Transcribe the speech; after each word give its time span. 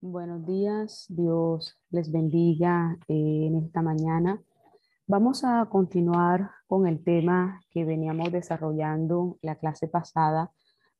Buenos 0.00 0.46
días, 0.46 1.06
Dios 1.08 1.76
les 1.90 2.12
bendiga 2.12 2.96
eh, 3.08 3.46
en 3.48 3.56
esta 3.56 3.82
mañana. 3.82 4.40
Vamos 5.08 5.42
a 5.42 5.66
continuar 5.68 6.52
con 6.68 6.86
el 6.86 7.02
tema 7.02 7.60
que 7.72 7.84
veníamos 7.84 8.30
desarrollando 8.30 9.38
la 9.42 9.56
clase 9.56 9.88
pasada 9.88 10.52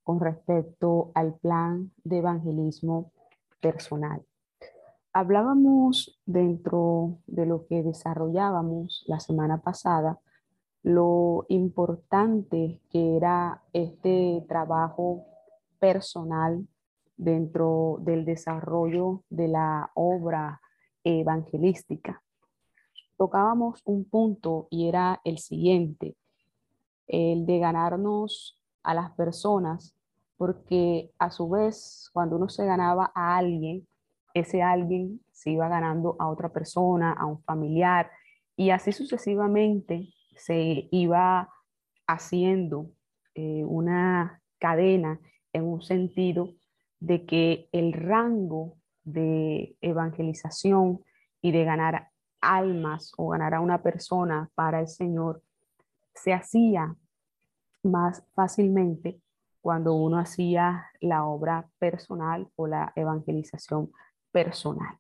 con 0.02 0.18
respecto 0.18 1.12
al 1.14 1.34
plan 1.34 1.92
de 2.02 2.18
evangelismo 2.18 3.12
personal. 3.60 4.20
Hablábamos 5.12 6.20
dentro 6.26 7.18
de 7.28 7.46
lo 7.46 7.66
que 7.66 7.84
desarrollábamos 7.84 9.04
la 9.06 9.20
semana 9.20 9.62
pasada, 9.62 10.18
lo 10.82 11.46
importante 11.51 12.80
que 12.90 13.16
era 13.16 13.62
este 13.73 14.45
trabajo 14.48 15.24
personal 15.78 16.66
dentro 17.18 17.98
del 18.00 18.24
desarrollo 18.24 19.24
de 19.28 19.48
la 19.48 19.90
obra 19.95 20.60
evangelística. 21.04 22.22
Tocábamos 23.16 23.82
un 23.84 24.04
punto 24.09 24.68
y 24.70 24.88
era 24.88 25.20
el 25.24 25.38
siguiente, 25.38 26.16
el 27.09 27.45
de 27.45 27.59
ganarnos 27.59 28.59
a 28.84 28.95
las 28.95 29.10
personas, 29.10 29.95
porque 30.37 31.10
a 31.18 31.30
su 31.30 31.48
vez, 31.51 32.09
cuando 32.12 32.37
uno 32.37 32.48
se 32.48 32.65
ganaba 32.65 33.10
a 33.15 33.37
alguien, 33.37 33.87
ese 34.32 34.62
alguien 34.62 35.21
se 35.32 35.50
iba 35.50 35.68
ganando 35.68 36.15
a 36.21 36.28
otra 36.28 36.52
persona, 36.52 37.12
a 37.12 37.26
un 37.26 37.43
familiar, 37.43 38.10
y 38.56 38.71
así 38.71 38.93
sucesivamente 38.93 40.09
se 40.37 40.88
iba 40.93 41.48
haciendo 42.06 42.93
eh, 43.34 43.65
una 43.65 44.40
cadena 44.59 45.21
en 45.52 45.65
un 45.65 45.82
sentido 45.82 46.54
de 47.01 47.24
que 47.27 47.68
el 47.73 47.93
rango 47.93 48.77
de 49.04 49.77
evangelización 49.80 51.05
y 51.40 51.52
de 51.52 51.65
ganar 51.65 52.10
almas 52.40 53.13
o 53.16 53.29
ganar 53.29 53.55
a 53.55 53.60
una 53.60 53.82
persona 53.82 54.51
para 54.55 54.80
el 54.80 54.88
Señor 54.88 55.43
se 56.15 56.32
hacía 56.32 56.96
más 57.82 58.24
fácilmente 58.35 59.21
cuando 59.60 59.95
uno 59.95 60.18
hacía 60.18 60.87
la 61.01 61.24
obra 61.24 61.68
personal 61.79 62.49
o 62.57 62.66
la 62.66 62.93
evangelización 62.96 63.93
personal. 64.31 64.99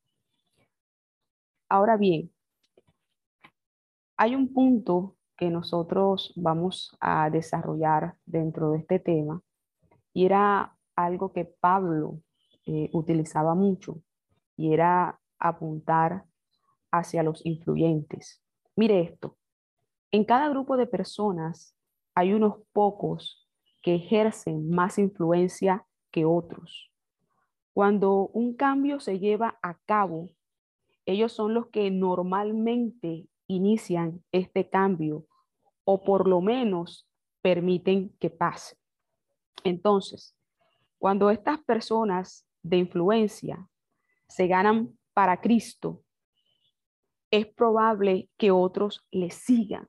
Ahora 1.68 1.96
bien, 1.96 2.32
hay 4.16 4.34
un 4.34 4.52
punto 4.52 5.16
que 5.36 5.50
nosotros 5.50 6.32
vamos 6.36 6.96
a 7.00 7.30
desarrollar 7.30 8.16
dentro 8.26 8.72
de 8.72 8.78
este 8.78 8.98
tema 8.98 9.40
y 10.12 10.26
era 10.26 10.77
algo 11.04 11.32
que 11.32 11.44
Pablo 11.44 12.20
eh, 12.66 12.90
utilizaba 12.92 13.54
mucho 13.54 14.02
y 14.56 14.72
era 14.72 15.20
apuntar 15.38 16.24
hacia 16.90 17.22
los 17.22 17.44
influyentes. 17.46 18.42
Mire 18.74 19.00
esto, 19.02 19.36
en 20.10 20.24
cada 20.24 20.48
grupo 20.48 20.76
de 20.76 20.86
personas 20.86 21.76
hay 22.14 22.32
unos 22.32 22.56
pocos 22.72 23.48
que 23.82 23.94
ejercen 23.94 24.70
más 24.70 24.98
influencia 24.98 25.86
que 26.10 26.24
otros. 26.24 26.90
Cuando 27.72 28.28
un 28.32 28.56
cambio 28.56 28.98
se 28.98 29.20
lleva 29.20 29.58
a 29.62 29.78
cabo, 29.86 30.30
ellos 31.06 31.32
son 31.32 31.54
los 31.54 31.68
que 31.68 31.90
normalmente 31.90 33.28
inician 33.46 34.24
este 34.32 34.68
cambio 34.68 35.26
o 35.84 36.02
por 36.02 36.26
lo 36.26 36.40
menos 36.40 37.08
permiten 37.40 38.10
que 38.18 38.30
pase. 38.30 38.76
Entonces, 39.62 40.37
cuando 40.98 41.30
estas 41.30 41.62
personas 41.64 42.46
de 42.62 42.76
influencia 42.78 43.68
se 44.28 44.46
ganan 44.46 44.98
para 45.14 45.40
Cristo, 45.40 46.02
es 47.30 47.46
probable 47.46 48.28
que 48.36 48.50
otros 48.50 49.06
les 49.10 49.34
sigan. 49.34 49.88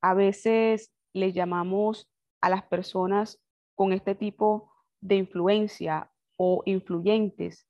A 0.00 0.14
veces 0.14 0.92
le 1.12 1.32
llamamos 1.32 2.10
a 2.40 2.50
las 2.50 2.62
personas 2.64 3.42
con 3.74 3.92
este 3.92 4.14
tipo 4.14 4.72
de 5.00 5.16
influencia 5.16 6.10
o 6.36 6.62
influyentes 6.66 7.66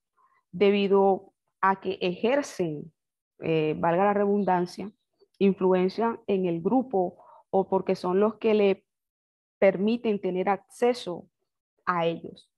debido 0.52 1.32
a 1.60 1.80
que 1.80 1.98
ejercen, 2.00 2.92
eh, 3.40 3.74
valga 3.78 4.04
la 4.04 4.14
redundancia, 4.14 4.92
influencia 5.38 6.20
en 6.26 6.46
el 6.46 6.60
grupo 6.60 7.24
o 7.50 7.68
porque 7.68 7.94
son 7.94 8.20
los 8.20 8.36
que 8.36 8.54
le 8.54 8.84
permiten 9.58 10.20
tener 10.20 10.48
acceso 10.48 11.29
a 11.86 12.06
ellos. 12.06 12.50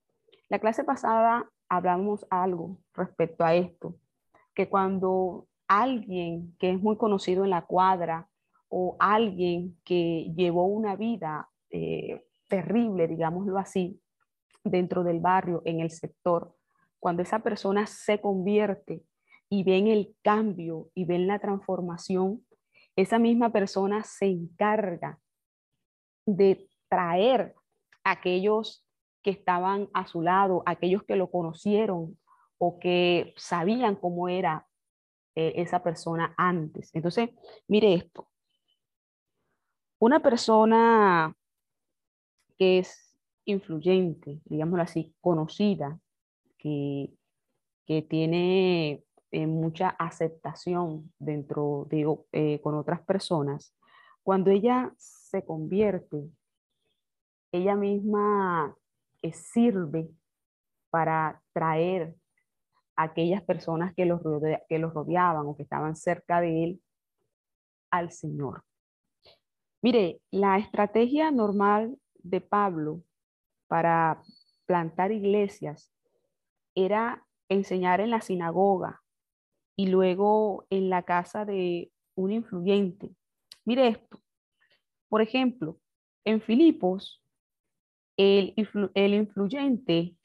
La 0.49 0.59
clase 0.59 0.83
pasada 0.83 1.49
hablamos 1.69 2.25
algo 2.29 2.79
respecto 2.93 3.43
a 3.43 3.55
esto, 3.55 3.95
que 4.53 4.69
cuando 4.69 5.47
alguien 5.67 6.55
que 6.59 6.71
es 6.71 6.79
muy 6.79 6.97
conocido 6.97 7.43
en 7.43 7.49
la 7.49 7.65
cuadra 7.65 8.29
o 8.69 8.95
alguien 8.99 9.77
que 9.83 10.31
llevó 10.35 10.65
una 10.65 10.95
vida 10.95 11.49
eh, 11.69 12.25
terrible, 12.47 13.07
digámoslo 13.07 13.57
así, 13.57 13.99
dentro 14.63 15.03
del 15.03 15.19
barrio, 15.19 15.61
en 15.65 15.79
el 15.79 15.91
sector, 15.91 16.55
cuando 16.99 17.21
esa 17.21 17.39
persona 17.39 17.85
se 17.87 18.21
convierte 18.21 19.03
y 19.49 19.63
ven 19.63 19.87
el 19.87 20.15
cambio 20.21 20.89
y 20.93 21.05
ven 21.05 21.27
la 21.27 21.39
transformación, 21.39 22.45
esa 22.95 23.19
misma 23.19 23.51
persona 23.51 24.03
se 24.03 24.27
encarga 24.27 25.19
de 26.25 26.67
traer 26.87 27.55
aquellos 28.03 28.82
que 29.23 29.31
estaban 29.31 29.89
a 29.93 30.05
su 30.05 30.21
lado, 30.21 30.63
aquellos 30.65 31.03
que 31.03 31.15
lo 31.15 31.31
conocieron 31.31 32.17
o 32.57 32.79
que 32.79 33.33
sabían 33.37 33.95
cómo 33.95 34.29
era 34.29 34.67
eh, 35.35 35.53
esa 35.55 35.81
persona 35.81 36.33
antes. 36.37 36.93
Entonces, 36.93 37.29
mire 37.67 37.93
esto. 37.93 38.29
Una 39.99 40.19
persona 40.19 41.35
que 42.57 42.79
es 42.79 43.17
influyente, 43.45 44.41
digámoslo 44.45 44.83
así, 44.83 45.15
conocida, 45.21 45.99
que, 46.57 47.13
que 47.85 48.01
tiene 48.01 49.03
eh, 49.31 49.47
mucha 49.47 49.89
aceptación 49.89 51.11
dentro 51.17 51.87
de, 51.89 52.05
eh, 52.31 52.59
con 52.61 52.75
otras 52.75 53.01
personas, 53.01 53.75
cuando 54.21 54.51
ella 54.51 54.93
se 54.97 55.43
convierte, 55.43 56.29
ella 57.51 57.75
misma 57.75 58.77
sirve 59.31 60.09
para 60.89 61.41
traer 61.53 62.15
a 62.95 63.03
aquellas 63.03 63.41
personas 63.43 63.93
que 63.95 64.05
los, 64.05 64.21
que 64.67 64.79
los 64.79 64.93
rodeaban 64.93 65.45
o 65.47 65.55
que 65.55 65.63
estaban 65.63 65.95
cerca 65.95 66.41
de 66.41 66.63
él 66.63 66.81
al 67.89 68.11
Señor. 68.11 68.63
Mire, 69.81 70.21
la 70.31 70.57
estrategia 70.57 71.31
normal 71.31 71.97
de 72.17 72.41
Pablo 72.41 73.03
para 73.67 74.21
plantar 74.65 75.11
iglesias 75.11 75.91
era 76.75 77.25
enseñar 77.49 78.01
en 78.01 78.09
la 78.09 78.21
sinagoga 78.21 79.01
y 79.75 79.87
luego 79.87 80.65
en 80.69 80.89
la 80.89 81.03
casa 81.03 81.45
de 81.45 81.91
un 82.15 82.31
influyente. 82.31 83.15
Mire 83.65 83.87
esto. 83.87 84.21
Por 85.09 85.21
ejemplo, 85.21 85.79
en 86.25 86.41
Filipos, 86.41 87.22
el, 88.17 88.53
influyente 88.55 90.15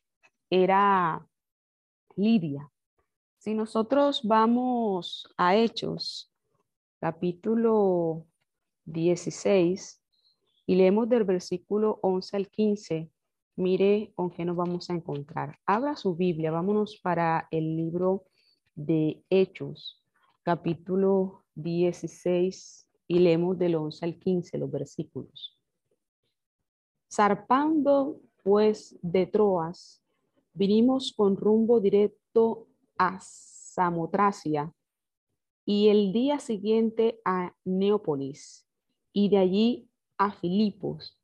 era 0.50 1.26
Lidia. 2.16 2.70
Si 3.38 3.54
nosotros 3.54 4.22
vamos 4.24 5.32
a 5.36 5.56
Hechos, 5.56 6.32
capítulo 7.00 8.26
16, 8.84 10.02
y 10.66 10.74
leemos 10.74 11.08
del 11.08 11.24
versículo 11.24 11.98
11 12.02 12.36
al 12.36 12.48
15, 12.48 13.10
mire 13.56 14.12
con 14.14 14.30
qué 14.30 14.44
nos 14.44 14.56
vamos 14.56 14.90
a 14.90 14.94
encontrar. 14.94 15.58
Abra 15.64 15.96
su 15.96 16.14
Biblia, 16.14 16.50
vámonos 16.50 16.98
para 17.02 17.48
el 17.50 17.76
libro 17.76 18.24
de 18.74 19.22
Hechos, 19.30 20.04
capítulo 20.42 21.44
16, 21.54 22.88
y 23.06 23.18
leemos 23.20 23.58
del 23.58 23.76
11 23.76 24.04
al 24.04 24.18
15 24.18 24.58
los 24.58 24.70
versículos. 24.70 25.57
Zarpando 27.10 28.20
pues 28.42 28.98
de 29.02 29.26
Troas, 29.26 30.02
vinimos 30.52 31.12
con 31.16 31.36
rumbo 31.36 31.80
directo 31.80 32.66
a 32.98 33.18
Samotracia 33.20 34.72
y 35.64 35.88
el 35.88 36.12
día 36.12 36.38
siguiente 36.38 37.20
a 37.24 37.54
Neópolis, 37.64 38.66
y 39.12 39.28
de 39.28 39.38
allí 39.38 39.88
a 40.16 40.32
Filipos, 40.32 41.18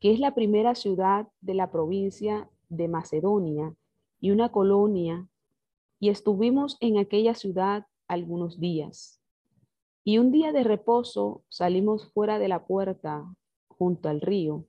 que 0.00 0.12
es 0.12 0.20
la 0.20 0.34
primera 0.34 0.74
ciudad 0.74 1.28
de 1.40 1.54
la 1.54 1.70
provincia 1.70 2.48
de 2.68 2.88
Macedonia 2.88 3.74
y 4.20 4.30
una 4.30 4.50
colonia, 4.50 5.28
y 6.00 6.10
estuvimos 6.10 6.76
en 6.80 6.98
aquella 6.98 7.34
ciudad 7.34 7.86
algunos 8.06 8.60
días. 8.60 9.20
Y 10.04 10.18
un 10.18 10.30
día 10.30 10.52
de 10.52 10.64
reposo 10.64 11.42
salimos 11.48 12.12
fuera 12.12 12.38
de 12.38 12.48
la 12.48 12.66
puerta 12.66 13.24
junto 13.68 14.08
al 14.08 14.20
río, 14.20 14.64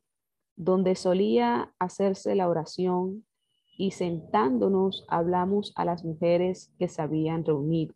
donde 0.60 0.96
solía 0.96 1.74
hacerse 1.80 2.36
la 2.36 2.50
oración, 2.50 3.26
y 3.78 3.92
sentándonos 3.92 5.06
hablamos 5.08 5.72
a 5.78 5.86
las 5.86 6.04
mujeres 6.04 6.70
que 6.78 6.90
se 6.90 7.02
habían 7.02 7.46
reunido. 7.46 7.94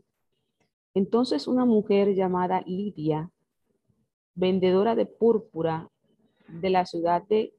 Entonces 0.94 1.45
una 1.50 1.65
mujer 1.65 2.15
llamada 2.15 2.63
Lidia, 2.65 3.30
vendedora 4.33 4.95
de 4.95 5.06
púrpura 5.06 5.89
de 6.48 6.69
la 6.69 6.86
ciudad 6.86 7.21
de 7.24 7.54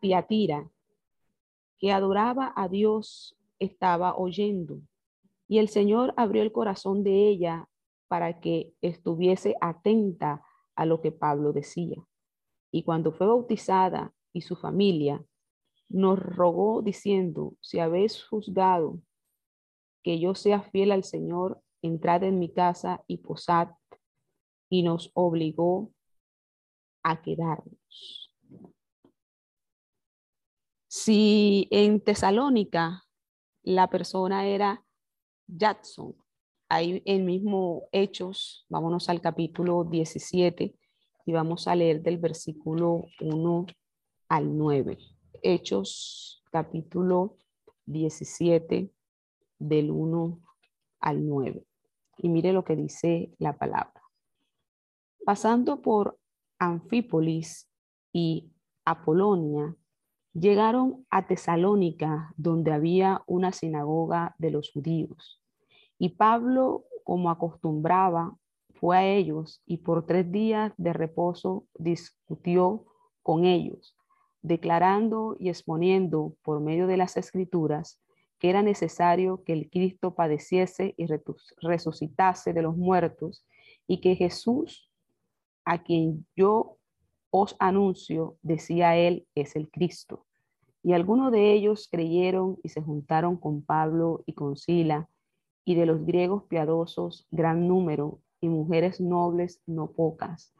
Tiatira, 0.00 0.70
que 1.78 1.92
adoraba 1.92 2.54
a 2.56 2.68
Dios, 2.68 3.36
estaba 3.58 4.16
oyendo. 4.16 4.80
Y 5.46 5.58
el 5.58 5.68
Señor 5.68 6.14
abrió 6.16 6.40
el 6.40 6.52
corazón 6.52 7.04
de 7.04 7.28
ella 7.28 7.68
para 8.08 8.40
que 8.40 8.72
estuviese 8.80 9.56
atenta 9.60 10.42
a 10.74 10.86
lo 10.86 11.02
que 11.02 11.12
Pablo 11.12 11.52
decía. 11.52 12.02
Y 12.70 12.84
cuando 12.84 13.12
fue 13.12 13.26
bautizada 13.26 14.14
y 14.32 14.42
su 14.42 14.56
familia, 14.56 15.24
nos 15.88 16.18
rogó 16.18 16.82
diciendo, 16.82 17.54
si 17.60 17.78
habéis 17.78 18.22
juzgado 18.24 19.00
que 20.02 20.20
yo 20.20 20.34
sea 20.34 20.62
fiel 20.62 20.92
al 20.92 21.04
Señor, 21.04 21.62
entrad 21.82 22.24
en 22.24 22.38
mi 22.38 22.52
casa 22.52 23.02
y 23.06 23.18
posad, 23.18 23.68
y 24.70 24.82
nos 24.82 25.10
obligó 25.14 25.92
a 27.02 27.22
quedarnos. 27.22 28.34
Si 30.88 31.68
en 31.70 32.00
Tesalónica 32.02 33.04
la 33.62 33.88
persona 33.88 34.46
era 34.46 34.84
Jackson, 35.46 36.14
ahí 36.68 37.02
en 37.04 37.24
mismo 37.24 37.88
Hechos, 37.92 38.66
vámonos 38.68 39.08
al 39.08 39.20
capítulo 39.20 39.84
17 39.84 40.74
y 41.26 41.32
vamos 41.32 41.68
a 41.68 41.74
leer 41.74 42.02
del 42.02 42.18
versículo 42.18 43.06
1 43.20 43.66
al 44.28 44.56
9. 44.56 44.98
Hechos 45.42 46.42
capítulo 46.50 47.36
17 47.86 48.92
del 49.58 49.90
1 49.90 50.40
al 51.00 51.26
9. 51.26 51.64
Y 52.18 52.28
mire 52.28 52.52
lo 52.52 52.64
que 52.64 52.76
dice 52.76 53.32
la 53.38 53.56
palabra. 53.56 54.02
Pasando 55.24 55.80
por 55.80 56.18
Anfípolis 56.58 57.70
y 58.12 58.52
Apolonia, 58.84 59.74
llegaron 60.34 61.06
a 61.10 61.26
Tesalónica, 61.26 62.32
donde 62.36 62.72
había 62.72 63.22
una 63.26 63.52
sinagoga 63.52 64.34
de 64.38 64.50
los 64.50 64.70
judíos. 64.72 65.42
Y 65.98 66.10
Pablo, 66.10 66.84
como 67.04 67.30
acostumbraba, 67.30 68.36
fue 68.74 68.96
a 68.96 69.06
ellos 69.06 69.62
y 69.66 69.78
por 69.78 70.06
tres 70.06 70.30
días 70.30 70.72
de 70.76 70.92
reposo 70.92 71.66
discutió 71.78 72.84
con 73.22 73.44
ellos, 73.44 73.97
declarando 74.42 75.36
y 75.38 75.48
exponiendo 75.48 76.34
por 76.42 76.60
medio 76.60 76.86
de 76.86 76.96
las 76.96 77.16
escrituras 77.16 78.00
que 78.38 78.50
era 78.50 78.62
necesario 78.62 79.42
que 79.44 79.52
el 79.52 79.68
Cristo 79.68 80.14
padeciese 80.14 80.94
y 80.96 81.06
resucitase 81.60 82.52
de 82.52 82.62
los 82.62 82.76
muertos 82.76 83.44
y 83.86 84.00
que 84.00 84.14
Jesús, 84.14 84.90
a 85.64 85.82
quien 85.82 86.26
yo 86.36 86.76
os 87.30 87.56
anuncio, 87.58 88.36
decía 88.42 88.96
él, 88.96 89.26
es 89.34 89.56
el 89.56 89.68
Cristo. 89.70 90.24
Y 90.82 90.92
algunos 90.92 91.32
de 91.32 91.52
ellos 91.52 91.88
creyeron 91.90 92.58
y 92.62 92.68
se 92.68 92.80
juntaron 92.80 93.36
con 93.36 93.62
Pablo 93.62 94.22
y 94.24 94.34
con 94.34 94.56
Sila, 94.56 95.08
y 95.64 95.74
de 95.74 95.84
los 95.84 96.06
griegos 96.06 96.44
piadosos 96.44 97.26
gran 97.30 97.68
número, 97.68 98.20
y 98.40 98.48
mujeres 98.48 99.00
nobles 99.00 99.60
no 99.66 99.90
pocas. 99.90 100.54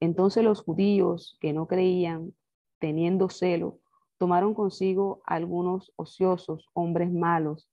Entonces 0.00 0.44
los 0.44 0.62
judíos 0.62 1.36
que 1.40 1.52
no 1.52 1.66
creían, 1.66 2.32
teniendo 2.78 3.28
celo, 3.28 3.78
tomaron 4.18 4.54
consigo 4.54 5.22
algunos 5.26 5.92
ociosos, 5.96 6.68
hombres 6.72 7.12
malos, 7.12 7.68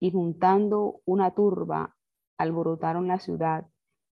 y 0.00 0.10
juntando 0.10 1.00
una 1.04 1.34
turba, 1.34 1.96
alborotaron 2.36 3.08
la 3.08 3.18
ciudad 3.18 3.66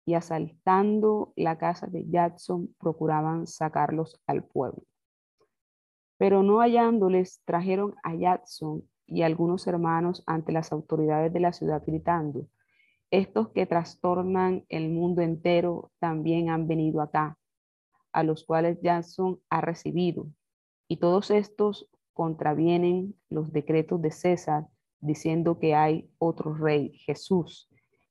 y 0.06 0.16
asaltando 0.16 1.34
la 1.36 1.58
casa 1.58 1.88
de 1.88 2.08
Jackson, 2.10 2.74
procuraban 2.80 3.46
sacarlos 3.48 4.20
al 4.26 4.44
pueblo. 4.44 4.84
Pero 6.18 6.44
no 6.44 6.60
hallándoles, 6.60 7.42
trajeron 7.46 7.96
a 8.04 8.16
Jackson 8.16 8.84
y 9.06 9.22
algunos 9.22 9.68
hermanos 9.68 10.24
ante 10.26 10.52
las 10.52 10.72
autoridades 10.72 11.32
de 11.32 11.40
la 11.40 11.54
ciudad 11.54 11.84
gritando, 11.86 12.48
estos 13.12 13.50
que 13.50 13.66
trastornan 13.66 14.66
el 14.68 14.90
mundo 14.90 15.22
entero 15.22 15.92
también 16.00 16.50
han 16.50 16.68
venido 16.68 17.02
acá, 17.02 17.38
a 18.18 18.24
los 18.24 18.44
cuales 18.46 18.82
Jackson 18.82 19.40
ha 19.48 19.62
recibido 19.62 20.26
y 20.88 20.98
todos 20.98 21.30
estos 21.30 21.88
contravienen 22.14 23.14
los 23.30 23.52
decretos 23.52 24.02
de 24.02 24.10
César 24.10 24.66
diciendo 25.00 25.60
que 25.60 25.76
hay 25.76 26.10
otro 26.18 26.56
rey, 26.56 26.98
Jesús, 27.06 27.70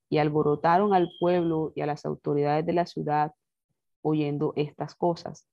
y 0.09 0.19
alborotaron 0.19 0.95
al 0.95 1.11
pueblo 1.19 1.73
y 1.75 1.81
a 1.81 1.87
las 1.87 2.07
autoridades 2.07 2.65
de 2.65 2.73
la 2.73 2.87
ciudad 2.87 3.33
oyendo 4.01 4.53
estas 4.55 4.95
cosas. 4.95 5.49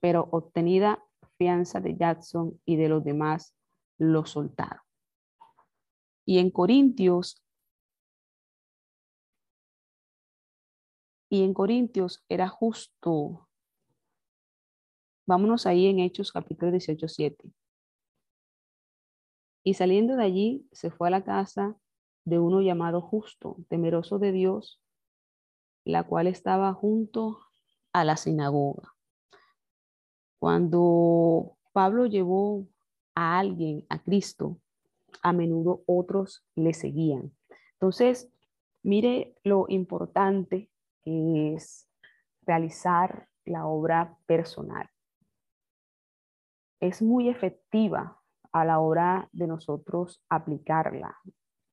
Pero 0.00 0.28
obtenida 0.30 1.02
fianza 1.36 1.80
de 1.80 1.96
Jackson 1.96 2.60
y 2.64 2.76
de 2.76 2.88
los 2.88 3.02
demás, 3.02 3.56
lo 3.98 4.24
soltaron. 4.24 4.84
Y 6.24 6.38
en 6.38 6.52
Corintios, 6.52 7.42
y 11.28 11.42
en 11.42 11.54
Corintios 11.54 12.24
era 12.28 12.46
justo 12.46 13.48
Vámonos 15.26 15.66
ahí 15.66 15.86
en 15.86 16.00
Hechos 16.00 16.32
capítulo 16.32 16.72
18, 16.72 17.06
7. 17.06 17.52
Y 19.62 19.74
saliendo 19.74 20.16
de 20.16 20.24
allí, 20.24 20.68
se 20.72 20.90
fue 20.90 21.08
a 21.08 21.10
la 21.10 21.22
casa 21.22 21.76
de 22.24 22.38
uno 22.38 22.62
llamado 22.62 23.00
justo, 23.02 23.56
temeroso 23.68 24.18
de 24.18 24.32
Dios, 24.32 24.80
la 25.84 26.04
cual 26.04 26.26
estaba 26.26 26.72
junto 26.72 27.38
a 27.92 28.04
la 28.04 28.16
sinagoga. 28.16 28.94
Cuando 30.38 31.58
Pablo 31.72 32.06
llevó 32.06 32.66
a 33.14 33.38
alguien 33.38 33.84
a 33.90 34.02
Cristo, 34.02 34.58
a 35.22 35.32
menudo 35.32 35.82
otros 35.86 36.44
le 36.54 36.72
seguían. 36.72 37.36
Entonces, 37.74 38.32
mire 38.82 39.34
lo 39.44 39.66
importante 39.68 40.70
que 41.02 41.54
es 41.54 41.86
realizar 42.42 43.28
la 43.44 43.66
obra 43.66 44.18
personal 44.26 44.88
es 46.80 47.02
muy 47.02 47.28
efectiva 47.28 48.18
a 48.52 48.64
la 48.64 48.80
hora 48.80 49.28
de 49.32 49.46
nosotros 49.46 50.24
aplicarla, 50.28 51.16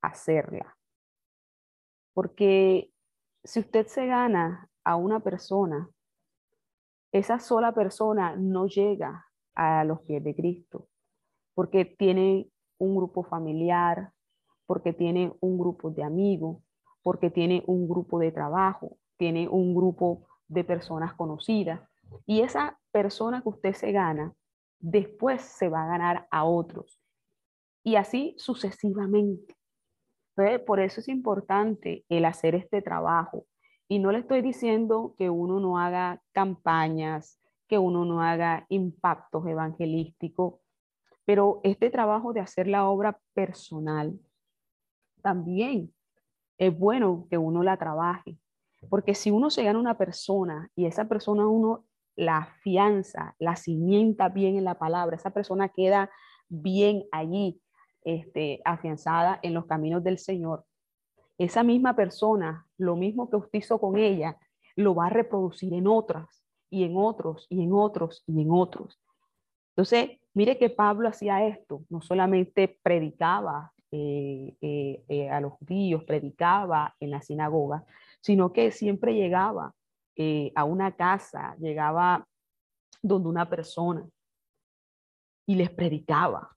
hacerla. 0.01 0.77
Porque 2.13 2.91
si 3.43 3.61
usted 3.61 3.87
se 3.87 4.05
gana 4.05 4.69
a 4.83 4.95
una 4.95 5.21
persona, 5.21 5.89
esa 7.11 7.39
sola 7.39 7.73
persona 7.73 8.35
no 8.35 8.67
llega 8.67 9.25
a 9.55 9.83
los 9.85 10.01
pies 10.01 10.23
de 10.23 10.35
Cristo, 10.35 10.87
porque 11.55 11.85
tiene 11.85 12.51
un 12.77 12.95
grupo 12.95 13.23
familiar, 13.23 14.11
porque 14.65 14.93
tiene 14.93 15.33
un 15.39 15.57
grupo 15.57 15.89
de 15.89 16.03
amigos, 16.03 16.61
porque 17.01 17.31
tiene 17.31 17.63
un 17.65 17.87
grupo 17.87 18.19
de 18.19 18.31
trabajo, 18.31 18.97
tiene 19.15 19.47
un 19.47 19.73
grupo 19.73 20.27
de 20.47 20.63
personas 20.63 21.13
conocidas. 21.13 21.81
Y 22.25 22.41
esa 22.41 22.77
persona 22.91 23.41
que 23.41 23.49
usted 23.49 23.73
se 23.73 23.91
gana 23.91 24.33
después 24.79 25.41
se 25.41 25.69
va 25.69 25.83
a 25.83 25.87
ganar 25.87 26.27
a 26.31 26.43
otros. 26.45 26.99
Y 27.83 27.95
así 27.95 28.35
sucesivamente. 28.37 29.55
Por 30.65 30.79
eso 30.79 30.99
es 30.99 31.07
importante 31.07 32.05
el 32.09 32.25
hacer 32.25 32.53
este 32.53 32.81
trabajo. 32.81 33.45
Y 33.87 33.99
no 33.99 34.11
le 34.11 34.19
estoy 34.19 34.41
diciendo 34.41 35.15
que 35.17 35.29
uno 35.29 35.59
no 35.59 35.79
haga 35.79 36.21
campañas, 36.31 37.39
que 37.67 37.77
uno 37.77 38.05
no 38.05 38.21
haga 38.21 38.65
impactos 38.69 39.45
evangelísticos, 39.47 40.55
pero 41.25 41.59
este 41.63 41.89
trabajo 41.89 42.33
de 42.33 42.39
hacer 42.39 42.67
la 42.67 42.87
obra 42.87 43.19
personal 43.33 44.19
también 45.21 45.93
es 46.57 46.77
bueno 46.77 47.27
que 47.29 47.37
uno 47.37 47.63
la 47.63 47.77
trabaje. 47.77 48.37
Porque 48.89 49.15
si 49.15 49.31
uno 49.31 49.49
se 49.49 49.63
gana 49.63 49.79
una 49.79 49.97
persona 49.97 50.69
y 50.75 50.85
esa 50.85 51.05
persona 51.05 51.47
uno 51.47 51.83
la 52.17 52.49
fianza, 52.61 53.35
la 53.39 53.55
cimienta 53.55 54.27
bien 54.27 54.57
en 54.57 54.65
la 54.65 54.77
palabra, 54.77 55.15
esa 55.15 55.29
persona 55.29 55.69
queda 55.69 56.09
bien 56.49 57.05
allí, 57.11 57.61
este, 58.03 58.59
afianzada 58.65 59.39
en 59.43 59.53
los 59.53 59.65
caminos 59.65 60.03
del 60.03 60.17
Señor. 60.17 60.65
esa 61.39 61.63
misma 61.63 61.95
persona, 61.95 62.65
lo 62.77 62.95
mismo 62.95 63.29
que 63.29 63.35
usted 63.35 63.59
hizo 63.59 63.79
con 63.79 63.95
ella, 63.95 64.37
lo 64.75 64.95
va 64.95 65.05
a 65.05 65.09
reproducir 65.09 65.71
en 65.73 65.85
otras 65.85 66.43
y 66.71 66.83
en 66.83 66.97
otros 66.97 67.45
y 67.49 67.61
en 67.61 67.73
otros 67.73 68.23
y 68.25 68.41
en 68.41 68.49
otros. 68.49 68.99
Entonces, 69.75 70.19
mire 70.33 70.57
que 70.57 70.71
Pablo 70.71 71.07
hacía 71.09 71.45
esto, 71.45 71.83
no 71.89 72.01
solamente 72.01 72.79
predicaba 72.81 73.71
eh, 73.91 74.55
eh, 74.61 75.03
eh, 75.07 75.29
a 75.29 75.39
los 75.39 75.53
judíos, 75.53 76.03
predicaba 76.05 76.95
en 76.99 77.11
la 77.11 77.21
sinagoga, 77.21 77.85
sino 78.21 78.51
que 78.51 78.71
siempre 78.71 79.13
llegaba 79.13 79.75
a 80.55 80.63
una 80.63 80.95
casa, 80.95 81.55
llegaba 81.59 82.27
donde 83.01 83.29
una 83.29 83.49
persona 83.49 84.07
y 85.45 85.55
les 85.55 85.69
predicaba 85.69 86.55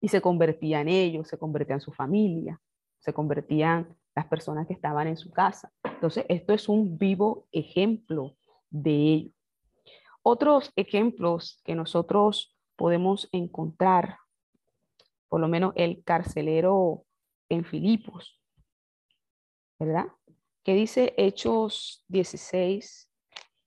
y 0.00 0.08
se 0.08 0.20
convertía 0.20 0.80
en 0.80 0.88
ellos, 0.88 1.28
se 1.28 1.38
convertía 1.38 1.76
en 1.76 1.80
su 1.80 1.92
familia, 1.92 2.60
se 2.98 3.12
convertían 3.12 3.96
las 4.14 4.26
personas 4.26 4.66
que 4.66 4.72
estaban 4.72 5.06
en 5.06 5.16
su 5.16 5.30
casa. 5.30 5.72
Entonces, 5.84 6.24
esto 6.28 6.52
es 6.52 6.68
un 6.68 6.98
vivo 6.98 7.46
ejemplo 7.52 8.36
de 8.70 9.12
ello. 9.12 9.30
Otros 10.22 10.72
ejemplos 10.76 11.60
que 11.64 11.74
nosotros 11.74 12.56
podemos 12.76 13.28
encontrar, 13.32 14.18
por 15.28 15.40
lo 15.40 15.48
menos 15.48 15.72
el 15.76 16.02
carcelero 16.02 17.04
en 17.48 17.64
Filipos, 17.64 18.40
¿verdad? 19.78 20.06
Que 20.66 20.74
dice 20.74 21.14
Hechos 21.16 22.04
16 22.08 23.08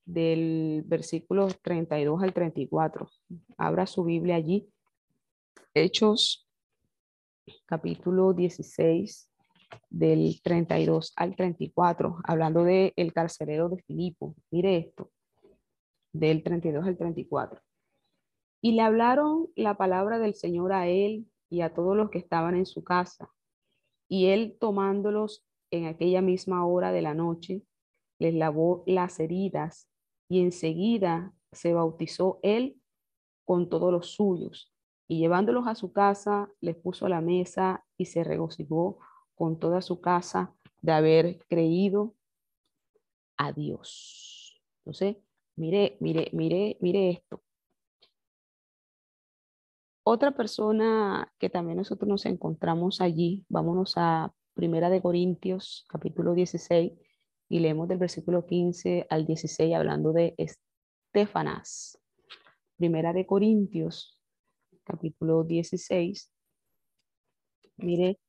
del 0.03 0.83
versículo 0.85 1.47
32 1.47 2.21
al 2.21 2.33
34. 2.33 3.09
Abra 3.57 3.87
su 3.87 4.03
Biblia 4.03 4.35
allí. 4.35 4.69
Hechos 5.73 6.45
capítulo 7.65 8.33
16 8.33 9.31
del 9.89 10.41
32 10.43 11.13
al 11.15 11.37
34, 11.37 12.17
hablando 12.25 12.65
de 12.65 12.91
el 12.97 13.13
carcelero 13.13 13.69
de 13.69 13.81
Filipo. 13.83 14.35
Mire 14.51 14.75
esto, 14.75 15.09
del 16.11 16.43
32 16.43 16.85
al 16.85 16.97
34. 16.97 17.61
Y 18.59 18.73
le 18.73 18.81
hablaron 18.81 19.47
la 19.55 19.77
palabra 19.77 20.19
del 20.19 20.35
Señor 20.35 20.73
a 20.73 20.89
él 20.89 21.31
y 21.49 21.61
a 21.61 21.73
todos 21.73 21.95
los 21.95 22.09
que 22.09 22.19
estaban 22.19 22.55
en 22.55 22.65
su 22.65 22.83
casa. 22.83 23.31
Y 24.09 24.25
él 24.25 24.57
tomándolos 24.59 25.45
en 25.71 25.85
aquella 25.85 26.21
misma 26.21 26.65
hora 26.65 26.91
de 26.91 27.01
la 27.01 27.13
noche, 27.13 27.63
les 28.19 28.33
lavó 28.33 28.83
las 28.85 29.19
heridas 29.19 29.87
y 30.27 30.41
enseguida 30.41 31.33
se 31.51 31.73
bautizó 31.73 32.39
él 32.43 32.79
con 33.45 33.69
todos 33.69 33.91
los 33.91 34.11
suyos. 34.11 34.73
Y 35.07 35.19
llevándolos 35.19 35.65
a 35.67 35.75
su 35.75 35.91
casa, 35.91 36.51
les 36.61 36.75
puso 36.75 37.07
a 37.07 37.09
la 37.09 37.21
mesa 37.21 37.83
y 37.97 38.05
se 38.05 38.23
regocijó 38.23 38.99
con 39.33 39.57
toda 39.57 39.81
su 39.81 40.01
casa 40.01 40.53
de 40.81 40.91
haber 40.91 41.39
creído 41.47 42.15
a 43.37 43.51
Dios. 43.51 44.61
Entonces, 44.79 45.17
mire, 45.55 45.97
mire, 45.99 46.29
mire, 46.33 46.77
mire 46.81 47.09
esto. 47.09 47.41
Otra 50.03 50.31
persona 50.31 51.31
que 51.39 51.49
también 51.49 51.77
nosotros 51.77 52.07
nos 52.07 52.25
encontramos 52.25 53.01
allí, 53.01 53.45
vámonos 53.49 53.93
a 53.95 54.33
Primera 54.59 54.89
de 54.89 55.01
Corintios, 55.01 55.85
capítulo 55.87 56.33
16, 56.33 56.91
y 57.47 57.59
leemos 57.59 57.87
del 57.87 57.97
versículo 57.97 58.45
15 58.45 59.07
al 59.09 59.25
16 59.25 59.73
hablando 59.73 60.11
de 60.11 60.35
Estefanas. 60.37 61.97
Primera 62.75 63.13
de 63.13 63.25
Corintios, 63.25 64.19
capítulo 64.83 65.45
16. 65.45 66.33
Mire 67.77 68.19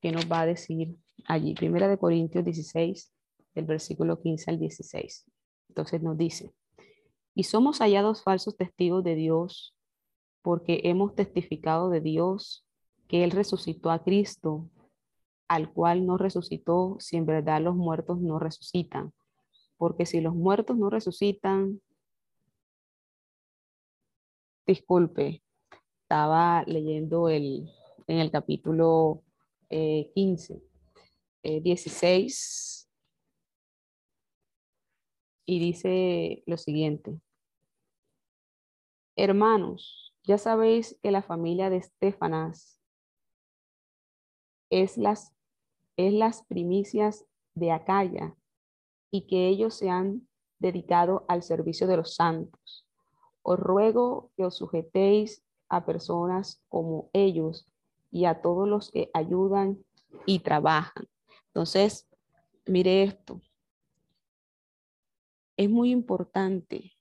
¿Qué 0.00 0.12
nos 0.12 0.24
va 0.32 0.40
a 0.40 0.46
decir 0.46 0.96
allí? 1.26 1.52
Primera 1.52 1.88
de 1.88 1.98
Corintios 1.98 2.42
16, 2.42 3.12
del 3.54 3.66
versículo 3.66 4.18
15 4.18 4.50
al 4.52 4.58
16. 4.58 5.26
Entonces 5.68 6.00
nos 6.00 6.16
dice, 6.16 6.54
y 7.34 7.42
somos 7.42 7.80
hallados 7.80 8.22
falsos 8.22 8.56
testigos 8.56 9.04
de 9.04 9.14
Dios 9.14 9.76
porque 10.40 10.80
hemos 10.84 11.14
testificado 11.14 11.90
de 11.90 12.00
Dios 12.00 12.66
que 13.08 13.24
Él 13.24 13.30
resucitó 13.30 13.90
a 13.90 14.02
Cristo, 14.02 14.70
al 15.48 15.72
cual 15.72 16.06
no 16.06 16.18
resucitó 16.18 16.96
si 16.98 17.16
en 17.16 17.26
verdad 17.26 17.60
los 17.60 17.76
muertos 17.76 18.20
no 18.20 18.38
resucitan. 18.38 19.12
Porque 19.76 20.06
si 20.06 20.20
los 20.20 20.34
muertos 20.34 20.76
no 20.76 20.90
resucitan, 20.90 21.80
disculpe, 24.66 25.42
estaba 26.02 26.64
leyendo 26.66 27.28
el, 27.28 27.70
en 28.06 28.18
el 28.18 28.30
capítulo 28.30 29.22
15, 29.68 30.62
eh, 31.42 31.60
16, 31.60 32.88
eh, 32.88 32.92
y 35.46 35.58
dice 35.60 36.42
lo 36.46 36.56
siguiente. 36.56 37.20
Hermanos, 39.16 40.14
ya 40.24 40.38
sabéis 40.38 40.98
que 41.02 41.10
la 41.10 41.22
familia 41.22 41.70
de 41.70 41.78
Estefanas 41.78 42.80
es 44.70 44.98
las, 44.98 45.35
es 45.96 46.12
las 46.12 46.44
primicias 46.44 47.26
de 47.54 47.72
Acaya 47.72 48.36
y 49.10 49.26
que 49.26 49.48
ellos 49.48 49.74
se 49.74 49.88
han 49.88 50.28
dedicado 50.58 51.24
al 51.28 51.42
servicio 51.42 51.86
de 51.86 51.96
los 51.96 52.14
santos. 52.14 52.86
Os 53.42 53.58
ruego 53.58 54.30
que 54.36 54.44
os 54.44 54.56
sujetéis 54.56 55.44
a 55.68 55.84
personas 55.84 56.62
como 56.68 57.10
ellos 57.12 57.70
y 58.10 58.24
a 58.24 58.40
todos 58.40 58.68
los 58.68 58.90
que 58.90 59.10
ayudan 59.14 59.84
y 60.26 60.40
trabajan. 60.40 61.08
Entonces, 61.48 62.08
mire 62.66 63.02
esto. 63.02 63.40
Es 65.56 65.70
muy 65.70 65.90
importante 65.90 66.92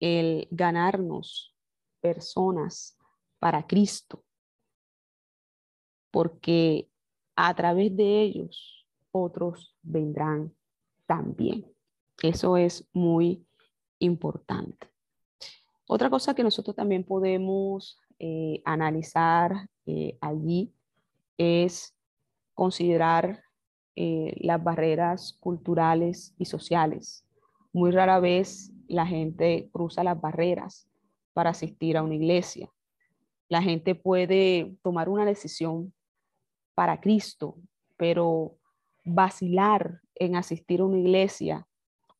el 0.00 0.48
ganarnos 0.50 1.54
personas 2.00 2.98
para 3.38 3.66
Cristo, 3.66 4.24
porque 6.10 6.91
a 7.36 7.54
través 7.54 7.96
de 7.96 8.22
ellos 8.22 8.86
otros 9.10 9.76
vendrán 9.82 10.52
también. 11.06 11.66
Eso 12.22 12.56
es 12.56 12.88
muy 12.92 13.44
importante. 13.98 14.88
Otra 15.86 16.08
cosa 16.08 16.34
que 16.34 16.42
nosotros 16.42 16.74
también 16.74 17.04
podemos 17.04 17.98
eh, 18.18 18.62
analizar 18.64 19.68
eh, 19.86 20.16
allí 20.20 20.72
es 21.36 21.94
considerar 22.54 23.42
eh, 23.96 24.34
las 24.40 24.62
barreras 24.62 25.36
culturales 25.40 26.34
y 26.38 26.46
sociales. 26.46 27.26
Muy 27.72 27.90
rara 27.90 28.20
vez 28.20 28.72
la 28.88 29.06
gente 29.06 29.68
cruza 29.72 30.04
las 30.04 30.20
barreras 30.20 30.88
para 31.32 31.50
asistir 31.50 31.96
a 31.96 32.02
una 32.02 32.14
iglesia. 32.14 32.70
La 33.48 33.62
gente 33.62 33.94
puede 33.94 34.76
tomar 34.82 35.08
una 35.08 35.24
decisión 35.24 35.92
para 36.74 37.00
Cristo, 37.00 37.56
pero 37.96 38.58
vacilar 39.04 40.00
en 40.14 40.36
asistir 40.36 40.80
a 40.80 40.84
una 40.84 40.98
iglesia 40.98 41.66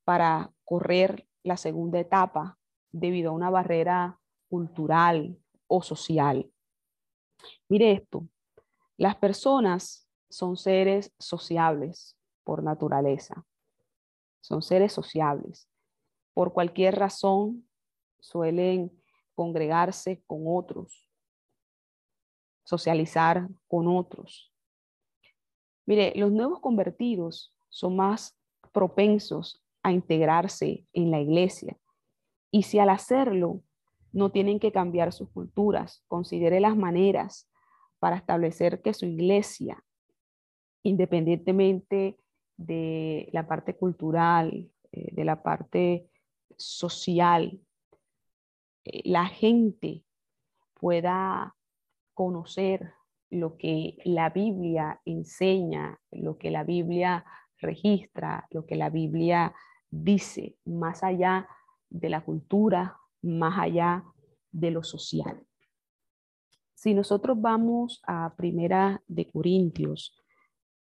para 0.04 0.52
correr 0.64 1.26
la 1.42 1.56
segunda 1.56 1.99
etapa 2.00 2.59
debido 2.90 3.30
a 3.30 3.35
una 3.35 3.50
barrera 3.50 4.18
cultural 4.49 5.38
o 5.66 5.82
social. 5.82 6.50
Mire 7.68 7.92
esto, 7.92 8.28
las 8.97 9.16
personas 9.16 10.09
son 10.28 10.56
seres 10.56 11.12
sociables 11.18 12.16
por 12.44 12.62
naturaleza, 12.62 13.44
son 14.40 14.62
seres 14.62 14.92
sociables. 14.92 15.68
Por 16.35 16.52
cualquier 16.52 16.97
razón 16.97 17.68
suelen 18.21 18.92
congregarse 19.35 20.23
con 20.26 20.42
otros, 20.47 21.01
socializar 22.64 23.49
con 23.69 23.88
otros. 23.88 24.52
Mire, 25.87 26.12
los 26.16 26.31
nuevos 26.31 26.61
convertidos 26.61 27.54
son 27.69 27.97
más 27.97 28.37
propensos 28.73 29.62
a 29.83 29.92
integrarse 29.92 30.87
en 30.92 31.11
la 31.11 31.21
iglesia 31.21 31.76
y 32.50 32.62
si 32.62 32.78
al 32.78 32.90
hacerlo 32.90 33.62
no 34.12 34.31
tienen 34.31 34.61
que 34.61 34.73
cambiar 34.73 35.12
sus 35.12 35.31
culturas. 35.31 36.04
Considere 36.07 36.61
las 36.61 36.76
maneras 36.76 37.49
para 37.99 38.16
establecer 38.16 38.83
que 38.83 38.95
su 38.95 39.07
iglesia, 39.07 39.83
independientemente 40.83 42.19
de 42.57 43.28
la 43.33 43.47
parte 43.47 43.75
cultural, 43.75 44.71
eh, 44.92 45.09
de 45.12 45.25
la 45.25 45.42
parte 45.42 46.09
social, 46.57 47.59
eh, 48.85 49.02
la 49.04 49.26
gente 49.26 50.04
pueda 50.75 51.57
conocer 52.14 52.92
lo 53.31 53.57
que 53.57 53.97
la 54.04 54.31
Biblia 54.31 55.00
enseña, 55.04 55.99
lo 56.11 56.37
que 56.38 56.50
la 56.50 56.64
Biblia 56.64 57.25
registra, 57.59 58.47
lo 58.50 58.66
que 58.66 58.76
la 58.76 58.90
Biblia 58.90 59.54
dice, 59.90 60.57
más 60.64 61.02
allá 61.02 61.49
de 61.90 62.09
la 62.09 62.25
cultura 62.25 62.99
más 63.23 63.59
allá 63.59 64.04
de 64.50 64.71
lo 64.71 64.83
social. 64.83 65.47
Si 66.75 66.95
nosotros 66.95 67.40
vamos 67.40 68.02
a 68.07 68.35
Primera 68.37 69.02
de 69.07 69.31
Corintios, 69.31 70.16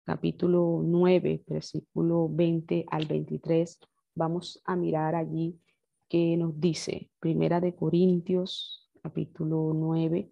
capítulo 0.05 0.81
9, 0.85 1.45
versículo 1.47 2.29
20 2.31 2.87
al 2.89 3.07
23, 3.07 3.81
vamos 4.15 4.63
a 4.65 4.77
mirar 4.77 5.17
allí 5.17 5.61
que 6.09 6.37
nos 6.37 6.59
dice 6.59 7.11
Primera 7.19 7.61
de 7.61 7.75
Corintios, 7.75 8.89
capítulo 9.03 9.73
9, 9.75 10.31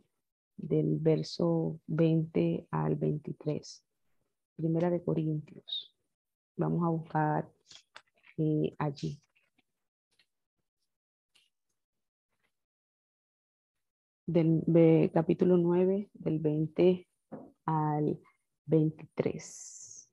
del 0.56 0.98
verso 0.98 1.80
20 1.86 2.68
al 2.70 2.96
23. 2.96 3.84
Primera 4.56 4.90
de 4.90 5.02
Corintios. 5.02 5.94
Vamos 6.56 6.84
a 6.84 6.88
buscar 6.88 7.52
eh, 8.38 8.74
allí. 8.78 9.20
Del 14.26 15.10
capítulo 15.12 15.56
9, 15.56 16.10
del 16.14 16.40
20 16.40 17.06
al 17.66 18.18
23. 18.64 20.10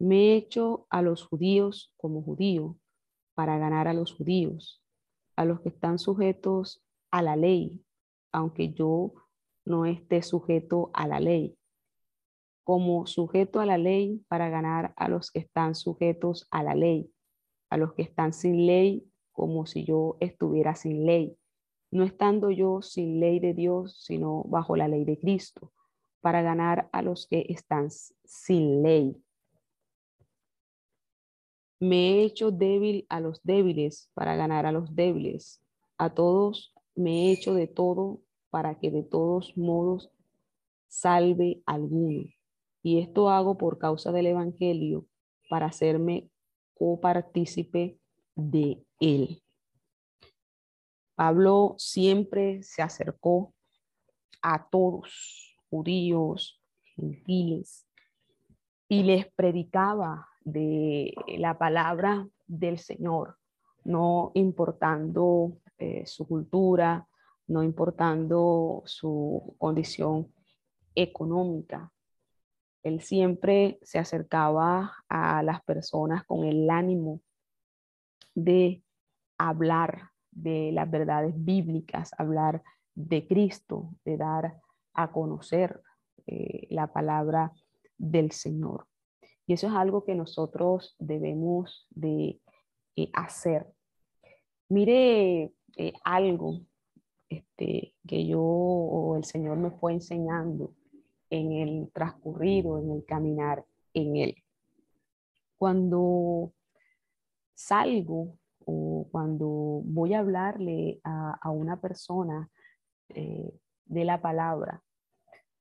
Me 0.00 0.16
he 0.16 0.36
hecho 0.36 0.86
a 0.90 1.02
los 1.02 1.22
judíos 1.24 1.94
como 1.96 2.22
judío 2.22 2.78
para 3.34 3.58
ganar 3.58 3.88
a 3.88 3.94
los 3.94 4.12
judíos, 4.12 4.82
a 5.36 5.44
los 5.44 5.60
que 5.60 5.70
están 5.70 5.98
sujetos 5.98 6.84
a 7.10 7.22
la 7.22 7.36
ley, 7.36 7.82
aunque 8.32 8.72
yo 8.72 9.12
no 9.64 9.86
esté 9.86 10.22
sujeto 10.22 10.90
a 10.92 11.06
la 11.06 11.20
ley, 11.20 11.56
como 12.64 13.06
sujeto 13.06 13.60
a 13.60 13.66
la 13.66 13.78
ley 13.78 14.24
para 14.28 14.48
ganar 14.48 14.92
a 14.96 15.08
los 15.08 15.30
que 15.30 15.40
están 15.40 15.74
sujetos 15.74 16.46
a 16.50 16.62
la 16.62 16.74
ley, 16.74 17.12
a 17.68 17.76
los 17.76 17.94
que 17.94 18.02
están 18.02 18.32
sin 18.32 18.66
ley, 18.66 19.06
como 19.32 19.66
si 19.66 19.84
yo 19.84 20.16
estuviera 20.20 20.74
sin 20.74 21.06
ley, 21.06 21.36
no 21.90 22.04
estando 22.04 22.50
yo 22.50 22.82
sin 22.82 23.20
ley 23.20 23.40
de 23.40 23.54
Dios, 23.54 24.02
sino 24.04 24.44
bajo 24.44 24.76
la 24.76 24.88
ley 24.88 25.04
de 25.04 25.18
Cristo, 25.18 25.72
para 26.20 26.42
ganar 26.42 26.88
a 26.92 27.02
los 27.02 27.26
que 27.26 27.46
están 27.48 27.90
sin 27.90 28.82
ley. 28.82 29.16
Me 31.80 32.10
he 32.10 32.24
hecho 32.24 32.50
débil 32.50 33.06
a 33.08 33.20
los 33.20 33.42
débiles 33.42 34.10
para 34.14 34.36
ganar 34.36 34.66
a 34.66 34.72
los 34.72 34.94
débiles. 34.94 35.62
A 35.96 36.10
todos 36.14 36.74
me 37.00 37.28
he 37.28 37.32
hecho 37.32 37.54
de 37.54 37.66
todo 37.66 38.20
para 38.50 38.78
que 38.78 38.90
de 38.90 39.02
todos 39.02 39.56
modos 39.56 40.10
salve 40.88 41.62
alguno. 41.66 42.28
Y 42.82 43.00
esto 43.00 43.28
hago 43.28 43.58
por 43.58 43.78
causa 43.78 44.12
del 44.12 44.26
Evangelio, 44.26 45.06
para 45.48 45.66
hacerme 45.66 46.30
copartícipe 46.74 47.98
de 48.34 48.82
él. 49.00 49.42
Pablo 51.14 51.74
siempre 51.76 52.62
se 52.62 52.82
acercó 52.82 53.52
a 54.40 54.68
todos, 54.70 55.54
judíos, 55.68 56.62
gentiles, 56.96 57.86
y 58.88 59.02
les 59.02 59.30
predicaba 59.32 60.28
de 60.44 61.14
la 61.38 61.58
palabra 61.58 62.28
del 62.46 62.78
Señor, 62.78 63.36
no 63.84 64.32
importando 64.34 65.58
eh, 65.80 66.04
su 66.06 66.28
cultura, 66.28 67.08
no 67.46 67.62
importando 67.62 68.82
su 68.84 69.56
condición 69.58 70.32
económica. 70.94 71.90
Él 72.82 73.00
siempre 73.00 73.78
se 73.82 73.98
acercaba 73.98 74.92
a 75.08 75.42
las 75.42 75.62
personas 75.64 76.24
con 76.24 76.44
el 76.44 76.68
ánimo 76.70 77.20
de 78.34 78.82
hablar 79.38 80.10
de 80.30 80.70
las 80.72 80.90
verdades 80.90 81.34
bíblicas, 81.36 82.12
hablar 82.18 82.62
de 82.94 83.26
Cristo, 83.26 83.90
de 84.04 84.16
dar 84.16 84.60
a 84.92 85.10
conocer 85.10 85.82
eh, 86.26 86.66
la 86.70 86.92
palabra 86.92 87.52
del 87.96 88.32
Señor. 88.32 88.86
Y 89.46 89.54
eso 89.54 89.66
es 89.66 89.72
algo 89.72 90.04
que 90.04 90.14
nosotros 90.14 90.94
debemos 90.98 91.86
de 91.90 92.40
eh, 92.96 93.10
hacer. 93.14 93.66
Mire 94.68 95.52
eh, 95.76 95.92
algo 96.04 96.60
este, 97.28 97.94
que 98.06 98.26
yo 98.26 98.40
o 98.42 99.16
el 99.16 99.24
Señor 99.24 99.56
me 99.58 99.70
fue 99.70 99.92
enseñando 99.92 100.74
en 101.30 101.52
el 101.52 101.90
transcurrido, 101.92 102.78
en 102.78 102.90
el 102.90 103.04
caminar 103.04 103.64
en 103.94 104.16
Él. 104.16 104.34
Cuando 105.56 106.52
salgo 107.54 108.38
o 108.64 109.06
cuando 109.10 109.46
voy 109.84 110.14
a 110.14 110.20
hablarle 110.20 111.00
a, 111.04 111.50
una 111.50 111.80
persona 111.80 112.50
eh, 113.10 113.52
de 113.84 114.04
la 114.04 114.20
palabra, 114.20 114.82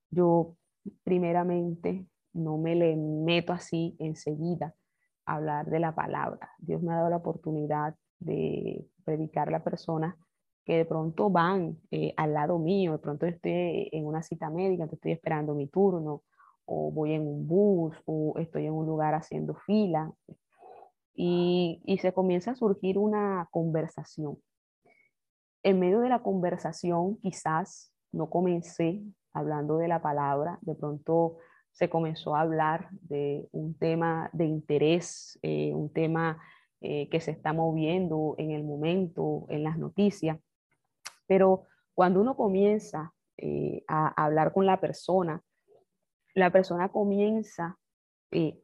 yo 0.09 0.55
primeramente 1.03 2.07
no 2.33 2.57
me 2.57 2.75
le 2.75 2.95
meto 2.95 3.53
así 3.53 3.95
enseguida 3.99 4.75
a 5.25 5.35
hablar 5.35 5.69
de 5.69 5.79
la 5.79 5.93
palabra. 5.93 6.51
Dios 6.59 6.81
me 6.81 6.93
ha 6.93 6.97
dado 6.97 7.09
la 7.09 7.17
oportunidad 7.17 7.95
de 8.19 8.87
predicar 9.09 9.51
la 9.51 9.63
persona 9.63 10.15
que 10.63 10.77
de 10.77 10.85
pronto 10.85 11.31
van 11.31 11.79
eh, 11.89 12.13
al 12.15 12.33
lado 12.33 12.59
mío, 12.59 12.91
de 12.91 12.99
pronto 12.99 13.25
estoy 13.25 13.89
en 13.91 14.05
una 14.05 14.21
cita 14.21 14.51
médica, 14.51 14.85
estoy 14.85 15.13
esperando 15.13 15.55
mi 15.55 15.67
turno, 15.67 16.21
o 16.65 16.91
voy 16.91 17.13
en 17.13 17.25
un 17.27 17.47
bus, 17.47 17.95
o 18.05 18.35
estoy 18.37 18.67
en 18.67 18.73
un 18.73 18.85
lugar 18.85 19.15
haciendo 19.15 19.55
fila, 19.55 20.11
y, 21.15 21.81
y 21.85 21.97
se 21.97 22.13
comienza 22.13 22.51
a 22.51 22.55
surgir 22.55 22.99
una 22.99 23.47
conversación. 23.49 24.37
En 25.63 25.79
medio 25.79 26.01
de 26.01 26.09
la 26.09 26.21
conversación, 26.21 27.17
quizás 27.17 27.91
no 28.11 28.29
comencé 28.29 29.01
hablando 29.33 29.77
de 29.77 29.87
la 29.87 30.03
palabra, 30.03 30.59
de 30.61 30.75
pronto 30.75 31.37
se 31.71 31.89
comenzó 31.89 32.35
a 32.35 32.41
hablar 32.41 32.89
de 32.91 33.47
un 33.51 33.73
tema 33.73 34.29
de 34.33 34.45
interés, 34.45 35.39
eh, 35.41 35.73
un 35.73 35.91
tema 35.91 36.39
eh, 36.81 37.09
que 37.09 37.19
se 37.19 37.31
está 37.31 37.53
moviendo 37.53 38.35
en 38.37 38.51
el 38.51 38.63
momento, 38.63 39.45
en 39.49 39.63
las 39.63 39.77
noticias. 39.77 40.39
Pero 41.27 41.67
cuando 41.93 42.21
uno 42.21 42.35
comienza 42.35 43.13
eh, 43.37 43.83
a 43.87 44.23
hablar 44.23 44.53
con 44.53 44.65
la 44.65 44.79
persona, 44.79 45.41
la 46.35 46.51
persona 46.51 46.89
comienza 46.89 47.77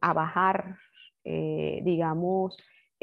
a 0.00 0.12
bajar, 0.12 0.76
digamos, 1.24 2.56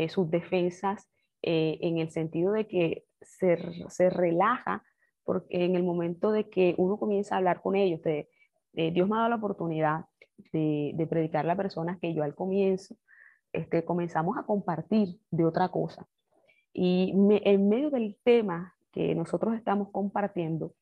sus 0.07 0.31
defensas 0.31 1.11
en 1.41 1.97
el 1.97 2.09
sentido 2.09 2.53
de 2.53 2.67
que 2.67 3.03
se, 3.21 3.57
se 3.89 4.09
relaja 4.09 4.81
porque 5.23 5.65
en 5.65 5.75
el 5.75 5.83
momento 5.83 6.31
de 6.31 6.49
que 6.49 6.75
uno 6.77 6.97
comienza 6.97 7.35
a 7.35 7.37
hablar 7.37 7.61
con 7.61 7.75
ellos, 7.75 8.01
de, 8.03 8.29
eh, 8.73 8.91
Dios 8.91 9.07
me 9.07 9.15
ha 9.15 9.19
dado 9.19 9.29
la 9.29 9.35
oportunidad 9.37 10.05
de, 10.51 11.07
predicarle 11.09 11.51
a 11.51 11.55
personas 11.55 11.99
que 11.99 12.13
yo 12.13 12.23
al 12.23 12.35
comienzo 12.35 12.95
este, 13.53 13.85
comenzamos 13.85 14.37
a 14.37 14.43
compartir 14.43 15.19
de 15.31 15.45
otra 15.45 15.69
cosa. 15.69 16.07
Y 16.73 17.13
en 17.43 17.69
medio 17.69 17.91
del 17.91 18.17
tema 18.23 18.75
que 18.91 19.13
nosotros 19.15 19.53
estamos 19.55 19.89
compartiendo, 19.91 20.73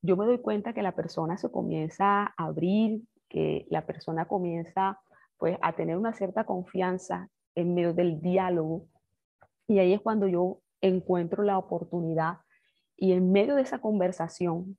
yo 0.00 0.16
me 0.16 0.24
doy 0.24 0.38
cuenta 0.38 0.72
que 0.72 0.82
la 0.82 0.94
persona 0.94 1.36
se 1.36 1.50
comienza 1.50 2.22
a 2.22 2.34
abrir, 2.36 3.02
que 3.28 3.66
la 3.68 3.84
persona 3.84 4.26
comienza 4.26 5.00
pues 5.36 5.58
a 5.60 5.74
tener 5.74 5.96
una 5.96 6.12
cierta 6.12 6.44
confianza 6.44 7.28
en 7.54 7.74
medio 7.74 7.92
del 7.92 8.20
diálogo. 8.20 8.86
Y 9.66 9.78
ahí 9.78 9.92
es 9.92 10.00
cuando 10.00 10.28
yo 10.28 10.60
encuentro 10.80 11.42
la 11.42 11.58
oportunidad 11.58 12.38
y 12.96 13.12
en 13.12 13.32
medio 13.32 13.56
de 13.56 13.62
esa 13.62 13.80
conversación 13.80 14.78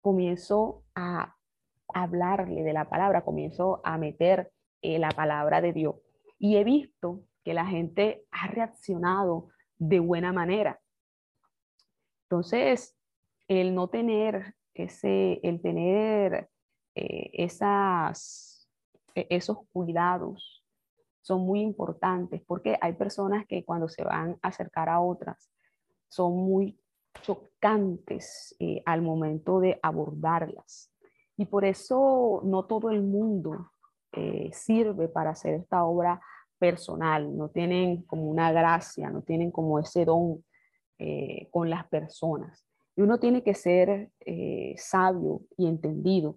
comienzo 0.00 0.82
a 0.94 1.36
hablarle 1.92 2.62
de 2.62 2.72
la 2.72 2.88
palabra, 2.88 3.24
comienzo 3.24 3.80
a 3.84 3.98
meter 3.98 4.50
eh, 4.82 4.98
la 4.98 5.10
palabra 5.10 5.60
de 5.60 5.72
Dios. 5.72 5.96
Y 6.38 6.56
he 6.56 6.64
visto 6.64 7.24
que 7.44 7.54
la 7.54 7.66
gente 7.66 8.24
ha 8.30 8.46
reaccionado 8.48 9.48
de 9.78 10.00
buena 10.00 10.32
manera. 10.32 10.80
Entonces, 12.24 12.96
el 13.48 13.74
no 13.74 13.88
tener 13.88 14.54
ese, 14.74 15.40
el 15.42 15.60
tener 15.60 16.48
eh, 16.94 17.30
esas, 17.32 18.68
e, 19.14 19.26
esos 19.30 19.58
cuidados 19.72 20.64
son 21.22 21.42
muy 21.42 21.60
importantes 21.60 22.42
porque 22.46 22.76
hay 22.80 22.92
personas 22.94 23.46
que 23.46 23.64
cuando 23.64 23.88
se 23.88 24.04
van 24.04 24.38
a 24.42 24.48
acercar 24.48 24.88
a 24.88 25.00
otras 25.00 25.50
son 26.08 26.34
muy 26.36 26.78
chocantes 27.22 28.54
eh, 28.58 28.82
al 28.86 29.02
momento 29.02 29.60
de 29.60 29.78
abordarlas. 29.82 30.92
Y 31.36 31.46
por 31.46 31.64
eso 31.64 32.40
no 32.44 32.64
todo 32.64 32.90
el 32.90 33.02
mundo 33.02 33.72
eh, 34.12 34.50
sirve 34.52 35.08
para 35.08 35.30
hacer 35.30 35.54
esta 35.54 35.84
obra 35.84 36.20
personal, 36.58 37.36
no 37.36 37.48
tienen 37.48 38.02
como 38.02 38.30
una 38.30 38.50
gracia, 38.52 39.10
no 39.10 39.22
tienen 39.22 39.50
como 39.50 39.78
ese 39.78 40.04
don 40.04 40.44
eh, 40.98 41.48
con 41.50 41.70
las 41.70 41.86
personas. 41.88 42.66
Y 42.96 43.02
uno 43.02 43.18
tiene 43.20 43.44
que 43.44 43.54
ser 43.54 44.10
sabio 44.76 45.42
y 45.56 45.68
entendido 45.68 46.36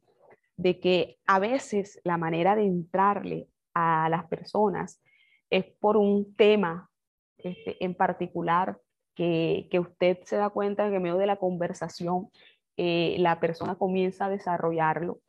de 0.58 0.80
que 0.80 1.18
a 1.26 1.40
veces 1.40 2.00
la 2.04 2.18
manera 2.18 2.56
de 2.56 2.66
entrarle 2.66 3.48
a 3.74 4.10
las 4.10 4.28
personas 4.28 5.02
es 5.50 5.66
por 5.80 5.98
un 5.98 6.36
tema 6.36 6.90
este, 7.38 7.84
en 7.84 7.96
particular 7.96 8.80
que, 9.16 9.68
usted 9.80 10.20
se 10.24 10.38
da 10.38 10.50
cuenta 10.50 10.90
que 10.90 10.96
en 10.96 11.02
medio 11.02 11.18
de 11.18 11.28
la 11.28 11.36
conversación 11.38 12.30
eh, 12.78 13.16
la 13.20 13.40
persona 13.40 13.76
comienza 13.76 14.26
a 14.26 14.30
desarrollarlo 14.30 15.20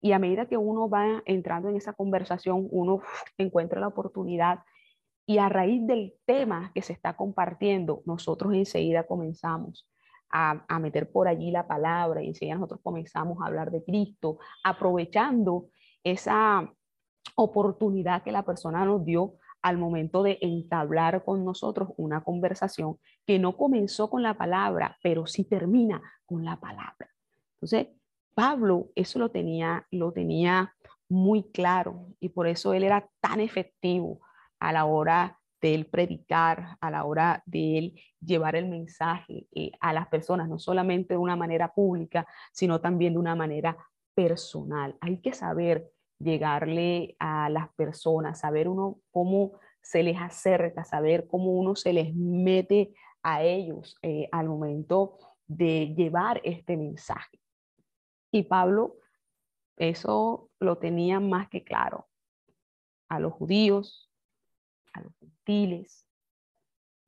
Y 0.00 0.12
a 0.12 0.18
medida 0.18 0.46
que 0.46 0.56
uno 0.56 0.88
va 0.88 1.22
entrando 1.26 1.68
en 1.68 1.76
esa 1.76 1.92
conversación, 1.92 2.68
uno 2.70 3.02
encuentra 3.38 3.80
la 3.80 3.88
oportunidad 3.88 4.60
y 5.26 5.38
a 5.38 5.48
raíz 5.48 5.86
del 5.86 6.14
tema 6.24 6.70
que 6.74 6.82
se 6.82 6.92
está 6.92 7.16
compartiendo, 7.16 8.02
nosotros 8.06 8.54
enseguida 8.54 9.06
comenzamos 9.06 9.86
a, 10.30 10.64
a, 10.68 10.78
meter 10.78 11.10
por 11.10 11.28
allí 11.28 11.50
la 11.50 11.66
palabra 11.66 12.22
y 12.22 12.28
enseguida 12.28 12.54
nosotros 12.54 12.80
comenzamos 12.82 13.38
a 13.40 13.46
hablar 13.46 13.70
de 13.70 13.84
Cristo, 13.84 14.38
aprovechando 14.64 15.68
esa 16.02 16.72
oportunidad 17.34 18.22
que 18.22 18.32
la 18.32 18.44
persona 18.44 18.84
nos 18.84 19.04
dio 19.04 19.34
al 19.62 19.76
momento 19.76 20.22
de 20.22 20.38
entablar 20.40 21.24
con 21.24 21.44
nosotros 21.44 21.90
una 21.96 22.22
conversación 22.22 22.98
que 23.26 23.38
no 23.38 23.56
comenzó 23.56 24.08
con 24.08 24.22
la 24.22 24.34
palabra, 24.38 24.96
pero 25.02 25.26
sí 25.26 25.44
termina 25.44 26.00
con 26.24 26.44
la 26.44 26.58
palabra. 26.58 27.10
Entonces, 27.54 27.88
Pablo 28.38 28.92
eso 28.94 29.18
lo 29.18 29.32
tenía, 29.32 29.84
lo 29.90 30.12
tenía 30.12 30.72
muy 31.08 31.50
claro 31.50 32.06
y 32.20 32.28
por 32.28 32.46
eso 32.46 32.72
él 32.72 32.84
era 32.84 33.10
tan 33.20 33.40
efectivo 33.40 34.20
a 34.60 34.72
la 34.72 34.84
hora 34.84 35.40
de 35.60 35.74
él 35.74 35.86
predicar, 35.86 36.76
a 36.80 36.88
la 36.88 37.02
hora 37.02 37.42
de 37.46 37.78
él 37.78 38.00
llevar 38.20 38.54
el 38.54 38.68
mensaje 38.68 39.48
eh, 39.56 39.72
a 39.80 39.92
las 39.92 40.06
personas, 40.06 40.48
no 40.48 40.60
solamente 40.60 41.14
de 41.14 41.18
una 41.18 41.34
manera 41.34 41.74
pública, 41.74 42.28
sino 42.52 42.80
también 42.80 43.14
de 43.14 43.18
una 43.18 43.34
manera 43.34 43.76
personal. 44.14 44.96
Hay 45.00 45.20
que 45.20 45.32
saber 45.32 45.90
llegarle 46.20 47.16
a 47.18 47.50
las 47.50 47.68
personas, 47.74 48.38
saber 48.38 48.68
uno 48.68 49.00
cómo 49.10 49.54
se 49.82 50.04
les 50.04 50.16
acerca, 50.16 50.84
saber 50.84 51.26
cómo 51.26 51.50
uno 51.54 51.74
se 51.74 51.92
les 51.92 52.14
mete 52.14 52.94
a 53.20 53.42
ellos 53.42 53.98
eh, 54.02 54.28
al 54.30 54.48
momento 54.48 55.18
de 55.48 55.92
llevar 55.96 56.40
este 56.44 56.76
mensaje. 56.76 57.40
Y 58.30 58.44
Pablo 58.44 58.96
eso 59.76 60.50
lo 60.58 60.78
tenía 60.78 61.20
más 61.20 61.48
que 61.48 61.64
claro. 61.64 62.08
A 63.08 63.20
los 63.20 63.32
judíos, 63.32 64.10
a 64.92 65.00
los 65.00 65.14
gentiles, 65.18 66.06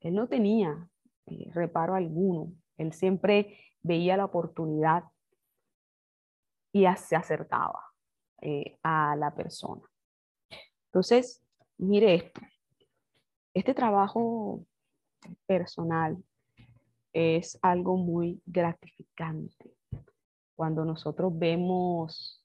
él 0.01 0.15
no 0.15 0.29
tenía 0.29 0.89
eh, 1.27 1.51
reparo 1.53 1.95
alguno. 1.95 2.53
Él 2.79 2.93
siempre 2.93 3.59
veía 3.83 4.17
la 4.17 4.25
oportunidad 4.25 5.05
y 6.73 6.87
se 6.97 7.17
acercaba. 7.17 7.91
Eh, 8.43 8.79
a 8.83 9.17
la 9.17 9.35
persona. 9.35 9.83
Entonces, 10.87 11.45
mire 11.77 12.15
esto. 12.15 12.41
Este 13.53 13.75
trabajo 13.75 14.65
personal 15.45 16.17
es 17.13 17.59
algo 17.61 17.99
muy 17.99 18.41
gratificante. 18.47 19.75
Cuando 20.61 20.85
nosotros 20.85 21.33
vemos 21.39 22.45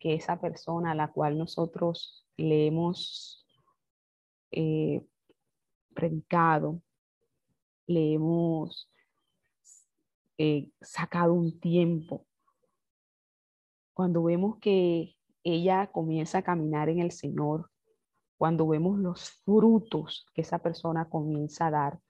que 0.00 0.14
esa 0.14 0.40
persona 0.40 0.90
a 0.90 0.94
la 0.96 1.12
cual 1.12 1.38
nosotros 1.38 2.26
le 2.36 2.66
hemos 2.66 3.46
eh, 4.50 5.06
predicado, 5.94 6.82
le 7.86 8.14
hemos 8.14 8.90
eh, 10.38 10.72
sacado 10.80 11.34
un 11.34 11.60
tiempo, 11.60 12.26
cuando 13.94 14.24
vemos 14.24 14.58
que 14.58 15.14
ella 15.44 15.86
comienza 15.92 16.38
a 16.38 16.42
caminar 16.42 16.88
en 16.88 16.98
el 16.98 17.12
Señor, 17.12 17.70
cuando 18.38 18.66
vemos 18.66 18.98
los 18.98 19.30
frutos 19.44 20.26
que 20.34 20.40
esa 20.40 20.58
persona 20.58 21.08
comienza 21.08 21.68
a 21.68 21.70
dar, 21.70 22.00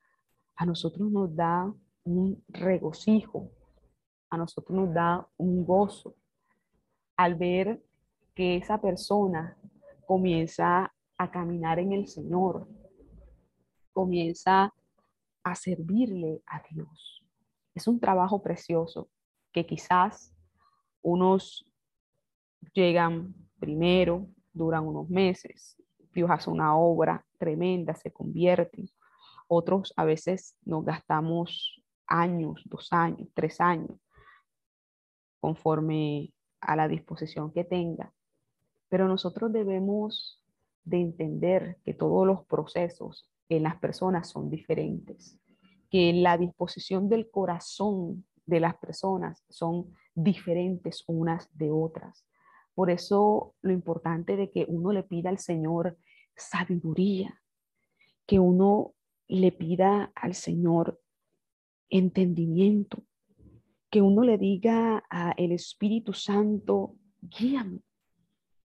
a 0.56 0.64
nosotros 0.64 1.10
nos 1.10 1.36
da 1.36 1.70
un 2.04 2.42
regocijo, 2.48 3.50
a 4.32 4.38
nosotros 4.38 4.74
nos 4.74 4.94
da 4.94 5.28
un 5.36 5.62
gozo 5.62 6.16
al 7.18 7.34
ver 7.34 7.82
que 8.34 8.56
esa 8.56 8.80
persona 8.80 9.58
comienza 10.06 10.90
a 11.18 11.30
caminar 11.30 11.78
en 11.78 11.92
el 11.92 12.08
Señor, 12.08 12.66
comienza 13.92 14.72
a 15.44 15.54
servirle 15.54 16.40
a 16.46 16.62
Dios. 16.70 17.22
Es 17.74 17.86
un 17.86 18.00
trabajo 18.00 18.42
precioso 18.42 19.10
que 19.52 19.66
quizás 19.66 20.34
unos 21.02 21.66
llegan 22.72 23.34
primero, 23.60 24.28
duran 24.54 24.86
unos 24.86 25.10
meses, 25.10 25.76
Dios 26.14 26.30
hace 26.30 26.48
una 26.48 26.74
obra 26.74 27.22
tremenda, 27.36 27.94
se 27.94 28.10
convierte. 28.10 28.90
Otros 29.46 29.92
a 29.94 30.04
veces 30.04 30.56
nos 30.64 30.86
gastamos 30.86 31.82
años, 32.06 32.62
dos 32.64 32.90
años, 32.94 33.28
tres 33.34 33.60
años, 33.60 33.98
conforme 35.42 36.32
a 36.60 36.76
la 36.76 36.86
disposición 36.86 37.50
que 37.52 37.64
tenga. 37.64 38.14
Pero 38.88 39.08
nosotros 39.08 39.52
debemos 39.52 40.40
de 40.84 41.00
entender 41.00 41.78
que 41.84 41.94
todos 41.94 42.24
los 42.24 42.46
procesos 42.46 43.28
en 43.48 43.64
las 43.64 43.76
personas 43.76 44.28
son 44.28 44.50
diferentes, 44.50 45.40
que 45.90 46.12
la 46.12 46.38
disposición 46.38 47.08
del 47.08 47.28
corazón 47.28 48.24
de 48.46 48.60
las 48.60 48.76
personas 48.76 49.42
son 49.48 49.92
diferentes 50.14 51.02
unas 51.08 51.48
de 51.58 51.72
otras. 51.72 52.24
Por 52.76 52.88
eso 52.88 53.56
lo 53.62 53.72
importante 53.72 54.36
de 54.36 54.48
que 54.48 54.64
uno 54.68 54.92
le 54.92 55.02
pida 55.02 55.28
al 55.28 55.38
Señor 55.38 55.98
sabiduría, 56.36 57.42
que 58.26 58.38
uno 58.38 58.94
le 59.26 59.50
pida 59.50 60.12
al 60.14 60.34
Señor 60.34 61.00
entendimiento, 61.90 63.02
que 63.92 64.00
uno 64.00 64.22
le 64.22 64.38
diga 64.38 65.04
al 65.10 65.52
Espíritu 65.52 66.14
Santo, 66.14 66.96
guíame, 67.20 67.82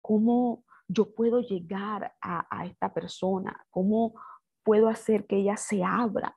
cómo 0.02 0.66
yo 0.88 1.14
puedo 1.14 1.42
llegar 1.42 2.16
a, 2.20 2.48
a 2.50 2.66
esta 2.66 2.92
persona, 2.92 3.64
cómo 3.70 4.16
puedo 4.64 4.88
hacer 4.90 5.28
que 5.28 5.38
ella 5.38 5.58
se 5.58 5.84
abra 5.84 6.36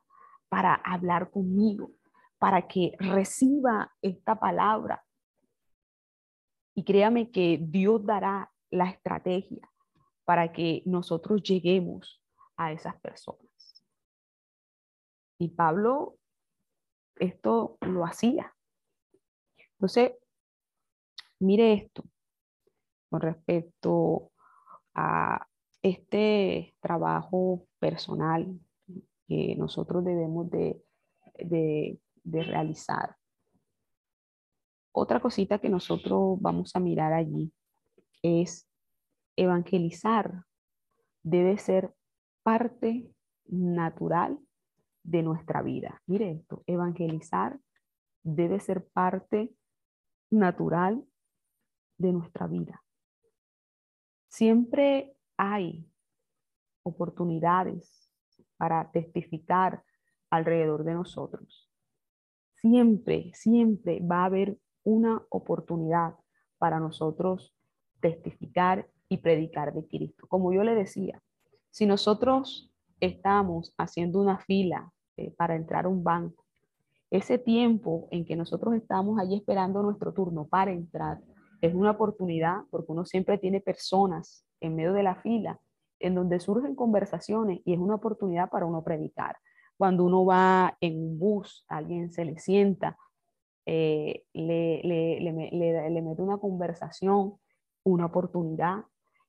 para 0.49 0.75
hablar 0.75 1.31
conmigo, 1.31 1.93
para 2.37 2.67
que 2.67 2.95
reciba 2.99 3.91
esta 4.03 4.39
palabra 4.39 5.03
y 6.75 6.83
créame 6.83 7.31
que 7.31 7.57
Dios 7.59 8.05
dará 8.05 8.51
la 8.69 8.89
estrategia 8.91 9.67
para 10.25 10.51
que 10.51 10.83
nosotros 10.85 11.41
lleguemos 11.41 12.21
a 12.55 12.71
esas 12.71 12.95
personas. 13.01 13.83
Y 15.39 15.49
Pablo 15.49 16.19
esto 17.17 17.77
lo 17.81 18.05
hacía. 18.05 18.54
Entonces, 19.75 20.13
mire 21.39 21.73
esto 21.73 22.03
con 23.09 23.21
respecto 23.21 24.31
a 24.93 25.47
este 25.81 26.75
trabajo 26.79 27.67
personal 27.79 28.59
que 29.27 29.55
nosotros 29.57 30.03
debemos 30.03 30.49
de, 30.49 30.81
de, 31.37 31.99
de 32.23 32.43
realizar. 32.43 33.15
Otra 34.91 35.19
cosita 35.19 35.59
que 35.59 35.69
nosotros 35.69 36.39
vamos 36.39 36.75
a 36.75 36.79
mirar 36.79 37.13
allí 37.13 37.53
es 38.21 38.67
evangelizar 39.35 40.45
debe 41.21 41.57
ser 41.57 41.93
parte 42.43 43.11
natural 43.47 44.39
de 45.03 45.23
nuestra 45.23 45.61
vida. 45.61 46.01
Mire 46.05 46.31
esto, 46.31 46.63
evangelizar 46.67 47.59
debe 48.23 48.59
ser 48.59 48.87
parte 48.87 49.53
natural 50.29 51.05
de 51.97 52.11
nuestra 52.13 52.47
vida. 52.47 52.83
Siempre 54.27 55.15
hay 55.37 55.89
oportunidades 56.83 58.11
para 58.57 58.91
testificar 58.91 59.83
alrededor 60.29 60.83
de 60.83 60.93
nosotros. 60.93 61.71
Siempre, 62.55 63.31
siempre 63.33 63.99
va 63.99 64.23
a 64.23 64.25
haber 64.25 64.57
una 64.83 65.25
oportunidad 65.29 66.15
para 66.57 66.79
nosotros 66.79 67.55
testificar 67.99 68.89
y 69.09 69.17
predicar 69.17 69.73
de 69.73 69.87
Cristo. 69.87 70.27
Como 70.27 70.53
yo 70.53 70.63
le 70.63 70.75
decía, 70.75 71.21
si 71.69 71.85
nosotros 71.85 72.71
estamos 72.99 73.73
haciendo 73.77 74.21
una 74.21 74.39
fila 74.39 74.91
eh, 75.17 75.31
para 75.31 75.55
entrar 75.55 75.85
a 75.85 75.89
un 75.89 76.03
banco, 76.03 76.44
ese 77.17 77.37
tiempo 77.37 78.07
en 78.11 78.25
que 78.25 78.35
nosotros 78.35 78.75
estamos 78.75 79.19
allí 79.19 79.35
esperando 79.35 79.81
nuestro 79.81 80.13
turno 80.13 80.47
para 80.47 80.71
entrar 80.71 81.19
es 81.61 81.73
una 81.73 81.91
oportunidad 81.91 82.61
porque 82.69 82.91
uno 82.91 83.05
siempre 83.05 83.37
tiene 83.37 83.61
personas 83.61 84.45
en 84.59 84.75
medio 84.75 84.93
de 84.93 85.03
la 85.03 85.15
fila 85.15 85.59
en 85.99 86.15
donde 86.15 86.39
surgen 86.39 86.75
conversaciones 86.75 87.61
y 87.65 87.73
es 87.73 87.79
una 87.79 87.95
oportunidad 87.95 88.49
para 88.49 88.65
uno 88.65 88.83
predicar. 88.83 89.37
Cuando 89.77 90.03
uno 90.03 90.25
va 90.25 90.77
en 90.81 91.01
un 91.01 91.19
bus, 91.19 91.65
alguien 91.67 92.11
se 92.11 92.25
le 92.25 92.37
sienta 92.37 92.97
eh, 93.65 94.23
le, 94.33 94.81
le, 94.83 95.19
le, 95.19 95.89
le, 95.89 96.01
mete 96.01 96.21
una 96.21 96.37
conversación, 96.37 97.33
una 97.83 98.05
oportunidad 98.05 98.83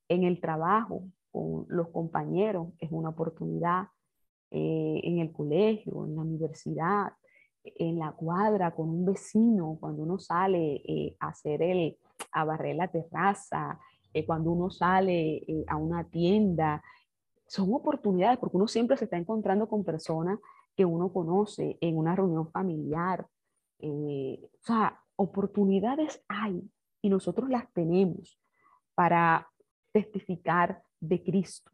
en 0.08 0.24
el 0.24 0.40
trabajo 0.40 1.04
con 1.32 1.64
los 1.68 1.88
compañeros, 1.88 2.68
es 2.78 2.90
una 2.92 3.10
oportunidad 3.10 3.88
eh, 4.50 5.00
en 5.04 5.20
el 5.20 5.32
colegio, 5.32 6.04
en 6.04 6.16
la 6.16 6.20
universidad, 6.20 7.12
en 7.76 7.98
la 7.98 8.12
cuadra 8.12 8.74
con 8.74 8.88
un 8.88 9.04
vecino, 9.04 9.76
cuando 9.80 10.02
uno 10.02 10.18
sale 10.18 10.82
eh, 10.84 11.16
a 11.20 11.28
hacer 11.28 11.62
el, 11.62 11.96
a 12.32 12.44
barrer 12.44 12.76
la 12.76 12.88
terraza, 12.88 13.78
eh, 14.12 14.24
cuando 14.24 14.52
uno 14.52 14.70
sale 14.70 15.36
eh, 15.36 15.64
a 15.66 15.76
una 15.76 16.04
tienda, 16.04 16.82
son 17.46 17.72
oportunidades 17.74 18.38
porque 18.38 18.56
uno 18.56 18.68
siempre 18.68 18.96
se 18.96 19.04
está 19.04 19.16
encontrando 19.16 19.68
con 19.68 19.84
personas 19.84 20.38
que 20.74 20.84
uno 20.84 21.12
conoce 21.12 21.78
en 21.80 21.96
una 21.96 22.14
reunión 22.14 22.50
familiar. 22.50 23.26
o 23.80 24.58
sea, 24.60 25.00
oportunidades 25.16 26.22
hay 26.28 26.62
y 27.02 27.08
nosotros 27.08 27.48
las 27.48 27.72
tenemos 27.72 28.38
para 28.94 29.48
testificar 29.92 30.82
de 31.00 31.22
Cristo. 31.22 31.70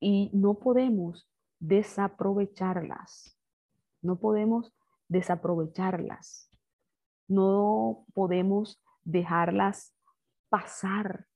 Y 0.00 0.30
no 0.32 0.54
podemos 0.54 1.28
desaprovecharlas. 1.60 3.38
No 4.02 4.18
podemos 4.18 4.72
desaprovecharlas. 5.08 6.50
No 7.28 8.04
podemos 8.14 8.82
dejarlas 9.04 9.94
pasar. 10.48 11.26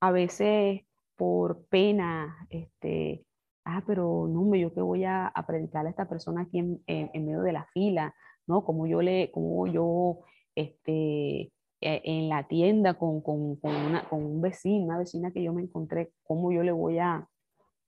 A 0.00 0.10
veces 0.10 0.82
por 1.16 1.66
pena, 1.66 2.46
este, 2.50 3.24
ah, 3.64 3.82
pero 3.86 4.26
no, 4.28 4.54
yo 4.54 4.74
que 4.74 4.80
voy 4.80 5.04
a, 5.04 5.28
a 5.28 5.46
predicar 5.46 5.86
a 5.86 5.90
esta 5.90 6.08
persona 6.08 6.42
aquí 6.42 6.58
en, 6.58 7.26
medio 7.26 7.42
de 7.42 7.52
la 7.52 7.66
fila, 7.72 8.14
¿no? 8.46 8.64
Como 8.64 8.86
yo 8.86 9.00
le, 9.02 9.30
como 9.30 9.66
yo, 9.66 10.20
este, 10.54 11.52
e, 11.80 12.02
en 12.04 12.28
la 12.28 12.46
tienda 12.48 12.94
con, 12.94 13.20
con, 13.20 13.56
con, 13.56 13.74
una, 13.74 14.08
con 14.08 14.24
un 14.24 14.40
vecino, 14.40 14.84
una 14.86 14.98
vecina 14.98 15.30
que 15.32 15.42
yo 15.42 15.52
me 15.52 15.62
encontré, 15.62 16.12
¿cómo 16.24 16.52
yo 16.52 16.62
le 16.62 16.72
voy 16.72 16.98
a, 16.98 17.28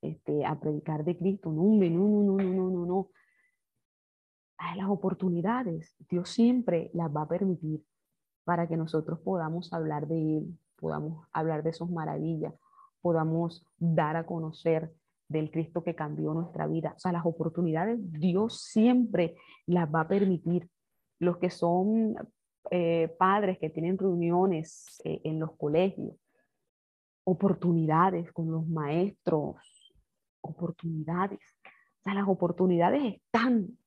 este, 0.09 0.45
a 0.45 0.59
predicar 0.59 1.05
de 1.05 1.17
Cristo? 1.17 1.51
No, 1.51 1.63
no, 1.63 1.91
no, 1.91 2.23
no, 2.23 2.53
no, 2.53 2.71
no, 2.71 2.87
no. 2.87 3.09
Hay 4.59 4.79
las 4.79 4.89
oportunidades, 4.89 5.95
Dios 6.09 6.31
siempre 6.31 6.91
las 6.95 7.15
va 7.15 7.23
a 7.23 7.29
permitir 7.29 7.85
para 8.45 8.67
que 8.69 8.77
nosotros 8.77 9.19
podamos 9.21 9.73
hablar 9.73 10.07
de 10.07 10.39
Él, 10.39 10.59
podamos 10.77 11.27
hablar 11.33 11.63
de 11.63 11.73
sus 11.73 11.91
maravillas, 11.91 12.55
podamos 13.03 13.67
dar 13.79 14.17
a 14.17 14.25
conocer 14.25 14.93
del 15.29 15.51
Cristo 15.51 15.83
que 15.83 15.95
cambió 15.95 16.33
nuestra 16.33 16.67
vida. 16.67 16.95
O 16.97 16.99
sea, 16.99 17.13
las 17.13 17.27
oportunidades 17.27 17.99
Dios 18.13 18.63
siempre 18.63 19.37
las 19.67 19.93
va 19.93 20.03
a 20.03 20.09
permitir. 20.09 20.69
Los 21.19 21.39
que 21.39 21.51
son 21.51 22.15
eh, 22.71 23.15
padres 23.19 23.59
que 23.59 23.71
tienen 23.71 23.99
reuniones 23.99 25.01
eh, 25.05 25.21
en 25.25 25.41
los 25.41 25.57
colegios, 25.57 26.15
oportunidades 27.25 28.33
con 28.33 28.51
los 28.51 28.67
maestros, 28.67 29.57
oportunidades. 30.47 31.41
O 31.65 32.03
sea, 32.03 32.15
las 32.15 32.29
oportunidades 32.29 33.03
están, 33.15 33.79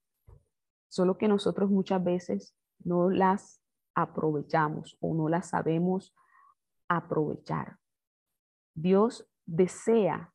solo 0.88 1.18
que 1.18 1.28
nosotros 1.28 1.70
muchas 1.70 2.04
veces 2.04 2.56
no 2.80 3.10
las 3.10 3.62
aprovechamos 3.96 4.98
o 5.00 5.14
no 5.14 5.30
las 5.30 5.50
sabemos 5.50 6.16
aprovechar. 6.88 7.78
Dios 8.74 9.30
desea 9.46 10.34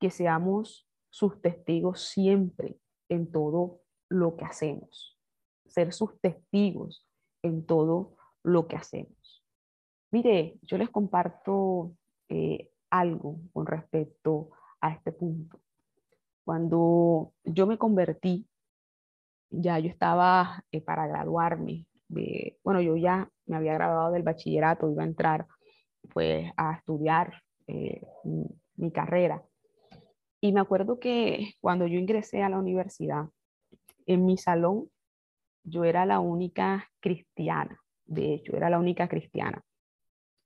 que 0.00 0.10
seamos 0.10 0.88
sus 1.10 1.40
testigos 1.40 2.02
siempre 2.08 2.78
en 3.08 3.30
todo 3.30 3.80
lo 4.08 4.36
que 4.36 4.44
hacemos, 4.44 5.18
ser 5.66 5.92
sus 5.92 6.20
testigos 6.20 7.06
en 7.42 7.66
todo 7.66 8.16
lo 8.42 8.66
que 8.66 8.76
hacemos. 8.76 9.44
Mire, 10.10 10.58
yo 10.62 10.78
les 10.78 10.90
comparto 10.90 11.96
eh, 12.28 12.70
algo 12.90 13.40
con 13.52 13.66
respecto 13.66 14.50
a 14.52 14.63
este 14.92 15.12
punto. 15.12 15.60
Cuando 16.44 17.32
yo 17.44 17.66
me 17.66 17.78
convertí, 17.78 18.46
ya 19.50 19.78
yo 19.78 19.88
estaba 19.88 20.64
eh, 20.72 20.80
para 20.80 21.06
graduarme, 21.06 21.86
de, 22.08 22.58
bueno, 22.62 22.80
yo 22.80 22.96
ya 22.96 23.30
me 23.46 23.56
había 23.56 23.74
graduado 23.74 24.12
del 24.12 24.22
bachillerato, 24.22 24.90
iba 24.90 25.02
a 25.02 25.06
entrar 25.06 25.46
pues 26.12 26.50
a 26.56 26.74
estudiar 26.74 27.42
eh, 27.66 28.02
mi 28.76 28.90
carrera. 28.92 29.42
Y 30.40 30.52
me 30.52 30.60
acuerdo 30.60 30.98
que 30.98 31.54
cuando 31.60 31.86
yo 31.86 31.98
ingresé 31.98 32.42
a 32.42 32.50
la 32.50 32.58
universidad, 32.58 33.26
en 34.06 34.26
mi 34.26 34.36
salón 34.36 34.90
yo 35.62 35.84
era 35.84 36.04
la 36.04 36.20
única 36.20 36.90
cristiana, 37.00 37.80
de 38.04 38.34
hecho, 38.34 38.54
era 38.54 38.68
la 38.68 38.78
única 38.78 39.08
cristiana. 39.08 39.64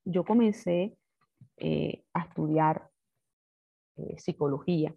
Yo 0.05 0.24
comencé 0.24 0.96
eh, 1.57 2.05
a 2.14 2.20
estudiar 2.20 2.88
eh, 3.99 4.19
psicología 4.19 4.95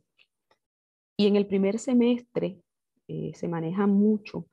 y 1.18 1.28
en 1.28 1.36
el 1.36 1.48
primer 1.48 1.80
semestre 1.80 2.62
eh, 3.08 3.32
se 3.36 3.48
maneja 3.48 3.88
mucho 3.88 4.48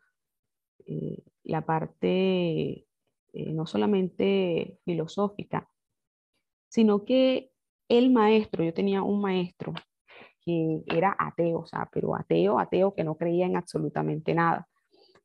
la 1.45 1.67
parte 1.67 2.87
no 3.35 3.67
solamente 3.67 4.79
filosófica, 4.87 5.69
sino 6.71 7.05
que 7.05 7.51
el 7.89 8.11
maestro, 8.11 8.65
yo 8.65 8.73
tenía 8.73 9.03
un 9.03 9.21
maestro 9.21 9.75
que 10.41 10.83
era 10.87 11.15
ateo, 11.19 11.61
o 11.61 11.67
sea, 11.67 11.91
pero 11.93 12.17
ateo, 12.17 12.59
ateo 12.59 12.95
que 12.95 13.05
no 13.05 13.17
creía 13.17 13.45
en 13.45 13.57
absolutamente 13.57 14.35
nada. 14.35 14.67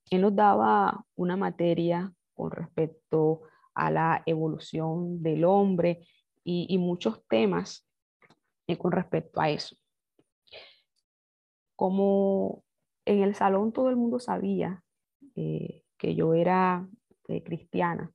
Él 0.09 0.21
nos 0.21 0.35
daba 0.35 1.05
una 1.15 1.37
materia 1.37 2.11
con 2.33 2.51
respecto 2.51 3.41
a 3.73 3.89
la 3.89 4.23
evolución 4.25 5.21
del 5.23 5.45
hombre 5.45 6.05
y, 6.43 6.77
muchos 6.77 7.25
temas 7.27 7.87
eh, 8.67 8.77
con 8.77 8.91
respecto 8.91 9.39
a 9.39 9.49
eso. 9.49 9.75
Como 11.75 12.63
en 13.05 13.23
el 13.23 13.35
salón 13.35 13.71
todo 13.73 13.89
el 13.89 13.95
mundo 13.95 14.19
sabía 14.19 14.83
eh, 15.35 15.83
que 15.97 16.15
yo 16.15 16.33
era 16.33 16.87
eh, 17.27 17.43
cristiana, 17.43 18.11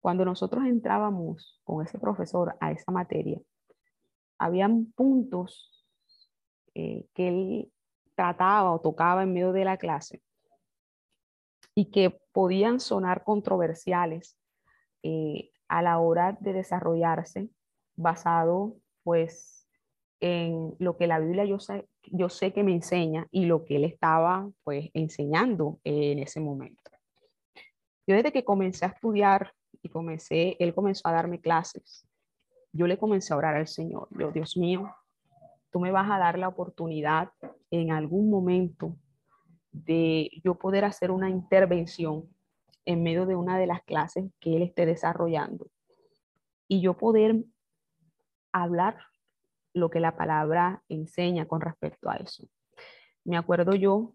cuando 0.00 0.24
nosotros 0.24 0.64
entrábamos 0.64 1.60
con 1.64 1.84
ese 1.84 1.98
profesor 1.98 2.56
a 2.60 2.72
esa 2.72 2.90
materia, 2.90 3.38
habían 4.38 4.86
puntos 4.92 5.76
que 6.72 7.08
él 7.16 7.70
trataba 8.14 8.72
o 8.72 8.80
tocaba 8.80 9.22
en 9.22 9.32
medio 9.32 9.52
de 9.52 9.64
la 9.64 9.76
clase 9.76 10.22
y 11.74 11.86
que 11.90 12.20
podían 12.32 12.80
sonar 12.80 13.24
controversiales 13.24 14.36
eh, 15.02 15.50
a 15.68 15.82
la 15.82 15.98
hora 15.98 16.36
de 16.40 16.52
desarrollarse 16.52 17.48
basado 17.96 18.76
pues 19.02 19.66
en 20.20 20.74
lo 20.78 20.96
que 20.96 21.06
la 21.06 21.18
Biblia 21.18 21.44
yo 21.44 21.58
sé, 21.58 21.86
yo 22.04 22.28
sé 22.28 22.52
que 22.52 22.62
me 22.62 22.72
enseña 22.72 23.26
y 23.30 23.46
lo 23.46 23.64
que 23.64 23.76
él 23.76 23.84
estaba 23.84 24.48
pues 24.64 24.90
enseñando 24.92 25.80
en 25.84 26.18
ese 26.18 26.40
momento. 26.40 26.90
Yo 28.06 28.16
desde 28.16 28.32
que 28.32 28.44
comencé 28.44 28.84
a 28.84 28.88
estudiar 28.88 29.52
y 29.82 29.88
comencé, 29.88 30.56
él 30.58 30.74
comenzó 30.74 31.08
a 31.08 31.12
darme 31.12 31.40
clases, 31.40 32.06
yo 32.72 32.86
le 32.86 32.98
comencé 32.98 33.32
a 33.32 33.36
orar 33.36 33.56
al 33.56 33.66
Señor, 33.66 34.08
yo, 34.18 34.30
Dios 34.30 34.56
mío, 34.56 34.94
tú 35.70 35.80
me 35.80 35.90
vas 35.90 36.10
a 36.10 36.18
dar 36.18 36.38
la 36.38 36.48
oportunidad 36.48 37.30
en 37.70 37.92
algún 37.92 38.30
momento 38.30 38.96
de 39.72 40.30
yo 40.44 40.56
poder 40.56 40.84
hacer 40.84 41.10
una 41.10 41.30
intervención 41.30 42.28
en 42.84 43.02
medio 43.02 43.26
de 43.26 43.36
una 43.36 43.58
de 43.58 43.66
las 43.66 43.82
clases 43.82 44.30
que 44.40 44.56
él 44.56 44.62
esté 44.62 44.86
desarrollando 44.86 45.68
y 46.66 46.80
yo 46.80 46.96
poder 46.96 47.36
hablar 48.52 48.98
lo 49.74 49.90
que 49.90 50.00
la 50.00 50.16
palabra 50.16 50.82
enseña 50.88 51.46
con 51.46 51.60
respecto 51.60 52.10
a 52.10 52.16
eso. 52.16 52.48
Me 53.24 53.36
acuerdo 53.36 53.74
yo 53.74 54.14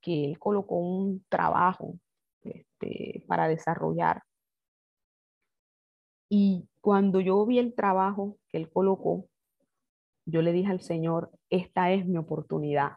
que 0.00 0.24
él 0.24 0.38
colocó 0.38 0.76
un 0.76 1.24
trabajo 1.28 1.98
este, 2.42 3.24
para 3.28 3.46
desarrollar 3.48 4.22
y 6.34 6.66
cuando 6.80 7.20
yo 7.20 7.44
vi 7.44 7.58
el 7.58 7.74
trabajo 7.74 8.38
que 8.48 8.56
él 8.56 8.70
colocó, 8.70 9.28
yo 10.24 10.40
le 10.40 10.52
dije 10.52 10.70
al 10.70 10.80
Señor, 10.80 11.30
esta 11.50 11.92
es 11.92 12.06
mi 12.06 12.16
oportunidad, 12.16 12.92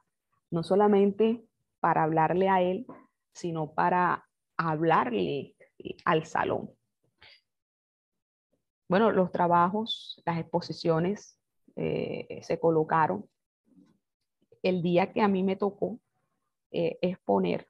no 0.52 0.64
solamente 0.64 1.44
para 1.82 2.04
hablarle 2.04 2.48
a 2.48 2.62
él, 2.62 2.86
sino 3.34 3.74
para 3.74 4.26
hablarle 4.56 5.54
al 6.06 6.26
salón. 6.26 6.70
Bueno, 8.88 9.12
los 9.12 9.32
trabajos, 9.32 10.22
las 10.26 10.40
exposiciones 10.40 11.40
eh, 11.76 12.40
se 12.44 12.60
colocaron. 12.60 13.28
El 14.62 14.82
día 14.82 15.12
que 15.12 15.22
a 15.22 15.28
mí 15.28 15.44
me 15.44 15.56
tocó 15.56 16.00
eh, 16.72 16.98
exponer, 17.02 17.68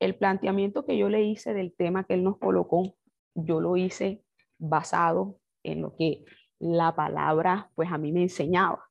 el 0.00 0.16
planteamiento 0.16 0.84
que 0.84 0.98
yo 0.98 1.08
le 1.08 1.22
hice 1.22 1.54
del 1.54 1.74
tema 1.74 2.04
que 2.04 2.14
él 2.14 2.24
nos 2.24 2.38
colocó, 2.38 2.94
yo 3.34 3.60
lo 3.60 3.76
hice 3.76 4.22
basado 4.58 5.40
en 5.62 5.82
lo 5.82 5.96
que 5.96 6.24
la 6.58 6.94
palabra 6.94 7.70
pues 7.74 7.90
a 7.90 7.98
mí 7.98 8.12
me 8.12 8.22
enseñaba. 8.22 8.90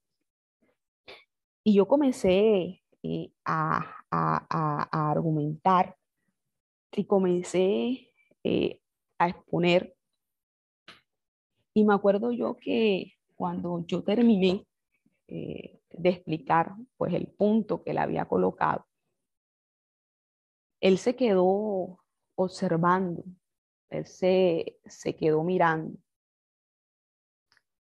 Y 1.64 1.76
yo 1.76 1.88
comencé 1.88 2.84
a, 3.46 4.06
argumentar 4.92 5.98
y 6.92 7.06
comencé 7.06 8.12
eh, 8.44 8.80
a 9.18 9.30
exponer. 9.30 9.93
Y 11.74 11.84
me 11.84 11.94
acuerdo 11.94 12.32
yo 12.32 12.58
que 12.58 13.14
cuando 13.36 13.86
yo 13.88 14.04
terminé, 14.04 14.66
eh, 15.28 15.80
de 15.90 16.10
explicar 16.10 16.74
pues 16.98 17.14
el 17.14 17.28
punto 17.28 17.84
que 17.84 17.92
él 17.92 17.98
había 17.98 18.26
colocado, 18.26 18.86
él 20.82 20.98
se 20.98 21.16
quedó 21.16 22.00
observando, 22.36 23.24
él 23.90 24.06
se, 24.06 24.80
se 24.86 25.16
quedó 25.16 25.44
mirando 25.44 25.98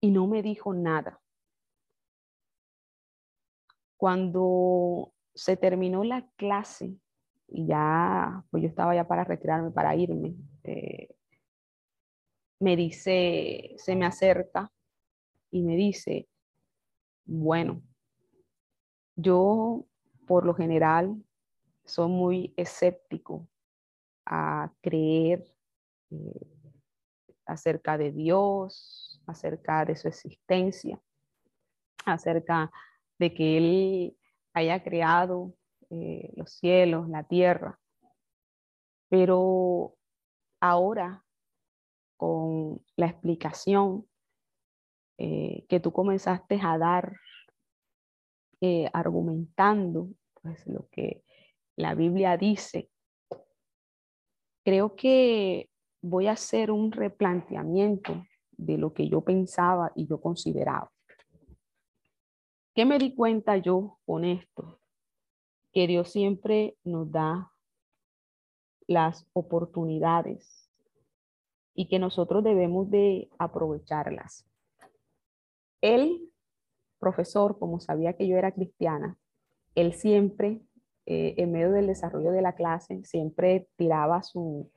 y 0.01 0.11
no 0.11 0.27
me 0.27 0.41
dijo 0.41 0.73
nada. 0.73 1.21
Cuando 3.97 5.13
se 5.35 5.57
terminó 5.57 6.03
la 6.03 6.27
clase 6.35 6.95
y 7.47 7.67
ya, 7.67 8.45
pues 8.49 8.63
yo 8.63 8.69
estaba 8.69 8.95
ya 8.95 9.07
para 9.07 9.23
retirarme, 9.23 9.71
para 9.71 9.95
irme, 9.95 10.35
eh, 10.63 11.15
me 12.59 12.75
dice, 12.75 13.75
se 13.77 13.95
me 13.95 14.05
acerca 14.05 14.71
y 15.51 15.61
me 15.61 15.75
dice, 15.75 16.27
bueno, 17.25 17.81
yo 19.15 19.85
por 20.27 20.45
lo 20.45 20.53
general 20.53 21.23
soy 21.85 22.09
muy 22.09 22.53
escéptico 22.57 23.47
a 24.25 24.71
creer 24.81 25.43
eh, 26.11 26.47
acerca 27.45 27.97
de 27.97 28.11
Dios, 28.11 29.21
acerca 29.25 29.85
de 29.85 29.95
su 29.95 30.07
existencia, 30.07 31.01
acerca 32.05 32.71
de 33.17 33.33
que 33.33 33.57
Él 33.57 34.17
haya 34.53 34.83
creado 34.83 35.53
eh, 35.89 36.31
los 36.35 36.51
cielos, 36.51 37.09
la 37.09 37.23
tierra. 37.23 37.79
Pero 39.09 39.95
ahora, 40.59 41.23
con 42.19 42.81
la 42.97 43.05
explicación 43.05 44.05
eh, 45.17 45.65
que 45.69 45.79
tú 45.79 45.93
comenzaste 45.93 46.59
a 46.61 46.77
dar, 46.77 47.15
argumentando 48.91 50.09
pues, 50.41 50.67
lo 50.67 50.89
que 50.89 51.23
la 51.77 51.95
Biblia 51.95 52.35
dice, 52.35 52.89
creo 54.65 54.97
que 54.97 55.69
voy 56.01 56.27
a 56.27 56.33
hacer 56.33 56.71
un 56.71 56.91
replanteamiento 56.91 58.25
de 58.51 58.77
lo 58.77 58.93
que 58.93 59.07
yo 59.07 59.21
pensaba 59.21 59.93
y 59.95 60.07
yo 60.07 60.19
consideraba. 60.19 60.91
¿Qué 62.75 62.85
me 62.85 62.99
di 62.99 63.15
cuenta 63.15 63.57
yo 63.57 63.99
con 64.05 64.25
esto? 64.25 64.79
Que 65.71 65.87
Dios 65.87 66.11
siempre 66.11 66.75
nos 66.83 67.09
da 67.11 67.51
las 68.87 69.25
oportunidades 69.33 70.68
y 71.73 71.87
que 71.87 71.99
nosotros 71.99 72.43
debemos 72.43 72.89
de 72.89 73.29
aprovecharlas. 73.37 74.45
El 75.81 76.29
profesor, 76.99 77.57
como 77.57 77.79
sabía 77.79 78.13
que 78.13 78.27
yo 78.27 78.37
era 78.37 78.51
cristiana, 78.51 79.17
él 79.75 79.93
siempre 79.93 80.61
eh, 81.11 81.33
en 81.37 81.51
medio 81.51 81.71
del 81.71 81.87
desarrollo 81.87 82.31
de 82.31 82.43
la 82.43 82.53
clase, 82.53 83.03
siempre 83.03 83.67
tiraba 83.77 84.21
su, 84.21 84.69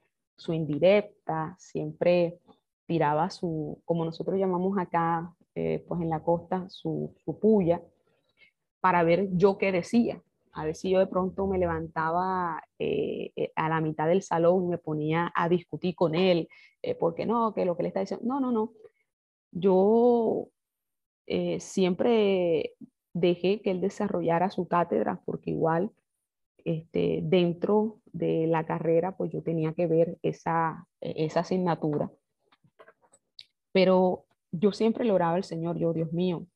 indirecta, 0.48 1.54
siempre 1.58 2.40
tiraba 2.86 3.28
su, 3.28 3.82
como 3.84 4.06
nosotros 4.06 4.38
llamamos 4.38 4.78
acá, 4.78 5.34
eh, 5.54 5.84
pues 5.86 6.00
en 6.00 6.08
la 6.08 6.22
costa, 6.22 6.64
su, 6.70 7.14
puya, 7.38 7.82
para 8.80 9.02
ver 9.02 9.28
yo 9.32 9.58
qué 9.58 9.72
decía. 9.72 10.22
A 10.52 10.64
ver 10.64 10.76
si 10.76 10.90
yo 10.90 10.98
de 10.98 11.06
pronto 11.06 11.46
me 11.46 11.58
levantaba 11.58 12.62
eh, 12.78 13.32
a 13.56 13.68
la 13.68 13.80
mitad 13.80 14.06
del 14.06 14.22
salón 14.22 14.64
y 14.64 14.68
me 14.68 14.78
ponía 14.78 15.32
a 15.34 15.48
discutir 15.48 15.94
con 15.94 16.14
él, 16.14 16.48
porque 16.98 17.26
no, 17.26 17.54
que 17.54 17.64
lo 17.64 17.76
que 17.76 17.84
le 17.84 17.88
está 17.88 18.00
diciendo, 18.00 18.26
no, 18.26 18.40
no, 18.40 18.52
no. 18.52 18.72
Yo 19.50 20.48
siempre 21.58 22.74
dejé 23.14 23.62
que 23.62 23.70
él 23.70 23.80
desarrollara 23.80 24.50
su 24.50 24.66
cátedra, 24.68 25.22
porque 25.24 25.50
igual 25.50 25.90
este, 26.64 27.20
dentro 27.22 28.00
de 28.12 28.46
la 28.46 28.64
carrera, 28.64 29.16
pues 29.16 29.32
yo 29.32 29.42
tenía 29.42 29.72
que 29.72 29.86
ver 29.86 30.18
esa, 30.22 30.86
esa 31.00 31.40
asignatura. 31.40 32.10
Pero 33.72 34.26
yo 34.50 34.72
siempre 34.72 35.04
le 35.04 35.12
oraba 35.12 35.34
al 35.34 35.44
Señor, 35.44 35.78
yo, 35.78 35.92
Dios 35.92 36.12
mío, 36.12 36.46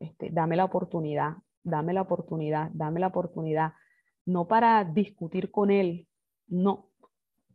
este, 0.00 0.30
dame 0.30 0.56
la 0.56 0.64
oportunidad, 0.64 1.36
dame 1.66 1.92
la 1.92 2.02
oportunidad, 2.02 2.70
dame 2.72 3.00
la 3.00 3.08
oportunidad, 3.08 3.74
no 4.24 4.46
para 4.48 4.84
discutir 4.84 5.50
con 5.50 5.70
Él, 5.70 6.08
no, 6.46 6.90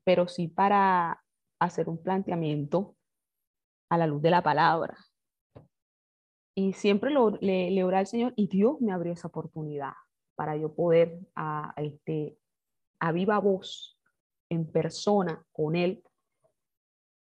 pero 0.04 0.28
sí 0.28 0.48
para 0.48 1.24
hacer 1.60 1.90
un 1.90 2.02
planteamiento 2.02 2.96
a 3.90 3.98
la 3.98 4.08
luz 4.08 4.22
de 4.22 4.32
la 4.32 4.44
palabra. 4.44 4.98
Y 6.54 6.74
siempre 6.74 7.12
le, 7.40 7.72
le 7.72 7.84
oraba 7.84 8.00
al 8.00 8.08
Señor 8.08 8.34
y 8.36 8.48
Dios 8.48 8.82
me 8.82 8.92
abrió 8.92 9.14
esa 9.14 9.30
oportunidad 9.30 9.94
para 10.36 10.58
yo 10.58 10.74
poder 10.74 11.20
a, 11.36 11.74
este, 11.78 12.38
a 13.00 13.12
viva 13.12 13.40
voz, 13.40 13.98
en 14.50 14.70
persona, 14.70 15.46
con 15.54 15.78
él, 15.78 16.04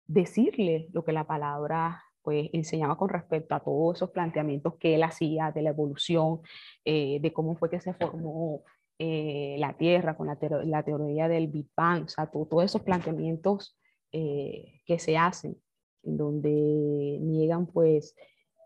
decirle 0.07 0.89
lo 0.93 1.05
que 1.05 1.13
la 1.13 1.29
palabra 1.29 2.03
pues 2.23 2.51
enseñaba 2.53 2.97
con 2.97 3.09
respecto 3.09 3.55
a 3.55 3.61
todos 3.61 3.97
esos 3.97 4.11
planteamientos 4.11 4.77
que 4.77 4.95
él 4.95 5.03
hacía 5.03 5.53
de 5.53 5.63
la 5.63 5.71
evolución, 5.71 6.41
eh, 6.85 7.19
de 7.21 7.33
cómo 7.33 7.57
fue 7.57 7.71
que 7.71 7.81
se 7.81 7.95
formó 7.95 8.63
eh, 8.99 9.57
la 9.59 9.77
Tierra 9.77 10.17
con 10.17 10.27
la, 10.27 10.39
la, 10.65 10.83
teoría 10.83 11.29
del 11.29 11.49
Big 11.49 11.69
Bang, 11.77 12.05
o 12.05 12.09
sea, 12.09 12.31
todos 12.31 12.65
esos 12.65 12.83
planteamientos 12.83 13.79
eh, 14.13 14.81
que 14.85 14.99
se 14.99 15.17
hacen, 15.17 15.57
en 16.03 16.17
donde 16.17 16.51
niegan 16.51 17.67
pues 17.67 18.15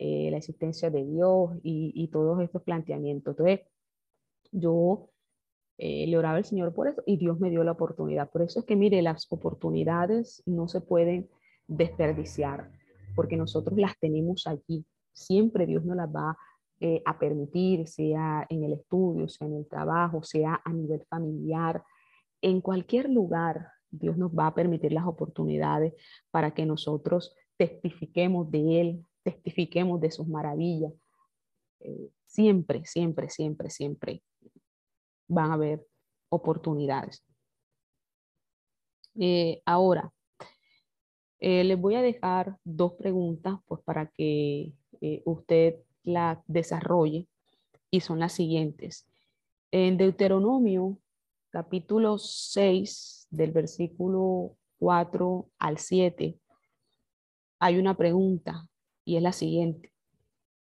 la 0.00 0.36
existencia 0.36 0.90
de 0.90 1.02
Dios 1.02 1.52
y, 1.62 1.92
y, 1.94 2.08
todos 2.08 2.42
estos 2.42 2.62
planteamientos. 2.62 3.32
Entonces, 3.38 3.60
yo 4.52 5.08
eh, 5.76 6.06
le 6.06 6.16
oraba 6.16 6.36
al 6.36 6.44
Señor 6.44 6.72
por 6.72 6.86
eso 6.86 7.02
y 7.04 7.16
Dios 7.16 7.40
me 7.40 7.50
dio 7.50 7.64
la 7.64 7.72
oportunidad. 7.72 8.30
Por 8.30 8.42
eso 8.42 8.60
es 8.60 8.66
que, 8.66 8.76
mire, 8.76 9.02
las 9.02 9.26
oportunidades 9.30 10.42
no 10.46 10.68
se 10.68 10.80
pueden 10.80 11.28
desperdiciar 11.66 12.70
porque 13.14 13.36
nosotros 13.36 13.78
las 13.78 13.98
tenemos 13.98 14.46
allí. 14.46 14.84
Siempre 15.12 15.66
Dios 15.66 15.84
nos 15.84 15.96
las 15.96 16.08
va 16.08 16.36
eh, 16.80 17.02
a 17.04 17.18
permitir, 17.18 17.86
sea 17.88 18.46
en 18.48 18.64
el 18.64 18.72
estudio, 18.72 19.28
sea 19.28 19.46
en 19.46 19.56
el 19.56 19.66
trabajo, 19.66 20.22
sea 20.22 20.60
a 20.64 20.72
nivel 20.72 21.04
familiar, 21.08 21.82
en 22.42 22.60
cualquier 22.60 23.08
lugar. 23.08 23.68
Dios 23.90 24.16
nos 24.16 24.32
va 24.32 24.48
a 24.48 24.54
permitir 24.54 24.92
las 24.92 25.06
oportunidades 25.06 25.94
para 26.30 26.52
que 26.52 26.66
nosotros 26.66 27.34
testifiquemos 27.56 28.50
de 28.50 28.80
Él, 28.80 29.06
testifiquemos 29.22 30.00
de 30.00 30.10
sus 30.10 30.26
maravillas. 30.26 30.92
Eh, 31.80 32.10
siempre, 32.26 32.84
siempre, 32.84 33.28
siempre, 33.28 33.70
siempre 33.70 34.22
van 35.28 35.50
a 35.50 35.54
haber 35.54 35.86
oportunidades. 36.28 37.24
Eh, 39.14 39.62
ahora, 39.64 40.12
eh, 41.46 41.62
les 41.62 41.78
voy 41.78 41.94
a 41.94 42.00
dejar 42.00 42.56
dos 42.64 42.94
preguntas 42.94 43.58
pues, 43.66 43.82
para 43.82 44.06
que 44.06 44.72
eh, 45.02 45.20
usted 45.26 45.76
la 46.02 46.42
desarrolle 46.46 47.28
y 47.90 48.00
son 48.00 48.18
las 48.18 48.32
siguientes. 48.32 49.06
En 49.70 49.98
Deuteronomio 49.98 50.98
capítulo 51.50 52.16
6 52.16 53.28
del 53.28 53.52
versículo 53.52 54.56
4 54.78 55.50
al 55.58 55.76
7 55.76 56.38
hay 57.58 57.76
una 57.76 57.94
pregunta 57.94 58.66
y 59.04 59.16
es 59.16 59.22
la 59.22 59.32
siguiente. 59.32 59.92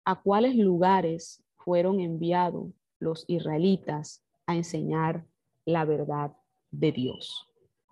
¿A 0.04 0.22
cuáles 0.22 0.58
lugares 0.58 1.46
fueron 1.56 2.02
enviados 2.02 2.74
los 3.00 3.24
israelitas 3.30 4.22
a 4.46 4.58
enseñar 4.58 5.26
la 5.64 5.86
verdad 5.86 6.36
de 6.72 6.92
Dios. 6.92 7.48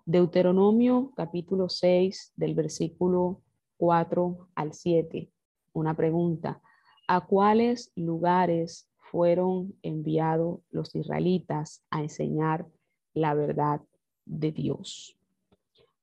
Deuteronomio 0.08 1.10
capítulo 1.16 1.68
6 1.68 2.34
del 2.36 2.54
versículo 2.54 3.42
4 3.76 4.50
al 4.54 4.72
7. 4.72 5.32
Una 5.72 5.96
pregunta. 5.96 6.62
¿A 7.08 7.26
cuáles 7.26 7.90
lugares 7.96 8.88
fueron 9.10 9.74
enviados 9.82 10.60
los 10.70 10.94
israelitas 10.94 11.82
a 11.90 12.02
enseñar 12.02 12.68
la 13.14 13.34
verdad 13.34 13.80
de 14.24 14.52
Dios? 14.52 15.18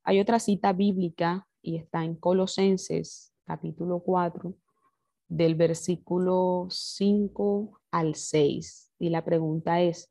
Hay 0.03 0.19
otra 0.19 0.39
cita 0.39 0.73
bíblica 0.73 1.47
y 1.61 1.77
está 1.77 2.03
en 2.03 2.15
Colosenses 2.17 3.33
capítulo 3.45 4.01
4 4.01 4.53
del 5.29 5.55
versículo 5.55 6.67
5 6.69 7.79
al 7.89 8.15
6. 8.15 8.91
Y 8.99 9.11
la 9.11 9.23
pregunta 9.23 9.81
es, 9.81 10.09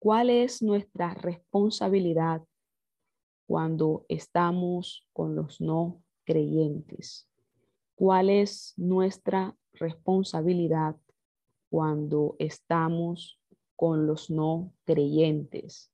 ¿Cuál 0.00 0.28
es 0.28 0.60
nuestra 0.60 1.14
responsabilidad 1.14 2.42
cuando 3.46 4.04
estamos 4.08 5.06
con 5.12 5.34
los 5.34 5.60
no 5.60 6.02
creyentes? 6.24 7.28
¿Cuál 7.94 8.30
es 8.30 8.74
nuestra 8.76 9.56
responsabilidad 9.72 10.96
cuando 11.70 12.36
estamos 12.38 13.40
con 13.76 14.06
los 14.06 14.30
no 14.30 14.72
creyentes? 14.84 15.90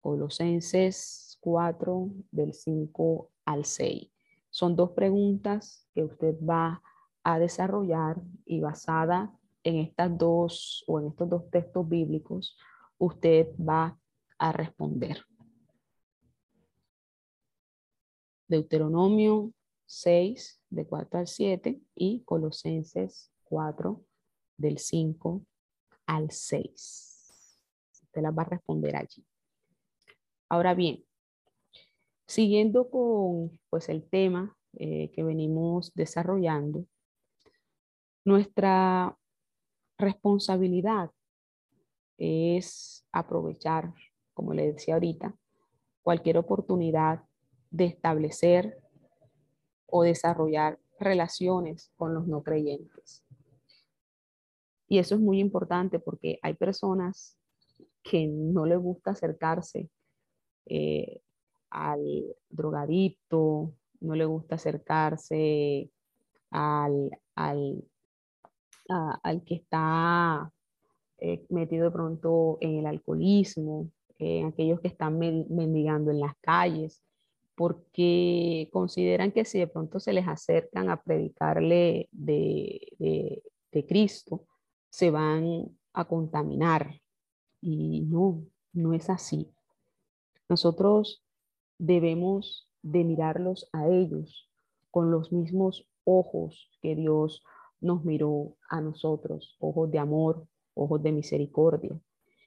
Colosenses 0.00 1.38
4 1.40 2.10
del 2.30 2.52
5 2.52 3.30
al 3.44 3.64
6. 3.64 4.10
Son 4.50 4.76
dos 4.76 4.92
preguntas 4.92 5.88
que 5.94 6.04
usted 6.04 6.36
va 6.40 6.82
a 7.24 7.38
desarrollar 7.38 8.20
y 8.44 8.60
basada 8.60 9.36
en 9.64 9.78
estas 9.78 10.16
dos 10.16 10.84
o 10.86 11.00
en 11.00 11.08
estos 11.08 11.28
dos 11.28 11.50
textos 11.50 11.88
bíblicos 11.88 12.56
usted 12.98 13.48
va 13.58 13.98
a 14.38 14.52
responder. 14.52 15.26
Deuteronomio 18.48 19.52
6, 19.86 20.60
de 20.70 20.86
4 20.86 21.20
al 21.20 21.26
7, 21.26 21.80
y 21.94 22.22
Colosenses 22.24 23.30
4, 23.44 24.04
del 24.56 24.78
5 24.78 25.44
al 26.06 26.30
6. 26.30 27.60
Usted 28.02 28.22
las 28.22 28.36
va 28.36 28.42
a 28.42 28.46
responder 28.46 28.96
allí. 28.96 29.24
Ahora 30.48 30.74
bien, 30.74 31.04
siguiendo 32.26 32.88
con 32.90 33.58
pues, 33.70 33.88
el 33.88 34.08
tema 34.08 34.56
eh, 34.74 35.10
que 35.12 35.22
venimos 35.22 35.92
desarrollando, 35.94 36.86
nuestra 38.24 39.16
responsabilidad 39.98 41.10
es 42.18 43.06
aprovechar, 43.12 43.92
como 44.34 44.52
le 44.54 44.72
decía 44.72 44.94
ahorita, 44.94 45.36
cualquier 46.02 46.38
oportunidad 46.38 47.24
de 47.70 47.86
establecer 47.86 48.78
o 49.86 50.02
desarrollar 50.02 50.78
relaciones 50.98 51.92
con 51.96 52.14
los 52.14 52.26
no 52.26 52.42
creyentes. 52.42 53.22
Y 54.88 54.98
eso 54.98 55.14
es 55.14 55.20
muy 55.20 55.40
importante 55.40 55.98
porque 55.98 56.38
hay 56.42 56.54
personas 56.54 57.36
que 58.02 58.26
no 58.26 58.66
les 58.66 58.78
gusta 58.78 59.10
acercarse 59.10 59.90
eh, 60.66 61.20
al 61.70 62.00
drogadicto, 62.48 63.72
no 64.00 64.14
le 64.14 64.24
gusta 64.24 64.54
acercarse 64.54 65.90
al, 66.50 67.10
al, 67.34 67.84
al 68.88 69.44
que 69.44 69.54
está 69.56 70.52
eh, 71.18 71.44
metido 71.48 71.86
de 71.86 71.90
pronto 71.90 72.58
en 72.60 72.78
el 72.78 72.86
alcoholismo, 72.86 73.90
en 74.18 74.46
aquellos 74.46 74.80
que 74.80 74.88
están 74.88 75.18
mendigando 75.18 76.10
en 76.10 76.20
las 76.20 76.36
calles, 76.40 77.02
porque 77.56 78.68
consideran 78.70 79.32
que 79.32 79.44
si 79.44 79.58
de 79.58 79.66
pronto 79.66 79.98
se 79.98 80.12
les 80.12 80.28
acercan 80.28 80.90
a 80.90 81.02
predicarle 81.02 82.08
de, 82.12 82.86
de, 82.98 83.86
Cristo, 83.86 84.46
se 84.88 85.10
van 85.10 85.66
a 85.92 86.04
contaminar. 86.06 87.00
Y 87.60 88.02
no, 88.02 88.44
no 88.72 88.92
es 88.94 89.10
así. 89.10 89.50
Nosotros 90.48 91.24
debemos 91.78 92.70
de 92.82 93.04
mirarlos 93.04 93.68
a 93.72 93.88
ellos 93.88 94.48
con 94.90 95.10
los 95.10 95.32
mismos 95.32 95.86
ojos 96.04 96.70
que 96.80 96.94
Dios 96.94 97.42
nos 97.80 98.04
miró 98.04 98.56
a 98.68 98.80
nosotros, 98.80 99.56
ojos 99.60 99.90
de 99.90 99.98
amor, 99.98 100.46
ojos 100.74 101.02
de 101.02 101.12
misericordia. 101.12 101.98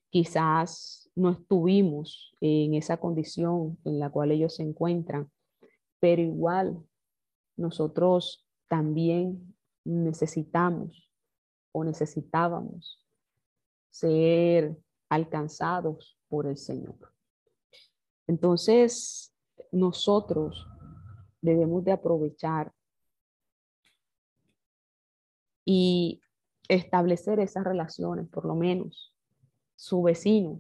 Quizás 0.10 1.12
no 1.16 1.30
estuvimos 1.30 2.34
en 2.42 2.74
esa 2.74 2.98
condición 2.98 3.78
en 3.84 4.00
la 4.00 4.10
cual 4.10 4.32
ellos 4.32 4.56
se 4.56 4.64
encuentran, 4.64 5.32
pero 6.00 6.22
igual 6.22 6.84
nosotros 7.58 8.48
también 8.68 9.56
necesitamos 9.84 11.10
o 11.72 11.84
necesitábamos 11.84 13.06
ser 13.90 14.78
alcanzados 15.10 16.18
por 16.28 16.48
el 16.48 16.58
Señor. 16.58 17.14
Entonces, 18.28 19.34
nosotros 19.72 20.68
debemos 21.42 21.84
de 21.84 21.92
aprovechar 21.92 22.72
y 25.66 26.22
establecer 26.68 27.40
esas 27.40 27.64
relaciones, 27.64 28.28
por 28.30 28.46
lo 28.46 28.56
menos 28.56 29.14
su 29.80 30.02
vecino 30.02 30.60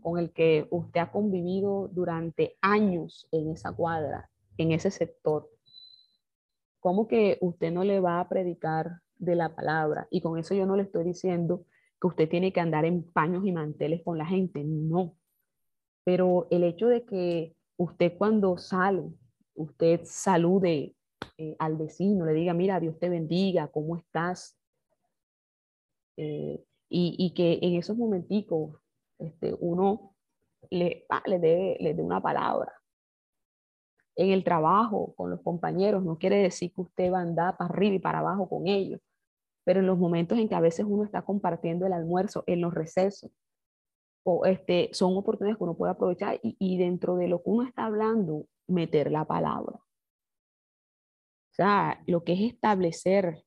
con 0.00 0.18
el 0.18 0.32
que 0.32 0.66
usted 0.70 1.00
ha 1.00 1.12
convivido 1.12 1.88
durante 1.88 2.56
años 2.62 3.28
en 3.30 3.50
esa 3.50 3.72
cuadra, 3.72 4.30
en 4.56 4.72
ese 4.72 4.90
sector. 4.90 5.50
¿Cómo 6.80 7.06
que 7.08 7.36
usted 7.42 7.70
no 7.70 7.84
le 7.84 8.00
va 8.00 8.20
a 8.20 8.28
predicar 8.28 9.02
de 9.18 9.34
la 9.34 9.54
palabra? 9.54 10.08
Y 10.10 10.22
con 10.22 10.38
eso 10.38 10.54
yo 10.54 10.64
no 10.64 10.76
le 10.76 10.84
estoy 10.84 11.04
diciendo 11.04 11.66
que 12.00 12.06
usted 12.06 12.26
tiene 12.26 12.50
que 12.50 12.60
andar 12.60 12.86
en 12.86 13.02
paños 13.02 13.44
y 13.44 13.52
manteles 13.52 14.02
con 14.02 14.16
la 14.16 14.24
gente, 14.24 14.64
no. 14.64 15.14
Pero 16.04 16.48
el 16.50 16.64
hecho 16.64 16.88
de 16.88 17.04
que 17.04 17.54
usted 17.76 18.16
cuando 18.16 18.56
sale, 18.56 19.12
usted 19.56 20.00
salude 20.04 20.94
eh, 21.36 21.54
al 21.58 21.76
vecino, 21.76 22.24
le 22.24 22.32
diga, 22.32 22.54
mira, 22.54 22.80
Dios 22.80 22.98
te 22.98 23.10
bendiga, 23.10 23.68
¿cómo 23.68 23.98
estás? 23.98 24.56
Eh, 26.16 26.64
y, 26.88 27.32
que 27.34 27.58
en 27.62 27.74
esos 27.74 27.96
momenticos 27.96 28.80
este, 29.18 29.54
uno 29.60 30.14
le, 30.70 31.04
ah, 31.10 31.22
le, 31.26 31.38
dé, 31.38 31.76
le 31.80 31.94
una 32.02 32.20
palabra. 32.20 32.72
En 34.16 34.30
el 34.30 34.42
trabajo, 34.42 35.14
con 35.16 35.30
los 35.30 35.40
compañeros, 35.42 36.02
no 36.02 36.18
quiere 36.18 36.36
decir 36.36 36.72
que 36.72 36.80
usted 36.80 37.12
va 37.12 37.18
a 37.18 37.22
andar 37.22 37.56
para 37.56 37.70
arriba 37.70 37.96
y 37.96 37.98
para 38.00 38.18
abajo 38.18 38.48
con 38.48 38.66
ellos, 38.66 39.00
pero 39.64 39.80
en 39.80 39.86
los 39.86 39.98
momentos 39.98 40.38
en 40.38 40.48
que 40.48 40.54
a 40.54 40.60
veces 40.60 40.86
uno 40.88 41.04
está 41.04 41.22
compartiendo 41.22 41.86
el 41.86 41.92
almuerzo, 41.92 42.42
en 42.46 42.60
los 42.60 42.74
recesos, 42.74 43.30
o 44.24 44.44
este, 44.44 44.90
son 44.92 45.16
oportunidades 45.16 45.58
que 45.58 45.64
uno 45.64 45.76
puede 45.76 45.92
aprovechar 45.92 46.40
y, 46.42 46.56
y 46.58 46.78
dentro 46.78 47.16
de 47.16 47.28
lo 47.28 47.42
que 47.42 47.50
uno 47.50 47.62
está 47.66 47.86
hablando, 47.86 48.46
meter 48.66 49.10
la 49.10 49.24
palabra. 49.24 49.76
O 49.76 51.54
sea, 51.54 52.02
lo 52.06 52.24
que 52.24 52.34
es 52.34 52.40
establecer 52.52 53.42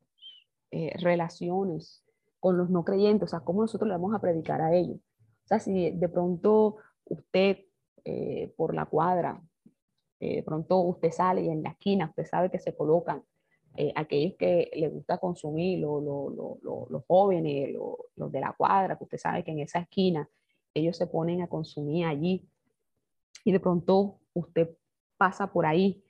eh, 0.71 0.93
relaciones 0.99 2.00
con 2.41 2.57
los 2.57 2.69
no 2.69 2.83
creyentes, 2.83 3.29
o 3.29 3.29
sea, 3.29 3.39
cómo 3.41 3.61
nosotros 3.61 3.87
le 3.87 3.93
vamos 3.93 4.13
a 4.15 4.19
predicar 4.19 4.61
a 4.61 4.73
ellos. 4.75 4.97
O 5.45 5.47
sea, 5.47 5.59
si 5.59 5.91
de 5.91 6.09
pronto 6.09 6.77
usted 7.05 7.59
eh, 8.03 8.51
por 8.57 8.73
la 8.73 8.87
cuadra, 8.87 9.39
eh, 10.19 10.37
de 10.37 10.43
pronto 10.43 10.79
usted 10.79 11.11
sale 11.11 11.43
y 11.43 11.49
en 11.49 11.61
la 11.61 11.69
esquina 11.69 12.07
usted 12.07 12.25
sabe 12.25 12.49
que 12.49 12.57
se 12.57 12.75
colocan 12.75 13.23
eh, 13.77 13.93
aquellos 13.95 14.35
que 14.37 14.71
les 14.73 14.91
gusta 14.91 15.19
consumir, 15.19 15.79
los 15.81 17.03
jóvenes, 17.07 17.75
los 18.15 18.31
de 18.31 18.39
la 18.39 18.53
cuadra, 18.53 18.97
que 18.97 19.03
usted 19.03 19.19
sabe 19.19 19.43
que 19.43 19.51
en 19.51 19.59
esa 19.59 19.79
esquina 19.79 20.27
ellos 20.73 20.97
se 20.97 21.05
ponen 21.05 21.43
a 21.43 21.47
consumir 21.47 22.05
allí 22.05 22.49
y 23.45 23.51
de 23.51 23.59
pronto 23.59 24.19
usted 24.33 24.75
pasa 25.15 25.53
por 25.53 25.67
ahí, 25.67 26.03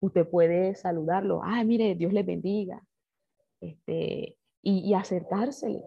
usted 0.00 0.28
puede 0.28 0.74
saludarlo, 0.74 1.40
ah, 1.42 1.64
mire, 1.64 1.94
Dios 1.94 2.12
les 2.12 2.26
bendiga, 2.26 2.84
este, 3.60 4.36
y, 4.68 4.94
acercárseles 4.94 5.84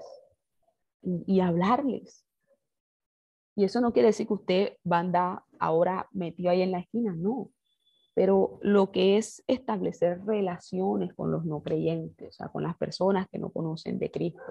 y, 1.01 1.41
hablarles. 1.41 2.25
Y 3.55 3.65
eso 3.65 3.81
no 3.81 3.91
quiere 3.91 4.07
decir 4.07 4.25
que 4.27 4.33
usted 4.33 4.77
va 4.89 4.97
a 4.97 5.01
andar 5.01 5.43
ahora 5.59 6.07
metido 6.11 6.49
ahí 6.49 6.61
en 6.61 6.71
la 6.71 6.79
esquina, 6.79 7.13
no. 7.13 7.51
Pero 8.15 8.57
lo 8.61 8.91
que 8.91 9.17
es 9.17 9.43
establecer 9.47 10.23
relaciones 10.25 11.13
con 11.13 11.29
los 11.29 11.45
no 11.45 11.61
creyentes, 11.61 12.29
o 12.29 12.31
sea, 12.31 12.47
con 12.47 12.63
las 12.63 12.77
personas 12.77 13.27
que 13.27 13.37
no 13.37 13.49
conocen 13.49 13.99
de 13.99 14.11
Cristo, 14.11 14.41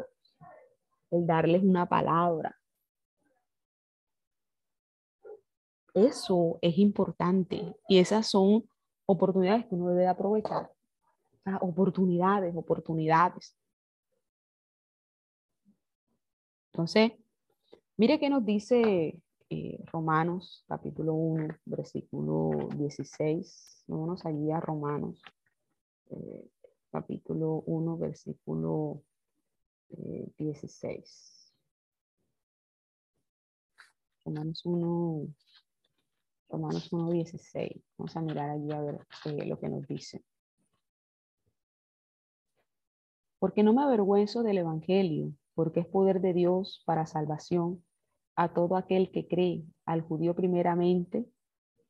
el 1.11 1.27
darles 1.27 1.63
una 1.63 1.87
palabra. 1.87 2.55
Eso 5.95 6.59
es 6.61 6.77
importante 6.77 7.75
y 7.89 7.99
esas 7.99 8.27
son 8.27 8.69
oportunidades 9.07 9.65
que 9.67 9.75
uno 9.75 9.89
debe 9.89 10.07
aprovechar. 10.07 10.71
oportunidades, 11.63 12.55
oportunidades. 12.55 13.57
Entonces, 16.79 17.11
mire 17.97 18.21
qué 18.21 18.31
nos 18.31 18.47
dice 18.47 19.21
eh, 19.51 19.85
Romanos 19.87 20.65
capítulo 20.69 21.13
1, 21.13 21.49
versículo 21.65 22.69
16. 22.77 23.83
Vámonos 23.89 24.25
allí 24.25 24.53
a 24.53 24.61
Romanos 24.61 25.21
eh, 26.11 26.49
capítulo 26.93 27.65
1, 27.67 27.99
versículo 27.99 29.03
16. 29.89 30.85
Eh, 30.85 31.05
Romanos 34.25 34.65
1, 34.65 35.35
Romanos 36.49 36.93
1, 36.93 37.11
16. 37.11 37.73
Vamos 37.97 38.17
a 38.17 38.21
mirar 38.21 38.51
allí 38.51 38.71
a 38.71 38.81
ver 38.83 39.05
lo 39.49 39.59
que 39.59 39.69
nos 39.69 39.85
dice. 39.89 40.25
Porque 43.41 43.65
no 43.65 43.73
me 43.73 43.83
avergüenzo 43.83 44.45
del 44.45 44.59
Evangelio 44.59 45.33
porque 45.59 45.81
es 45.81 45.87
poder 45.89 46.21
de 46.21 46.35
Dios 46.35 46.85
para 46.87 47.05
salvación 47.05 47.85
a 48.37 48.55
todo 48.55 48.77
aquel 48.77 49.11
que 49.11 49.27
cree, 49.27 49.65
al 49.87 50.03
judío 50.03 50.37
primeramente 50.37 51.27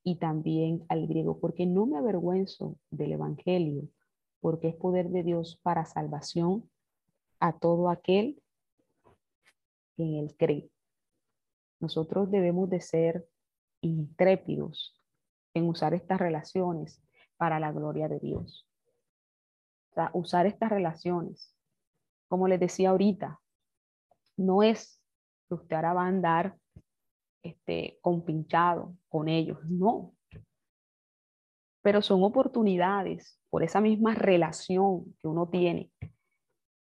y 0.02 0.16
también 0.16 0.86
al 0.88 1.06
griego, 1.06 1.38
porque 1.38 1.66
no 1.66 1.84
me 1.84 1.98
avergüenzo 1.98 2.78
del 2.88 3.12
Evangelio, 3.12 3.86
porque 4.40 4.68
es 4.68 4.74
poder 4.74 5.10
de 5.10 5.22
Dios 5.22 5.60
para 5.62 5.84
salvación 5.84 6.70
a 7.40 7.58
todo 7.58 7.90
aquel 7.90 8.42
que 9.98 10.02
en 10.04 10.14
él 10.14 10.34
cree. 10.38 10.70
Nosotros 11.78 12.30
debemos 12.30 12.70
de 12.70 12.80
ser 12.80 13.28
intrépidos 13.82 14.98
en 15.52 15.68
usar 15.68 15.92
estas 15.92 16.18
relaciones 16.18 17.02
para 17.36 17.60
la 17.60 17.70
gloria 17.70 18.08
de 18.08 18.18
Dios. 18.18 18.66
Usar 20.14 20.46
estas 20.46 20.70
relaciones 20.70 21.54
como 22.28 22.46
les 22.46 22.60
decía 22.60 22.90
ahorita, 22.90 23.40
no 24.38 24.62
es 24.62 25.02
que 25.48 25.54
usted 25.54 25.76
ahora 25.76 25.92
va 25.92 26.04
a 26.04 26.08
andar 26.08 26.56
este, 27.42 27.98
compinchado 28.00 28.96
con 29.08 29.28
ellos, 29.28 29.58
no. 29.64 30.14
Pero 31.82 32.02
son 32.02 32.22
oportunidades 32.22 33.40
por 33.50 33.62
esa 33.62 33.80
misma 33.80 34.14
relación 34.14 35.14
que 35.20 35.28
uno 35.28 35.48
tiene 35.48 35.90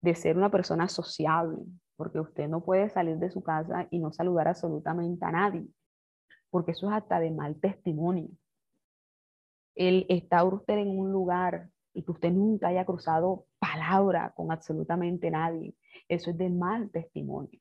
de 0.01 0.15
ser 0.15 0.37
una 0.37 0.51
persona 0.51 0.87
sociable, 0.87 1.57
porque 1.95 2.19
usted 2.19 2.47
no 2.47 2.63
puede 2.63 2.89
salir 2.89 3.17
de 3.17 3.31
su 3.31 3.41
casa 3.41 3.87
y 3.89 3.99
no 3.99 4.11
saludar 4.11 4.47
absolutamente 4.47 5.25
a 5.25 5.31
nadie, 5.31 5.67
porque 6.49 6.71
eso 6.71 6.87
es 6.87 6.93
hasta 6.93 7.19
de 7.19 7.31
mal 7.31 7.59
testimonio. 7.59 8.29
El 9.75 10.05
estar 10.09 10.45
usted 10.45 10.77
en 10.77 10.99
un 10.99 11.11
lugar 11.11 11.69
y 11.97 12.03
que 12.03 12.11
usted 12.11 12.31
nunca 12.31 12.67
haya 12.67 12.85
cruzado 12.85 13.47
palabra 13.57 14.31
con 14.35 14.51
absolutamente 14.51 15.31
nadie, 15.31 15.73
eso 16.07 16.29
es 16.29 16.37
de 16.37 16.47
mal 16.47 16.91
testimonio, 16.91 17.59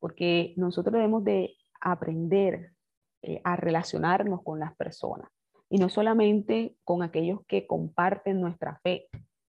porque 0.00 0.54
nosotros 0.56 0.94
debemos 0.94 1.22
de 1.24 1.54
aprender 1.78 2.72
eh, 3.20 3.42
a 3.44 3.54
relacionarnos 3.56 4.42
con 4.42 4.60
las 4.60 4.74
personas 4.76 5.30
y 5.68 5.76
no 5.76 5.90
solamente 5.90 6.74
con 6.84 7.02
aquellos 7.02 7.44
que 7.46 7.66
comparten 7.66 8.40
nuestra 8.40 8.80
fe, 8.82 9.08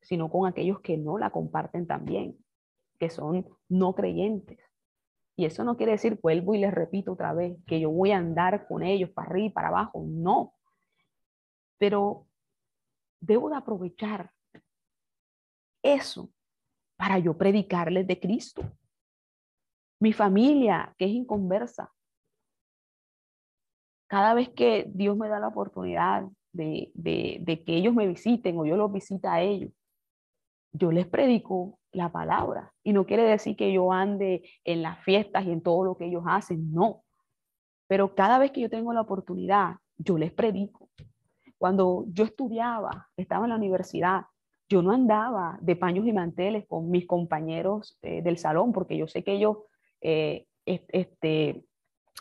sino 0.02 0.30
con 0.30 0.48
aquellos 0.48 0.80
que 0.80 0.96
no 0.96 1.16
la 1.16 1.30
comparten 1.30 1.86
también, 1.86 2.36
que 2.98 3.08
son 3.08 3.46
no 3.68 3.94
creyentes. 3.94 4.58
Y 5.36 5.44
eso 5.44 5.62
no 5.62 5.76
quiere 5.76 5.92
decir, 5.92 6.18
vuelvo 6.20 6.56
y 6.56 6.58
les 6.58 6.74
repito 6.74 7.12
otra 7.12 7.34
vez, 7.34 7.56
que 7.68 7.78
yo 7.78 7.90
voy 7.92 8.10
a 8.10 8.16
andar 8.16 8.66
con 8.66 8.82
ellos 8.82 9.10
para 9.10 9.28
arriba 9.28 9.46
y 9.46 9.50
para 9.50 9.68
abajo, 9.68 10.02
no. 10.04 10.54
Pero 11.78 12.25
debo 13.20 13.50
de 13.50 13.56
aprovechar 13.56 14.30
eso 15.82 16.30
para 16.96 17.18
yo 17.18 17.36
predicarles 17.36 18.06
de 18.06 18.18
Cristo. 18.18 18.62
Mi 20.00 20.12
familia, 20.12 20.94
que 20.98 21.06
es 21.06 21.12
inconversa, 21.12 21.92
cada 24.08 24.34
vez 24.34 24.48
que 24.50 24.86
Dios 24.88 25.16
me 25.16 25.28
da 25.28 25.40
la 25.40 25.48
oportunidad 25.48 26.24
de, 26.52 26.90
de, 26.94 27.64
que 27.64 27.76
ellos 27.76 27.94
me 27.94 28.06
visiten 28.06 28.58
o 28.58 28.66
yo 28.66 28.76
los 28.76 28.92
visita 28.92 29.34
a 29.34 29.42
ellos, 29.42 29.72
yo 30.72 30.92
les 30.92 31.06
predico 31.06 31.78
la 31.92 32.12
palabra. 32.12 32.72
Y 32.82 32.92
no 32.92 33.06
quiere 33.06 33.24
decir 33.24 33.56
que 33.56 33.72
yo 33.72 33.92
ande 33.92 34.48
en 34.64 34.82
las 34.82 35.02
fiestas 35.02 35.44
y 35.46 35.50
en 35.50 35.62
todo 35.62 35.84
lo 35.84 35.96
que 35.96 36.06
ellos 36.06 36.24
hacen, 36.26 36.72
no. 36.72 37.02
Pero 37.88 38.14
cada 38.14 38.38
vez 38.38 38.50
que 38.50 38.60
yo 38.60 38.70
tengo 38.70 38.92
la 38.92 39.00
oportunidad, 39.00 39.76
yo 39.96 40.18
les 40.18 40.32
predico. 40.32 40.90
Cuando 41.58 42.04
yo 42.08 42.24
estudiaba, 42.24 43.08
estaba 43.16 43.46
en 43.46 43.50
la 43.50 43.56
universidad, 43.56 44.26
yo 44.68 44.82
no 44.82 44.92
andaba 44.92 45.58
de 45.60 45.76
paños 45.76 46.06
y 46.06 46.12
manteles 46.12 46.66
con 46.66 46.90
mis 46.90 47.06
compañeros 47.06 47.98
eh, 48.02 48.22
del 48.22 48.36
salón, 48.36 48.72
porque 48.72 48.96
yo 48.96 49.06
sé 49.06 49.22
que 49.22 49.32
ellos 49.32 49.58
eh, 50.00 50.46
este, 50.64 51.64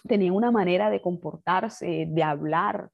tenían 0.08 0.36
una 0.36 0.52
manera 0.52 0.90
de 0.90 1.02
comportarse, 1.02 2.06
de 2.08 2.24
hablar, 2.24 2.90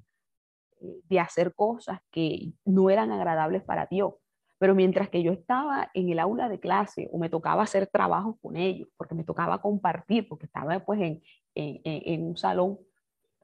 eh, 0.80 1.02
de 1.04 1.20
hacer 1.20 1.54
cosas 1.54 2.00
que 2.12 2.54
no 2.64 2.90
eran 2.90 3.12
agradables 3.12 3.62
para 3.64 3.88
Dios. 3.88 4.14
Pero 4.58 4.76
mientras 4.76 5.10
que 5.10 5.24
yo 5.24 5.34
estaba 5.34 5.90
en 5.94 6.10
el 6.10 6.20
aula 6.20 6.48
de 6.48 6.60
clase 6.60 7.10
o 7.12 7.18
me 7.18 7.30
tocaba 7.30 7.64
hacer 7.64 7.88
trabajos 7.88 8.36
con 8.42 8.56
ellos, 8.56 8.88
porque 8.96 9.16
me 9.16 9.24
tocaba 9.24 9.62
compartir, 9.62 10.28
porque 10.30 10.46
estaba 10.46 10.80
pues 10.80 11.02
en, 11.02 11.22
en, 11.56 11.82
en 11.84 12.24
un 12.28 12.38
salón, 12.38 12.80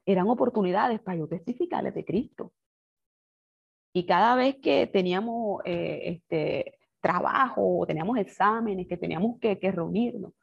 eran 0.06 0.30
oportunidades 0.30 1.02
para 1.02 1.18
yo 1.18 1.28
testificarles 1.28 1.94
de 1.96 2.06
Cristo. 2.06 2.54
Y 3.94 4.06
cada 4.06 4.36
vez 4.36 4.58
que 4.62 4.88
teníamos 4.88 5.62
eh, 5.66 6.02
este, 6.06 6.78
trabajo 7.02 7.86
teníamos 7.88 8.18
exámenes, 8.18 8.88
que 8.88 8.98
teníamos 8.98 9.40
que, 9.40 9.56
reunirnos, 9.72 10.34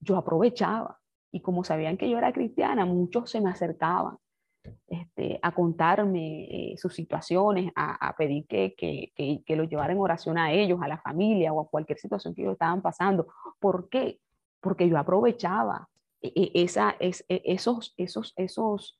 yo 0.00 0.16
aprovechaba. 0.16 0.98
Y 1.32 1.40
como 1.40 1.64
sabían 1.64 1.96
que 1.96 2.08
yo 2.08 2.18
era 2.18 2.32
cristiana, 2.32 2.84
muchos 2.84 3.30
se 3.30 3.40
me 3.40 3.50
acercaban 3.50 4.16
este, 4.88 5.38
a 5.42 5.52
contarme 5.52 6.44
eh, 6.44 6.76
sus 6.76 6.94
situaciones, 6.94 7.72
a, 7.74 8.14
pedir 8.16 8.46
que, 8.46 8.74
que, 8.76 9.12
que, 9.14 9.42
que 9.44 9.56
los 9.56 9.68
llevara 9.68 9.92
en 9.92 9.98
oración 9.98 10.38
a 10.38 10.52
ellos, 10.52 10.80
a 10.82 10.88
la 10.88 10.98
familia 10.98 11.52
o 11.52 11.60
a 11.60 11.68
cualquier 11.68 11.98
situación 11.98 12.34
que 12.34 12.42
ellos 12.42 12.54
estaban 12.54 12.82
pasando. 12.82 13.28
¿Por 13.58 13.88
qué? 13.88 14.20
Porque 14.60 14.88
yo 14.88 14.98
aprovechaba 14.98 15.88
e, 16.20 16.32
e, 16.34 16.62
esa, 16.62 16.96
es, 17.00 17.24
e, 17.28 17.42
esos, 17.44 17.94
esos, 17.96 18.32
esos, 18.36 18.98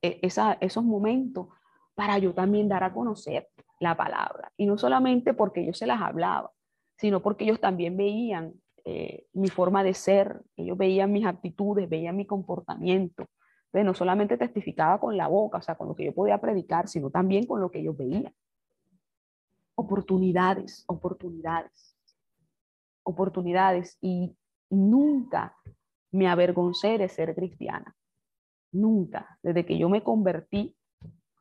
esa, 0.00 0.58
esos 0.60 0.84
momentos 0.84 1.48
para 1.94 2.18
yo 2.18 2.34
también 2.34 2.68
dar 2.68 2.84
a 2.84 2.92
conocer 2.92 3.48
la 3.80 3.96
palabra. 3.96 4.52
Y 4.56 4.66
no 4.66 4.78
solamente 4.78 5.34
porque 5.34 5.64
yo 5.66 5.74
se 5.74 5.86
las 5.86 6.00
hablaba, 6.00 6.50
sino 6.96 7.20
porque 7.20 7.44
ellos 7.44 7.60
también 7.60 7.96
veían 7.96 8.54
eh, 8.84 9.26
mi 9.32 9.48
forma 9.48 9.84
de 9.84 9.94
ser, 9.94 10.42
ellos 10.56 10.76
veían 10.76 11.12
mis 11.12 11.26
actitudes, 11.26 11.88
veían 11.88 12.16
mi 12.16 12.26
comportamiento. 12.26 13.26
Entonces, 13.66 13.86
no 13.86 13.94
solamente 13.94 14.36
testificaba 14.36 15.00
con 15.00 15.16
la 15.16 15.28
boca, 15.28 15.58
o 15.58 15.62
sea, 15.62 15.76
con 15.76 15.88
lo 15.88 15.94
que 15.94 16.04
yo 16.04 16.14
podía 16.14 16.40
predicar, 16.40 16.88
sino 16.88 17.10
también 17.10 17.46
con 17.46 17.60
lo 17.60 17.70
que 17.70 17.80
ellos 17.80 17.96
veían. 17.96 18.34
Oportunidades, 19.74 20.84
oportunidades, 20.88 21.96
oportunidades. 23.02 23.96
Y 24.00 24.36
nunca 24.68 25.56
me 26.10 26.28
avergoncé 26.28 26.98
de 26.98 27.08
ser 27.08 27.34
cristiana. 27.34 27.96
Nunca. 28.72 29.38
Desde 29.42 29.64
que 29.64 29.78
yo 29.78 29.88
me 29.88 30.02
convertí 30.02 30.76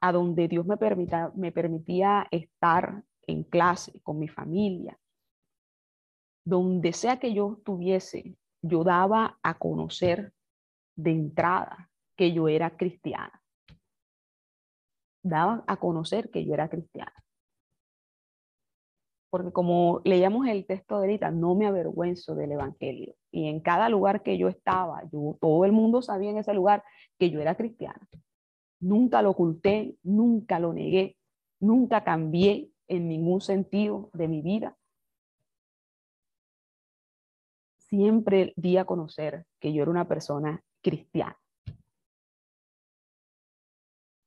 a 0.01 0.11
donde 0.11 0.47
Dios 0.47 0.65
me, 0.65 0.77
permita, 0.77 1.31
me 1.35 1.51
permitía 1.51 2.27
estar 2.31 3.03
en 3.27 3.43
clase 3.43 3.99
con 4.01 4.19
mi 4.19 4.27
familia, 4.27 4.99
donde 6.43 6.91
sea 6.91 7.19
que 7.19 7.33
yo 7.33 7.55
estuviese, 7.59 8.35
yo 8.63 8.83
daba 8.83 9.39
a 9.43 9.57
conocer 9.57 10.33
de 10.95 11.11
entrada 11.11 11.91
que 12.15 12.33
yo 12.33 12.47
era 12.47 12.75
cristiana. 12.75 13.41
Daba 15.23 15.63
a 15.67 15.77
conocer 15.77 16.31
que 16.31 16.43
yo 16.45 16.53
era 16.55 16.67
cristiana. 16.67 17.13
Porque 19.29 19.53
como 19.53 20.01
leíamos 20.03 20.47
el 20.47 20.65
texto 20.65 20.95
de 20.95 21.01
ahorita, 21.05 21.31
no 21.31 21.55
me 21.55 21.67
avergüenzo 21.67 22.35
del 22.35 22.53
Evangelio. 22.53 23.15
Y 23.31 23.47
en 23.47 23.61
cada 23.61 23.87
lugar 23.87 24.23
que 24.23 24.37
yo 24.37 24.49
estaba, 24.49 25.03
yo, 25.11 25.37
todo 25.39 25.63
el 25.63 25.71
mundo 25.71 26.01
sabía 26.01 26.31
en 26.31 26.37
ese 26.37 26.53
lugar 26.53 26.83
que 27.17 27.29
yo 27.29 27.39
era 27.39 27.55
cristiana. 27.55 28.01
Nunca 28.82 29.21
lo 29.21 29.32
oculté, 29.32 29.95
nunca 30.03 30.59
lo 30.59 30.73
negué, 30.73 31.17
nunca 31.59 32.03
cambié 32.03 32.69
en 32.88 33.07
ningún 33.07 33.39
sentido 33.39 34.09
de 34.13 34.27
mi 34.27 34.41
vida 34.41 34.77
siempre 37.91 38.53
di 38.55 38.77
a 38.77 38.86
conocer 38.86 39.45
que 39.59 39.73
yo 39.73 39.82
era 39.82 39.91
una 39.91 40.07
persona 40.07 40.63
cristiana. 40.82 41.38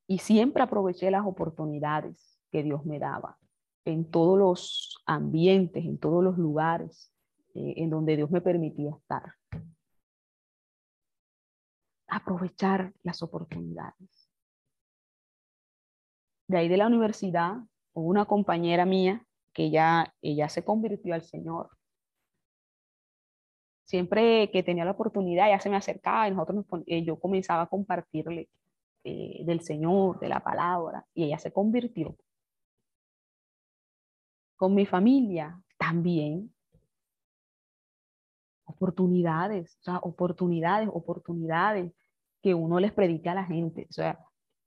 Y 0.06 0.18
siempre 0.18 0.62
aproveché 0.62 1.10
las 1.10 1.24
oportunidades 1.24 2.38
que 2.52 2.62
Dios 2.62 2.84
me 2.84 2.98
daba 2.98 3.38
en 3.86 4.10
todos 4.10 4.38
los 4.38 5.02
ambientes, 5.06 5.82
en 5.82 5.96
todos 5.98 6.22
los 6.22 6.36
lugares 6.36 7.10
eh, 7.54 7.74
en 7.78 7.88
donde 7.88 8.16
Dios 8.16 8.30
me 8.30 8.42
permitía 8.42 8.90
estar. 8.90 9.32
Aprovechar 12.06 12.92
las 13.02 13.22
oportunidades. 13.22 14.23
De 16.48 16.58
ahí 16.58 16.68
de 16.68 16.76
la 16.76 16.86
universidad, 16.86 17.56
una 17.92 18.26
compañera 18.26 18.84
mía 18.84 19.24
que 19.52 19.70
ya 19.70 20.14
ella 20.20 20.48
se 20.48 20.64
convirtió 20.64 21.14
al 21.14 21.22
Señor 21.22 21.70
siempre 23.84 24.50
que 24.50 24.62
tenía 24.62 24.84
la 24.84 24.92
oportunidad, 24.92 25.48
ya 25.48 25.60
se 25.60 25.70
me 25.70 25.76
acercaba 25.76 26.26
y 26.28 26.32
nosotros 26.32 26.64
eh, 26.86 27.04
yo 27.04 27.18
comenzaba 27.18 27.62
a 27.62 27.68
compartirle 27.68 28.48
eh, 29.04 29.44
del 29.44 29.60
Señor, 29.60 30.18
de 30.20 30.28
la 30.28 30.40
palabra, 30.40 31.06
y 31.14 31.24
ella 31.24 31.38
se 31.38 31.52
convirtió. 31.52 32.16
Con 34.56 34.74
mi 34.74 34.86
familia 34.86 35.60
también. 35.78 36.52
Oportunidades, 38.66 39.76
o 39.80 39.82
sea, 39.84 39.98
oportunidades, 39.98 40.88
oportunidades 40.92 41.92
que 42.42 42.54
uno 42.54 42.80
les 42.80 42.92
predica 42.92 43.32
a 43.32 43.34
la 43.34 43.44
gente. 43.44 43.86
O 43.90 43.92
sea, 43.92 44.18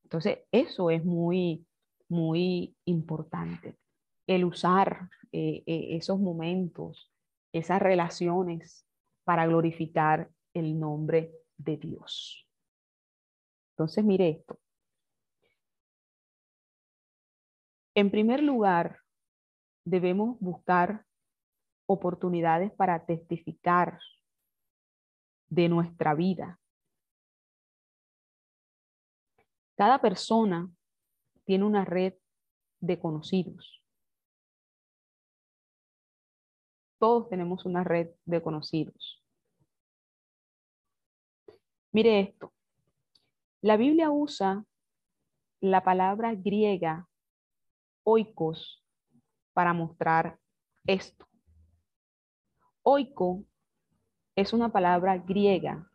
entonces, 0.08 0.40
eso 0.54 0.90
es 0.90 1.04
muy, 1.04 1.68
muy 2.08 2.74
importante. 2.86 3.78
El 4.26 4.46
usar 4.46 5.10
eh, 5.34 5.64
esos 5.66 6.18
momentos, 6.18 7.12
esas 7.52 7.82
relaciones 7.82 8.88
para 9.26 9.46
glorificar 9.46 10.30
el 10.54 10.80
nombre 10.80 11.34
de 11.58 11.76
Dios. 11.76 12.48
Entonces, 13.74 14.06
mire 14.06 14.30
esto. 14.30 14.58
En 17.94 18.10
primer 18.10 18.42
lugar, 18.42 19.00
debemos 19.84 20.40
buscar 20.40 21.06
oportunidades 21.86 22.72
para 22.72 23.06
testificar 23.06 24.00
de 25.50 25.68
nuestra 25.68 26.14
vida. 26.14 26.62
Cada 29.78 30.02
persona 30.02 30.68
tiene 31.46 31.64
una 31.64 31.86
red 31.86 32.16
de 32.80 33.00
conocidos. 33.00 33.84
Todos 36.98 37.30
tenemos 37.30 37.64
una 37.68 37.84
red 37.84 38.10
de 38.26 38.42
conocidos. 38.42 39.24
Mire 41.92 42.20
esto. 42.22 42.52
La 43.62 43.78
Biblia 43.78 44.10
usa 44.10 44.66
la 45.62 45.84
palabra 45.84 46.34
griega 46.34 47.08
oikos 48.04 48.84
para 49.54 49.74
mostrar 49.74 50.40
esto. 50.88 51.28
Oiko 52.82 53.44
es 54.36 54.54
una 54.54 54.72
palabra 54.72 55.20
griega 55.20 55.92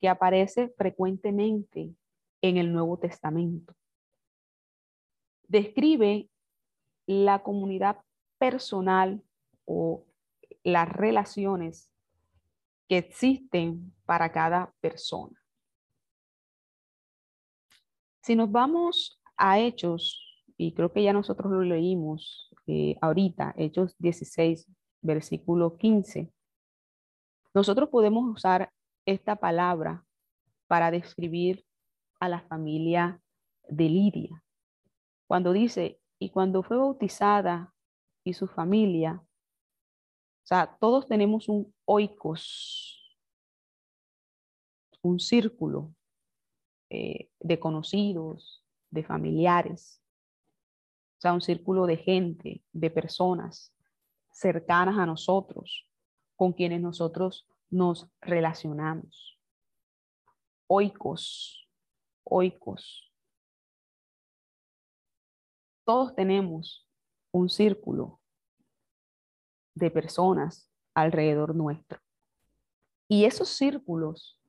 que 0.00 0.08
aparece 0.08 0.68
frecuentemente 0.76 1.96
en 2.42 2.56
el 2.58 2.72
Nuevo 2.72 2.98
Testamento. 2.98 3.74
Describe 5.48 6.28
la 7.06 7.42
comunidad 7.42 7.98
personal 8.38 9.22
o 9.64 10.04
las 10.64 10.88
relaciones 10.88 11.90
que 12.88 12.98
existen 12.98 13.94
para 14.04 14.30
cada 14.32 14.74
persona. 14.80 15.40
Si 18.22 18.36
nos 18.36 18.50
vamos 18.50 19.20
a 19.36 19.58
Hechos, 19.58 20.44
y 20.56 20.74
creo 20.74 20.92
que 20.92 21.02
ya 21.02 21.12
nosotros 21.12 21.50
lo 21.50 21.62
leímos 21.62 22.52
eh, 22.66 22.96
ahorita, 23.00 23.54
Hechos 23.56 23.96
16, 23.98 24.68
versículo 25.00 25.76
15, 25.76 26.32
nosotros 27.54 27.88
podemos 27.88 28.24
usar 28.30 28.72
esta 29.04 29.36
palabra 29.36 30.04
para 30.68 30.90
describir 30.90 31.64
a 32.22 32.28
la 32.28 32.40
familia 32.42 33.20
de 33.68 33.88
Lidia. 33.88 34.44
Cuando 35.26 35.52
dice, 35.52 36.00
y 36.20 36.30
cuando 36.30 36.62
fue 36.62 36.76
bautizada 36.76 37.74
y 38.22 38.34
su 38.34 38.46
familia, 38.46 39.20
o 39.24 40.46
sea, 40.46 40.76
todos 40.78 41.08
tenemos 41.08 41.48
un 41.48 41.74
oikos, 41.84 43.18
un 45.00 45.18
círculo 45.18 45.96
eh, 46.90 47.28
de 47.40 47.58
conocidos, 47.58 48.64
de 48.90 49.02
familiares, 49.02 50.00
o 51.18 51.22
sea, 51.22 51.32
un 51.32 51.40
círculo 51.40 51.86
de 51.86 51.96
gente, 51.96 52.62
de 52.72 52.90
personas 52.90 53.74
cercanas 54.30 54.96
a 54.96 55.06
nosotros, 55.06 55.88
con 56.36 56.52
quienes 56.52 56.82
nosotros 56.82 57.48
nos 57.68 58.08
relacionamos. 58.20 59.40
Oikos, 60.68 61.61
oikos. 62.24 63.12
Todos 65.84 66.14
tenemos 66.14 66.88
un 67.32 67.48
círculo 67.48 68.20
de 69.74 69.90
personas 69.90 70.70
alrededor 70.94 71.54
nuestro. 71.54 71.98
Y 73.08 73.24
esos 73.24 73.48
círculos 73.48 74.40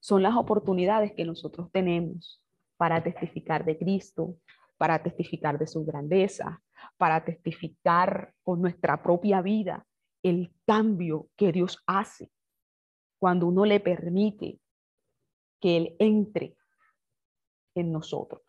son 0.00 0.22
las 0.22 0.34
oportunidades 0.36 1.12
que 1.14 1.24
nosotros 1.24 1.70
tenemos 1.70 2.42
para 2.76 3.02
testificar 3.02 3.64
de 3.64 3.78
Cristo, 3.78 4.36
para 4.78 5.02
testificar 5.02 5.58
de 5.58 5.66
su 5.66 5.84
grandeza, 5.84 6.62
para 6.96 7.24
testificar 7.24 8.34
con 8.42 8.60
nuestra 8.62 9.02
propia 9.02 9.42
vida 9.42 9.86
el 10.22 10.52
cambio 10.66 11.28
que 11.36 11.52
Dios 11.52 11.82
hace 11.86 12.30
cuando 13.18 13.46
uno 13.46 13.64
le 13.66 13.80
permite 13.80 14.58
que 15.60 15.76
Él 15.76 15.96
entre 15.98 16.56
en 17.74 17.92
nosotros. 17.92 18.42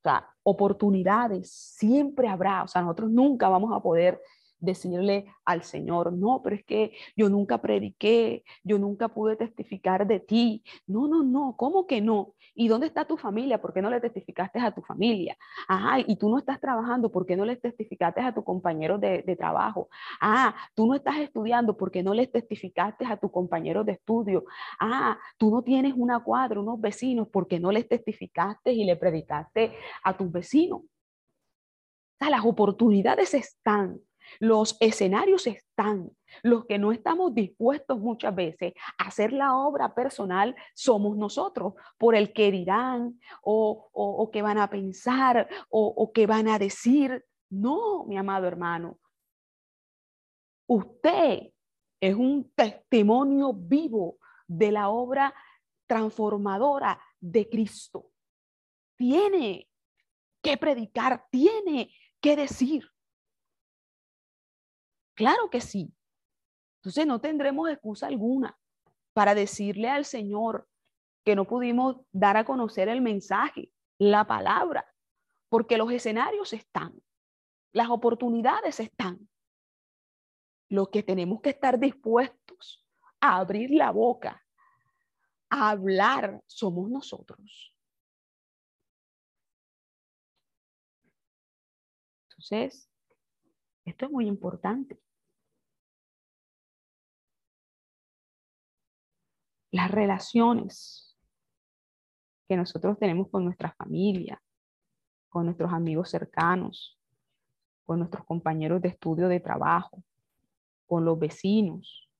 O 0.00 0.02
sea, 0.02 0.26
oportunidades 0.42 1.50
siempre 1.50 2.28
habrá. 2.28 2.62
O 2.62 2.68
sea, 2.68 2.82
nosotros 2.82 3.10
nunca 3.10 3.48
vamos 3.48 3.72
a 3.74 3.80
poder 3.80 4.20
decirle 4.60 5.26
al 5.44 5.62
Señor, 5.62 6.12
no, 6.12 6.40
pero 6.42 6.56
es 6.56 6.64
que 6.64 6.92
yo 7.16 7.28
nunca 7.28 7.60
prediqué, 7.60 8.44
yo 8.62 8.78
nunca 8.78 9.08
pude 9.08 9.36
testificar 9.36 10.06
de 10.06 10.20
ti. 10.20 10.62
No, 10.86 11.08
no, 11.08 11.22
no, 11.22 11.54
¿cómo 11.56 11.86
que 11.86 12.00
no? 12.00 12.34
¿Y 12.54 12.68
dónde 12.68 12.86
está 12.86 13.04
tu 13.04 13.16
familia? 13.16 13.60
¿Por 13.60 13.72
qué 13.72 13.82
no 13.82 13.90
le 13.90 14.00
testificaste 14.00 14.58
a 14.60 14.72
tu 14.72 14.82
familia? 14.82 15.36
Ajá, 15.68 16.00
y 16.06 16.16
tú 16.16 16.28
no 16.28 16.38
estás 16.38 16.60
trabajando, 16.60 17.10
¿por 17.10 17.26
qué 17.26 17.36
no 17.36 17.44
le 17.44 17.56
testificaste 17.56 18.20
a 18.20 18.34
tu 18.34 18.44
compañero 18.44 18.98
de, 18.98 19.22
de 19.22 19.36
trabajo? 19.36 19.88
Ah, 20.20 20.54
tú 20.74 20.86
no 20.86 20.94
estás 20.94 21.18
estudiando, 21.18 21.76
¿por 21.76 21.90
qué 21.90 22.02
no 22.02 22.14
le 22.14 22.26
testificaste 22.26 23.06
a 23.06 23.16
tu 23.16 23.30
compañero 23.30 23.84
de 23.84 23.92
estudio? 23.92 24.44
Ah, 24.78 25.18
tú 25.38 25.50
no 25.50 25.62
tienes 25.62 25.94
una 25.96 26.20
cuadra, 26.20 26.60
unos 26.60 26.80
vecinos, 26.80 27.28
¿por 27.28 27.48
qué 27.48 27.58
no 27.58 27.72
les 27.72 27.88
testificaste 27.88 28.72
y 28.72 28.84
le 28.84 28.96
predicaste 28.96 29.74
a 30.02 30.16
tus 30.16 30.30
vecinos? 30.30 30.80
O 30.80 30.88
sea, 32.18 32.30
las 32.30 32.44
oportunidades 32.44 33.32
están 33.32 33.98
los 34.38 34.76
escenarios 34.80 35.46
están. 35.46 36.10
Los 36.42 36.66
que 36.66 36.78
no 36.78 36.92
estamos 36.92 37.34
dispuestos 37.34 37.98
muchas 37.98 38.34
veces 38.34 38.72
a 38.98 39.08
hacer 39.08 39.32
la 39.32 39.56
obra 39.56 39.94
personal 39.94 40.54
somos 40.74 41.16
nosotros, 41.16 41.74
por 41.98 42.14
el 42.14 42.32
que 42.32 42.50
dirán 42.50 43.18
o, 43.42 43.90
o, 43.92 44.30
que 44.30 44.42
van 44.42 44.58
a 44.58 44.70
pensar 44.70 45.48
o, 45.68 45.86
o 45.96 46.12
que 46.12 46.26
van 46.26 46.48
a 46.48 46.58
decir. 46.58 47.24
No, 47.50 48.04
mi 48.04 48.16
amado 48.16 48.46
hermano. 48.46 48.98
Usted 50.68 51.50
es 52.00 52.14
un 52.14 52.52
testimonio 52.54 53.52
vivo 53.52 54.18
de 54.46 54.70
la 54.70 54.88
obra 54.88 55.34
transformadora 55.86 57.00
de 57.20 57.48
Cristo. 57.48 58.12
Tiene 58.96 59.68
que 60.42 60.56
predicar, 60.56 61.26
tiene 61.30 61.92
que 62.20 62.36
decir. 62.36 62.88
Claro 65.20 65.50
que 65.50 65.60
sí. 65.60 65.94
Entonces 66.78 67.06
no 67.06 67.20
tendremos 67.20 67.68
excusa 67.68 68.06
alguna 68.06 68.58
para 69.12 69.34
decirle 69.34 69.90
al 69.90 70.06
Señor 70.06 70.66
que 71.26 71.36
no 71.36 71.46
pudimos 71.46 71.98
dar 72.10 72.38
a 72.38 72.46
conocer 72.46 72.88
el 72.88 73.02
mensaje, 73.02 73.70
la 73.98 74.26
palabra, 74.26 74.90
porque 75.50 75.76
los 75.76 75.92
escenarios 75.92 76.54
están, 76.54 77.02
las 77.74 77.90
oportunidades 77.90 78.80
están. 78.80 79.28
Lo 80.70 80.90
que 80.90 81.02
tenemos 81.02 81.42
que 81.42 81.50
estar 81.50 81.78
dispuestos 81.78 82.88
a 83.20 83.40
abrir 83.40 83.72
la 83.72 83.90
boca, 83.90 84.42
a 85.50 85.68
hablar, 85.68 86.42
somos 86.46 86.88
nosotros. 86.88 87.74
Entonces, 92.30 92.90
esto 93.84 94.06
es 94.06 94.10
muy 94.10 94.26
importante. 94.26 94.98
Las 99.70 99.90
relaciones 99.90 101.16
que 102.48 102.56
nosotros 102.56 102.98
tenemos 102.98 103.28
con 103.28 103.44
nuestra 103.44 103.72
familia, 103.72 104.42
con 105.28 105.44
nuestros 105.44 105.72
amigos 105.72 106.10
cercanos, 106.10 106.98
con 107.84 108.00
nuestros 108.00 108.24
compañeros 108.24 108.82
de 108.82 108.88
estudio 108.88 109.28
de 109.28 109.38
trabajo, 109.38 110.02
con 110.86 111.04
los 111.04 111.18
vecinos. 111.18 112.10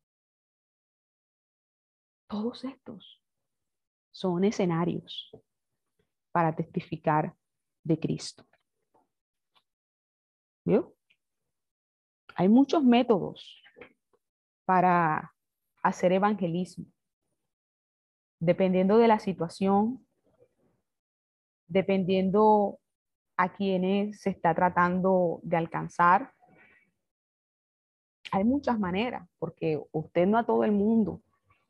Todos 2.28 2.64
estos 2.64 3.20
son 4.12 4.44
escenarios 4.44 5.30
para 6.30 6.55
testificar 6.55 7.34
de 7.82 7.98
Cristo. 7.98 8.46
¿Vio? 10.64 10.94
Hay 12.36 12.48
muchos 12.48 12.84
métodos 12.84 13.61
para 14.64 15.34
hacer 15.82 16.12
evangelismo 16.12 16.86
dependiendo 18.41 18.97
de 18.99 19.07
la 19.07 19.18
situación, 19.18 20.05
dependiendo 21.68 22.80
a 23.36 23.53
quienes 23.53 24.20
se 24.20 24.30
está 24.30 24.55
tratando 24.55 25.41
de 25.43 25.57
alcanzar. 25.57 26.32
Hay 28.32 28.45
muchas 28.45 28.78
maneras, 28.78 29.28
porque 29.38 29.80
usted 29.93 30.26
no 30.26 30.38
a 30.38 30.47
todo 30.47 30.64
el 30.64 30.72
mundo 30.72 31.22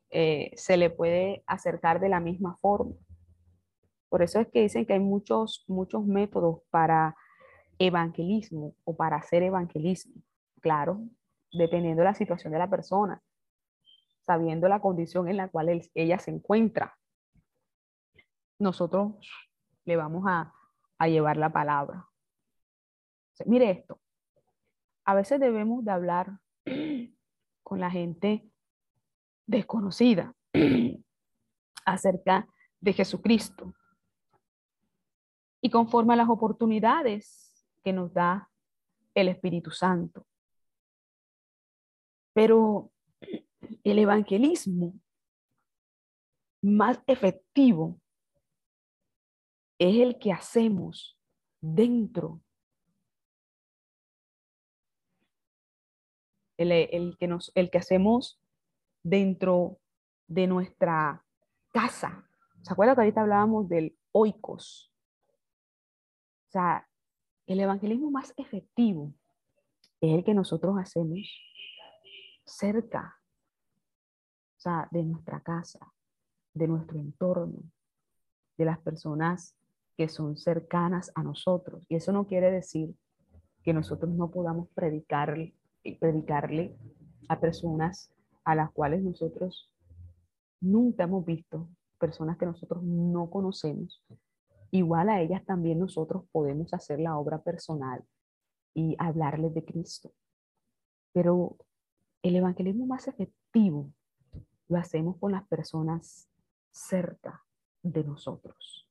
eh, 0.09 0.51
se 0.55 0.77
le 0.77 0.89
puede 0.89 1.43
acercar 1.45 1.99
de 1.99 2.09
la 2.09 2.19
misma 2.19 2.57
forma. 2.61 2.95
Por 4.09 4.21
eso 4.21 4.39
es 4.39 4.47
que 4.47 4.61
dicen 4.61 4.85
que 4.85 4.93
hay 4.93 4.99
muchos, 4.99 5.63
muchos 5.67 6.05
métodos 6.05 6.61
para 6.69 7.15
evangelismo 7.79 8.75
o 8.83 8.95
para 8.95 9.17
hacer 9.17 9.43
evangelismo. 9.43 10.21
Claro, 10.61 11.01
dependiendo 11.51 12.01
de 12.01 12.09
la 12.09 12.15
situación 12.15 12.53
de 12.53 12.59
la 12.59 12.69
persona 12.69 13.21
sabiendo 14.31 14.69
la 14.69 14.79
condición 14.79 15.27
en 15.27 15.35
la 15.35 15.49
cual 15.49 15.81
ella 15.93 16.19
se 16.19 16.31
encuentra. 16.31 16.97
Nosotros 18.59 19.29
le 19.83 19.97
vamos 19.97 20.23
a, 20.25 20.53
llevar 21.05 21.35
la 21.35 21.51
palabra. 21.51 22.07
mire 23.45 23.71
esto, 23.71 23.99
a 25.03 25.15
veces 25.15 25.39
debemos 25.39 25.83
de 25.83 25.91
hablar 25.91 26.39
con 27.63 27.79
la 27.79 27.89
gente 27.89 28.47
desconocida 29.47 30.33
acerca 31.85 32.47
de 32.79 32.93
Jesucristo. 32.93 33.73
Y 35.59 35.69
conforme 35.69 36.13
a 36.13 36.17
las 36.17 36.29
oportunidades 36.29 37.65
que 37.83 37.91
nos 37.91 38.13
da 38.13 38.49
el 39.13 39.27
Espíritu 39.27 39.71
Santo. 39.71 40.25
Pero 42.33 42.91
el 43.83 43.99
evangelismo 43.99 44.93
más 46.61 46.99
efectivo 47.07 47.99
es 49.79 49.97
el 49.99 50.19
que 50.19 50.31
hacemos 50.31 51.17
dentro. 51.59 52.41
El, 56.57 57.17
que, 57.17 57.27
nos, 57.27 57.51
el 57.55 57.71
que 57.71 57.79
hacemos 57.79 58.39
dentro 59.01 59.79
de 60.27 60.45
nuestra 60.45 61.25
casa. 61.73 62.29
¿Se 62.61 62.71
acuerdan 62.71 62.95
que 62.95 63.01
ahorita 63.01 63.21
hablábamos 63.21 63.67
del 63.67 63.97
oikos? 64.11 64.93
O 66.49 66.51
sea, 66.51 66.87
el 67.47 67.59
evangelismo 67.59 68.11
más 68.11 68.33
efectivo 68.37 69.11
es 70.01 70.13
el 70.13 70.23
que 70.23 70.35
nosotros 70.35 70.75
hacemos 70.77 71.27
cerca, 72.45 73.20
de 74.91 75.03
nuestra 75.03 75.39
casa, 75.41 75.79
de 76.53 76.67
nuestro 76.67 76.99
entorno, 76.99 77.63
de 78.57 78.65
las 78.65 78.79
personas 78.79 79.55
que 79.97 80.07
son 80.07 80.37
cercanas 80.37 81.11
a 81.15 81.23
nosotros. 81.23 81.85
Y 81.89 81.95
eso 81.95 82.11
no 82.11 82.27
quiere 82.27 82.51
decir 82.51 82.93
que 83.63 83.73
nosotros 83.73 84.11
no 84.11 84.29
podamos 84.29 84.67
predicarle, 84.69 85.55
predicarle 85.99 86.75
a 87.27 87.39
personas 87.39 88.11
a 88.43 88.55
las 88.55 88.71
cuales 88.71 89.01
nosotros 89.01 89.71
nunca 90.59 91.03
hemos 91.05 91.25
visto, 91.25 91.67
personas 91.99 92.37
que 92.37 92.45
nosotros 92.45 92.83
no 92.83 93.29
conocemos. 93.29 94.03
Igual 94.69 95.09
a 95.09 95.21
ellas 95.21 95.43
también 95.45 95.79
nosotros 95.79 96.23
podemos 96.31 96.73
hacer 96.73 96.99
la 96.99 97.17
obra 97.17 97.41
personal 97.41 98.03
y 98.73 98.95
hablarles 98.99 99.53
de 99.53 99.65
Cristo. 99.65 100.11
Pero 101.13 101.57
el 102.21 102.35
evangelismo 102.35 102.85
más 102.85 103.07
efectivo 103.07 103.91
lo 104.71 104.77
hacemos 104.77 105.17
con 105.17 105.33
las 105.33 105.45
personas 105.47 106.29
cerca 106.71 107.43
de 107.83 108.05
nosotros. 108.05 108.87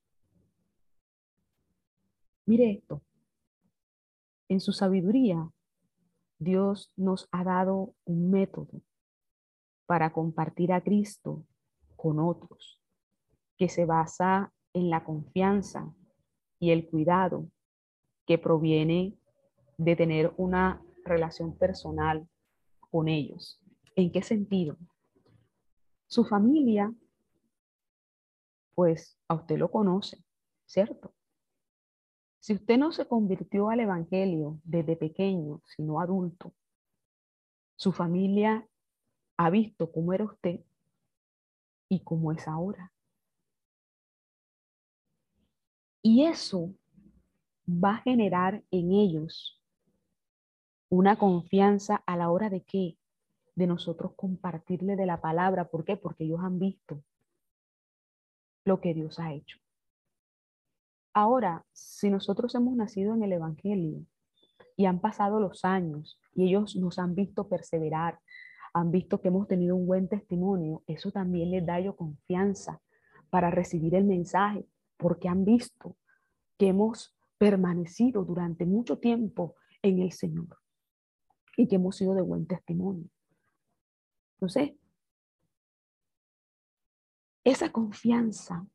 Mire 2.45 2.71
esto. 2.71 3.01
En 4.47 4.59
su 4.59 4.73
sabiduría, 4.73 5.49
Dios 6.37 6.93
nos 6.97 7.27
ha 7.31 7.43
dado 7.43 7.95
un 8.05 8.29
método 8.29 8.83
para 9.87 10.13
compartir 10.13 10.71
a 10.71 10.81
Cristo 10.81 11.43
con 11.95 12.19
otros, 12.19 12.79
que 13.57 13.67
se 13.67 13.85
basa 13.85 14.53
en 14.73 14.91
la 14.91 15.03
confianza 15.03 15.91
y 16.59 16.69
el 16.69 16.87
cuidado 16.87 17.47
que 18.27 18.37
proviene 18.37 19.17
de 19.77 19.95
tener 19.95 20.31
una 20.37 20.79
relación 21.05 21.57
personal 21.57 22.29
con 22.91 23.07
ellos. 23.07 23.59
¿En 23.95 24.11
qué 24.11 24.21
sentido? 24.21 24.77
Su 26.11 26.25
familia, 26.25 26.93
pues 28.75 29.17
a 29.29 29.35
usted 29.35 29.57
lo 29.57 29.71
conoce, 29.71 30.21
¿cierto? 30.65 31.13
Si 32.41 32.53
usted 32.53 32.77
no 32.77 32.91
se 32.91 33.07
convirtió 33.07 33.69
al 33.69 33.79
Evangelio 33.79 34.59
desde 34.65 34.97
pequeño, 34.97 35.61
sino 35.65 36.01
adulto, 36.01 36.53
su 37.77 37.93
familia 37.93 38.67
ha 39.37 39.49
visto 39.51 39.89
cómo 39.89 40.11
era 40.11 40.25
usted 40.25 40.59
y 41.87 42.01
cómo 42.01 42.33
es 42.33 42.45
ahora. 42.45 42.91
Y 46.01 46.25
eso 46.25 46.75
va 47.65 47.91
a 47.91 48.01
generar 48.01 48.65
en 48.69 48.91
ellos 48.91 49.61
una 50.89 51.17
confianza 51.17 52.03
a 52.05 52.17
la 52.17 52.29
hora 52.29 52.49
de 52.49 52.63
qué? 52.63 52.97
De 53.55 53.67
nosotros 53.67 54.13
compartirle 54.15 54.95
de 54.95 55.05
la 55.05 55.21
palabra. 55.21 55.69
¿Por 55.69 55.83
qué? 55.83 55.97
Porque 55.97 56.23
ellos 56.23 56.39
han 56.41 56.59
visto 56.59 57.03
lo 58.65 58.79
que 58.79 58.93
Dios 58.93 59.19
ha 59.19 59.33
hecho. 59.33 59.57
Ahora, 61.13 61.65
si 61.73 62.09
nosotros 62.09 62.55
hemos 62.55 62.75
nacido 62.75 63.13
en 63.13 63.23
el 63.23 63.33
Evangelio 63.33 64.05
y 64.77 64.85
han 64.85 64.99
pasado 64.99 65.39
los 65.39 65.65
años 65.65 66.19
y 66.33 66.47
ellos 66.47 66.75
nos 66.77 66.99
han 66.99 67.15
visto 67.15 67.49
perseverar, 67.49 68.19
han 68.73 68.91
visto 68.91 69.19
que 69.19 69.27
hemos 69.27 69.47
tenido 69.47 69.75
un 69.75 69.85
buen 69.85 70.07
testimonio, 70.07 70.83
eso 70.87 71.11
también 71.11 71.51
les 71.51 71.65
da 71.65 71.79
yo 71.79 71.97
confianza 71.97 72.81
para 73.29 73.51
recibir 73.51 73.95
el 73.95 74.05
mensaje, 74.05 74.65
porque 74.97 75.27
han 75.27 75.43
visto 75.43 75.97
que 76.57 76.67
hemos 76.67 77.13
permanecido 77.37 78.23
durante 78.23 78.65
mucho 78.65 78.99
tiempo 78.99 79.55
en 79.81 79.99
el 79.99 80.11
Señor 80.11 80.57
y 81.57 81.67
que 81.67 81.75
hemos 81.75 81.97
sido 81.97 82.13
de 82.13 82.21
buen 82.21 82.45
testimonio. 82.45 83.09
Entonces, 84.41 84.75
esa 87.43 87.71
confianza 87.71 88.65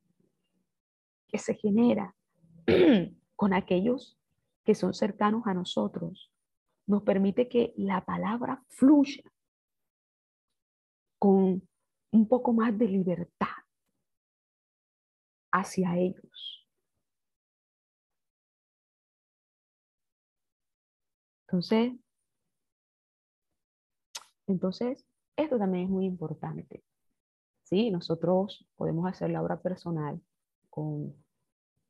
que 1.26 1.38
se 1.38 1.54
genera 1.54 2.14
con 3.36 3.52
aquellos 3.52 4.16
que 4.64 4.76
son 4.76 4.94
cercanos 4.94 5.42
a 5.46 5.54
nosotros 5.54 6.32
nos 6.86 7.02
permite 7.02 7.48
que 7.48 7.74
la 7.76 8.04
palabra 8.04 8.64
fluya 8.68 9.24
con 11.18 11.68
un 12.12 12.28
poco 12.28 12.52
más 12.52 12.78
de 12.78 12.86
libertad 12.86 13.48
hacia 15.50 15.96
ellos. 15.96 16.64
Entonces, 21.48 21.92
entonces, 24.46 25.05
esto 25.36 25.58
también 25.58 25.84
es 25.84 25.90
muy 25.90 26.06
importante. 26.06 26.82
Sí, 27.62 27.90
nosotros 27.90 28.66
podemos 28.76 29.06
hacer 29.08 29.30
la 29.30 29.42
obra 29.42 29.60
personal 29.60 30.20
con 30.70 31.14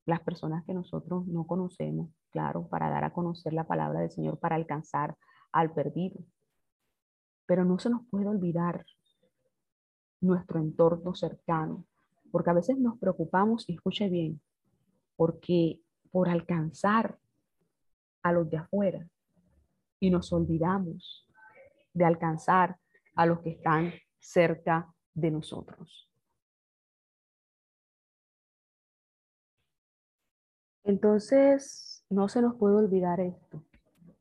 las 0.06 0.20
personas 0.20 0.64
que 0.64 0.74
nosotros 0.74 1.26
no 1.26 1.46
conocemos, 1.46 2.10
claro, 2.30 2.68
para 2.68 2.88
dar 2.88 3.04
a 3.04 3.12
conocer 3.12 3.52
la 3.52 3.66
palabra 3.66 4.00
del 4.00 4.10
Señor, 4.10 4.38
para 4.38 4.56
alcanzar 4.56 5.16
al 5.52 5.72
perdido. 5.72 6.20
Pero 7.46 7.64
no 7.64 7.78
se 7.78 7.90
nos 7.90 8.06
puede 8.08 8.26
olvidar 8.26 8.86
nuestro 10.20 10.60
entorno 10.60 11.14
cercano, 11.14 11.84
porque 12.30 12.50
a 12.50 12.54
veces 12.54 12.78
nos 12.78 12.98
preocupamos, 12.98 13.68
y 13.68 13.74
escuche 13.74 14.08
bien, 14.08 14.40
porque 15.16 15.80
por 16.10 16.28
alcanzar 16.28 17.18
a 18.22 18.32
los 18.32 18.48
de 18.48 18.56
afuera 18.56 19.08
y 20.00 20.10
nos 20.10 20.32
olvidamos 20.32 21.28
de 21.92 22.04
alcanzar 22.04 22.78
a 23.16 23.26
los 23.26 23.40
que 23.40 23.50
están 23.50 23.92
cerca 24.18 24.94
de 25.14 25.30
nosotros. 25.30 26.08
Entonces, 30.84 32.04
no 32.08 32.28
se 32.28 32.40
nos 32.40 32.54
puede 32.54 32.76
olvidar 32.76 33.18
esto, 33.18 33.64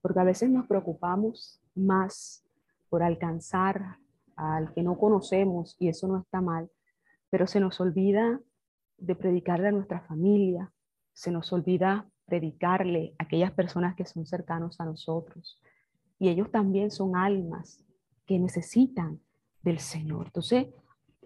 porque 0.02 0.20
a 0.20 0.24
veces 0.24 0.50
nos 0.50 0.66
preocupamos 0.66 1.62
más 1.76 2.44
por 2.90 3.04
alcanzar 3.04 4.00
al 4.36 4.74
que 4.74 4.82
no 4.82 4.98
conocemos 4.98 5.76
y 5.80 5.90
eso 5.90 6.08
no 6.08 6.18
está 6.18 6.42
mal, 6.42 6.72
pero 7.30 7.46
se 7.46 7.60
nos 7.60 7.80
olvida 7.80 8.40
de 8.98 9.16
predicarle 9.16 9.68
a 9.68 9.72
nuestra 9.72 10.02
familia, 10.02 10.74
se 11.14 11.30
nos 11.30 11.54
olvida 11.54 12.10
predicarle 12.26 13.14
a 13.20 13.26
aquellas 13.26 13.52
personas 13.52 13.96
que 13.96 14.06
son 14.06 14.26
cercanos 14.26 14.80
a 14.80 14.86
nosotros, 14.86 15.62
y 16.18 16.30
ellos 16.30 16.50
también 16.50 16.90
son 16.90 17.16
almas 17.16 17.85
que 18.26 18.40
necesitan 18.40 19.20
del 19.62 19.80
Señor. 19.80 20.28
Entonces, 20.28 20.68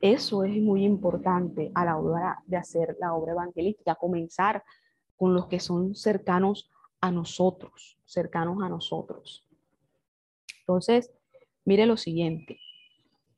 eso 0.02 0.44
es 0.44 0.56
muy 0.62 0.86
importante 0.86 1.72
a 1.76 1.86
la 1.86 1.98
hora 1.98 2.42
de 2.46 2.58
hacer 2.58 2.96
la 3.00 3.14
obra 3.14 3.34
evangelística, 3.34 3.96
comenzar 3.96 4.64
con 5.18 5.34
los 5.34 5.48
que 5.48 5.60
son 5.60 5.96
cercanos 5.96 6.70
a 7.02 7.12
nosotros, 7.12 7.98
cercanos 8.06 8.64
a 8.64 8.70
nosotros. 8.70 9.46
Entonces, 10.62 11.12
mire 11.66 11.86
lo 11.86 11.98
siguiente. 11.98 12.60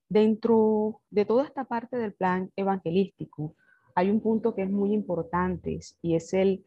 Dentro 0.09 1.01
de 1.09 1.25
toda 1.25 1.45
esta 1.45 1.63
parte 1.63 1.97
del 1.97 2.13
plan 2.13 2.51
evangelístico, 2.55 3.55
hay 3.95 4.09
un 4.09 4.21
punto 4.21 4.53
que 4.53 4.63
es 4.63 4.69
muy 4.69 4.93
importante 4.93 5.79
y 6.01 6.15
es 6.15 6.33
el 6.33 6.65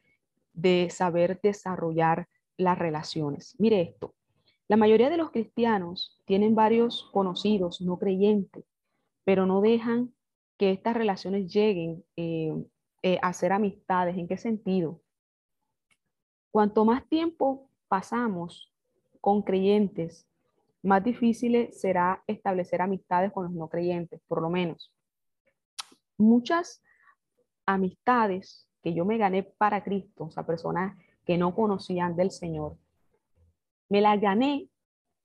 de 0.52 0.88
saber 0.90 1.40
desarrollar 1.42 2.28
las 2.56 2.78
relaciones. 2.78 3.54
Mire 3.58 3.82
esto, 3.82 4.14
la 4.68 4.76
mayoría 4.76 5.10
de 5.10 5.18
los 5.18 5.30
cristianos 5.30 6.18
tienen 6.24 6.54
varios 6.54 7.10
conocidos 7.12 7.80
no 7.80 7.98
creyentes, 7.98 8.64
pero 9.24 9.46
no 9.46 9.60
dejan 9.60 10.14
que 10.56 10.70
estas 10.70 10.94
relaciones 10.94 11.52
lleguen 11.52 12.04
eh, 12.16 12.54
eh, 13.02 13.18
a 13.20 13.32
ser 13.32 13.52
amistades. 13.52 14.16
¿En 14.16 14.26
qué 14.26 14.38
sentido? 14.38 15.00
Cuanto 16.50 16.84
más 16.84 17.06
tiempo 17.08 17.68
pasamos 17.88 18.72
con 19.20 19.42
creyentes, 19.42 20.26
más 20.82 21.02
difícil 21.02 21.68
será 21.72 22.22
establecer 22.26 22.80
amistades 22.80 23.32
con 23.32 23.44
los 23.44 23.52
no 23.52 23.68
creyentes, 23.68 24.20
por 24.28 24.40
lo 24.40 24.50
menos. 24.50 24.92
Muchas 26.16 26.82
amistades 27.66 28.68
que 28.82 28.94
yo 28.94 29.04
me 29.04 29.18
gané 29.18 29.42
para 29.42 29.82
Cristo, 29.82 30.24
o 30.24 30.30
sea, 30.30 30.46
personas 30.46 30.96
que 31.26 31.38
no 31.38 31.54
conocían 31.54 32.16
del 32.16 32.30
Señor, 32.30 32.76
me 33.88 34.00
la 34.00 34.16
gané 34.16 34.68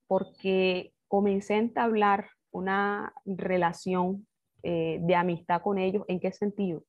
porque 0.07 0.93
comencé 1.07 1.55
a 1.55 1.59
entablar 1.59 2.29
una 2.51 3.13
relación 3.25 4.27
eh, 4.63 4.99
de 5.01 5.15
amistad 5.15 5.61
con 5.61 5.77
ellos. 5.77 6.03
¿En 6.07 6.19
qué 6.19 6.31
sentido? 6.31 6.83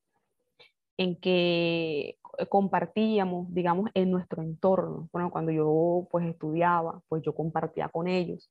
En 0.97 1.17
que 1.17 2.19
compartíamos, 2.49 3.53
digamos, 3.53 3.91
en 3.95 4.11
nuestro 4.11 4.43
entorno. 4.43 5.09
Bueno, 5.13 5.31
cuando 5.31 5.53
yo 5.53 6.09
pues 6.11 6.27
estudiaba, 6.27 7.03
pues 7.09 7.23
yo 7.23 7.35
compartía 7.35 7.89
con 7.89 8.09
ellos. 8.09 8.51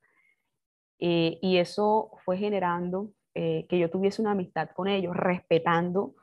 Eh, 1.00 1.40
y 1.42 1.58
eso 1.58 2.12
fue 2.26 2.38
generando 2.38 3.12
eh, 3.34 3.66
que 3.70 3.80
yo 3.80 3.90
tuviese 3.90 4.22
una 4.22 4.32
amistad 4.32 4.70
con 4.76 4.88
ellos, 4.88 5.16
respetando 5.16 6.16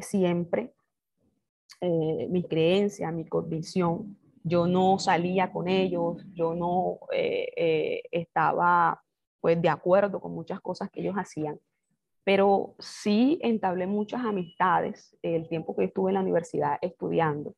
siempre 0.00 0.74
mi 1.80 2.42
creencia, 2.42 3.12
mi 3.12 3.24
convicción. 3.24 4.18
Yo 4.46 4.66
no 4.66 4.98
salía 4.98 5.50
con 5.50 5.68
ellos, 5.68 6.22
yo 6.34 6.54
no 6.54 6.98
estaba 8.12 9.02
pues 9.40 9.60
de 9.60 9.68
acuerdo 9.68 10.20
con 10.20 10.34
muchas 10.34 10.60
cosas 10.60 10.90
que 10.90 11.00
ellos 11.00 11.16
hacían, 11.16 11.58
pero 12.24 12.74
sí 12.78 13.38
entablé 13.42 13.86
muchas 13.86 14.24
amistades 14.24 15.16
el 15.22 15.48
tiempo 15.48 15.74
que 15.76 15.84
estuve 15.84 16.10
en 16.10 16.14
la 16.14 16.20
universidad 16.20 16.78
estudiando. 16.80 17.54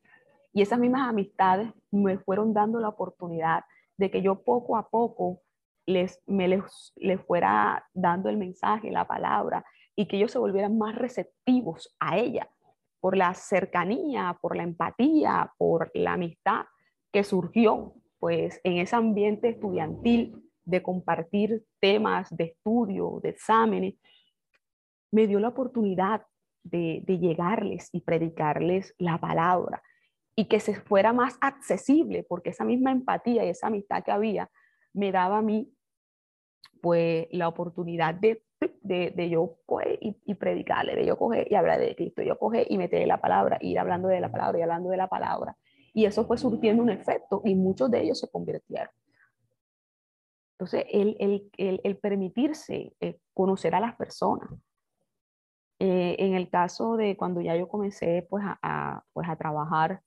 Y 0.52 0.62
esas 0.62 0.78
mismas 0.78 1.08
amistades 1.08 1.70
me 1.90 2.18
fueron 2.18 2.52
dando 2.54 2.80
la 2.80 2.88
oportunidad 2.88 3.64
de 3.96 4.10
que 4.10 4.22
yo 4.22 4.42
poco 4.42 4.76
a 4.76 4.88
poco 4.88 5.42
les, 5.86 6.20
me 6.26 6.48
les, 6.48 6.92
les 6.96 7.20
fuera 7.20 7.84
dando 7.94 8.28
el 8.28 8.36
mensaje, 8.36 8.90
la 8.90 9.06
palabra, 9.06 9.64
y 9.94 10.06
que 10.06 10.16
ellos 10.16 10.32
se 10.32 10.38
volvieran 10.38 10.78
más 10.78 10.96
receptivos 10.96 11.94
a 12.00 12.18
ella, 12.18 12.48
por 13.00 13.16
la 13.16 13.34
cercanía, 13.34 14.36
por 14.40 14.56
la 14.56 14.64
empatía, 14.64 15.52
por 15.58 15.90
la 15.94 16.14
amistad 16.14 16.64
que 17.16 17.24
surgió 17.24 17.94
pues 18.18 18.60
en 18.62 18.76
ese 18.76 18.94
ambiente 18.94 19.48
estudiantil 19.48 20.36
de 20.66 20.82
compartir 20.82 21.64
temas 21.80 22.28
de 22.36 22.44
estudio, 22.44 23.20
de 23.22 23.30
exámenes, 23.30 23.94
me 25.10 25.26
dio 25.26 25.40
la 25.40 25.48
oportunidad 25.48 26.26
de, 26.62 27.02
llegarles 27.06 27.88
y 27.90 28.02
predicarles 28.02 28.94
la 28.98 29.18
palabra 29.18 29.82
y 30.34 30.44
que 30.44 30.60
se 30.60 30.74
fuera 30.74 31.14
más 31.14 31.38
accesible, 31.40 32.22
porque 32.28 32.50
esa 32.50 32.66
misma 32.66 32.92
empatía 32.92 33.46
y 33.46 33.48
esa 33.48 33.68
amistad 33.68 34.04
que 34.04 34.12
había 34.12 34.50
me 34.92 35.10
daba 35.10 35.38
a 35.38 35.42
mí 35.42 35.72
pues 36.82 37.28
la 37.30 37.48
oportunidad 37.48 38.14
de, 38.14 38.42
de, 38.82 39.30
yo 39.30 39.56
coger 39.64 39.98
y, 40.02 40.34
predicarle, 40.34 40.94
de 40.94 41.06
yo 41.06 41.16
coger 41.16 41.50
y 41.50 41.54
hablar 41.54 41.80
de 41.80 41.96
Cristo, 41.96 42.20
yo 42.20 42.38
coger 42.38 42.66
y 42.68 42.76
meter 42.76 43.06
la 43.06 43.22
palabra, 43.22 43.56
ir 43.62 43.78
hablando 43.78 44.08
de 44.08 44.20
la 44.20 44.30
palabra 44.30 44.58
y 44.58 44.62
hablando 44.62 44.90
de 44.90 44.98
la 44.98 45.08
palabra. 45.08 45.56
Y 45.96 46.04
eso 46.04 46.26
fue 46.26 46.36
surtiendo 46.36 46.82
un 46.82 46.90
efecto 46.90 47.40
y 47.42 47.54
muchos 47.54 47.90
de 47.90 48.02
ellos 48.02 48.20
se 48.20 48.28
convirtieron. 48.28 48.90
Entonces, 50.52 50.84
el, 50.92 51.98
permitirse 52.02 52.94
eh, 53.00 53.18
conocer 53.32 53.74
a 53.74 53.80
las 53.80 53.96
personas. 53.96 54.46
Eh, 55.78 56.16
en 56.18 56.34
el 56.34 56.50
caso 56.50 56.98
de 56.98 57.16
cuando 57.16 57.40
ya 57.40 57.56
yo 57.56 57.66
comencé 57.66 58.26
pues, 58.28 58.44
a, 58.46 59.02
pues, 59.14 59.26
a 59.26 59.36
trabajar, 59.36 60.02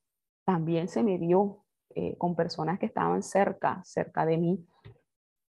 también 0.45 0.89
se 0.89 1.01
me 1.01 1.17
dio 1.17 1.65
eh, 1.95 2.15
con 2.19 2.35
personas 2.35 2.77
que 2.77 2.85
estaban 2.85 3.23
cerca, 3.23 3.81
cerca 3.83 4.27
de 4.27 4.37
mí, 4.37 4.63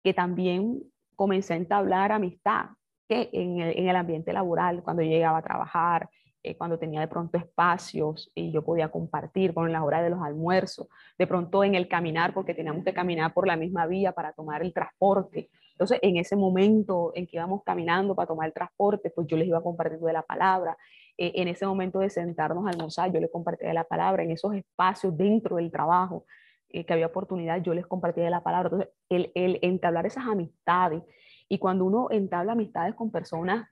que 0.03 0.15
también 0.15 0.81
comencé 1.15 1.53
a 1.53 1.57
entablar 1.57 2.11
amistad 2.11 2.69
que 3.07 3.29
en 3.33 3.59
el, 3.59 3.77
en 3.77 3.87
el 3.87 3.95
ambiente 3.95 4.33
laboral, 4.33 4.81
cuando 4.81 5.03
llegaba 5.03 5.37
a 5.37 5.43
trabajar, 5.43 6.09
eh, 6.45 6.57
cuando 6.57 6.77
tenía 6.77 6.99
de 6.99 7.07
pronto 7.07 7.37
espacios 7.37 8.29
y 8.35 8.51
yo 8.51 8.65
podía 8.65 8.91
compartir 8.91 9.53
con 9.53 9.71
las 9.71 9.81
horas 9.81 10.03
de 10.03 10.09
los 10.09 10.21
almuerzos, 10.21 10.87
de 11.17 11.25
pronto 11.25 11.63
en 11.63 11.73
el 11.73 11.87
caminar, 11.87 12.33
porque 12.33 12.53
teníamos 12.53 12.83
que 12.83 12.93
caminar 12.93 13.33
por 13.33 13.47
la 13.47 13.55
misma 13.55 13.87
vía 13.87 14.11
para 14.11 14.33
tomar 14.33 14.61
el 14.61 14.73
transporte. 14.73 15.49
Entonces, 15.71 15.99
en 16.01 16.17
ese 16.17 16.35
momento 16.35 17.13
en 17.15 17.27
que 17.27 17.37
íbamos 17.37 17.63
caminando 17.63 18.13
para 18.13 18.27
tomar 18.27 18.47
el 18.47 18.53
transporte, 18.53 19.09
pues 19.09 19.25
yo 19.27 19.37
les 19.37 19.47
iba 19.47 19.63
compartiendo 19.63 20.05
de 20.05 20.13
la 20.13 20.21
palabra. 20.21 20.77
Eh, 21.17 21.31
en 21.35 21.47
ese 21.47 21.65
momento 21.65 21.99
de 21.99 22.09
sentarnos 22.09 22.67
a 22.67 22.71
almorzar, 22.71 23.11
yo 23.13 23.21
les 23.21 23.31
compartía 23.31 23.69
de 23.69 23.73
la 23.73 23.85
palabra. 23.85 24.23
En 24.23 24.31
esos 24.31 24.53
espacios 24.53 25.15
dentro 25.15 25.55
del 25.55 25.71
trabajo 25.71 26.25
eh, 26.67 26.85
que 26.85 26.91
había 26.91 27.07
oportunidad, 27.07 27.61
yo 27.61 27.73
les 27.73 27.87
compartía 27.87 28.25
de 28.25 28.29
la 28.31 28.43
palabra. 28.43 28.69
Entonces, 28.69 29.31
el 29.33 29.59
entablar 29.61 30.05
esas 30.05 30.25
amistades. 30.25 31.03
Y 31.47 31.57
cuando 31.57 31.85
uno 31.85 32.07
entabla 32.11 32.51
amistades 32.51 32.95
con 32.95 33.11
personas 33.11 33.65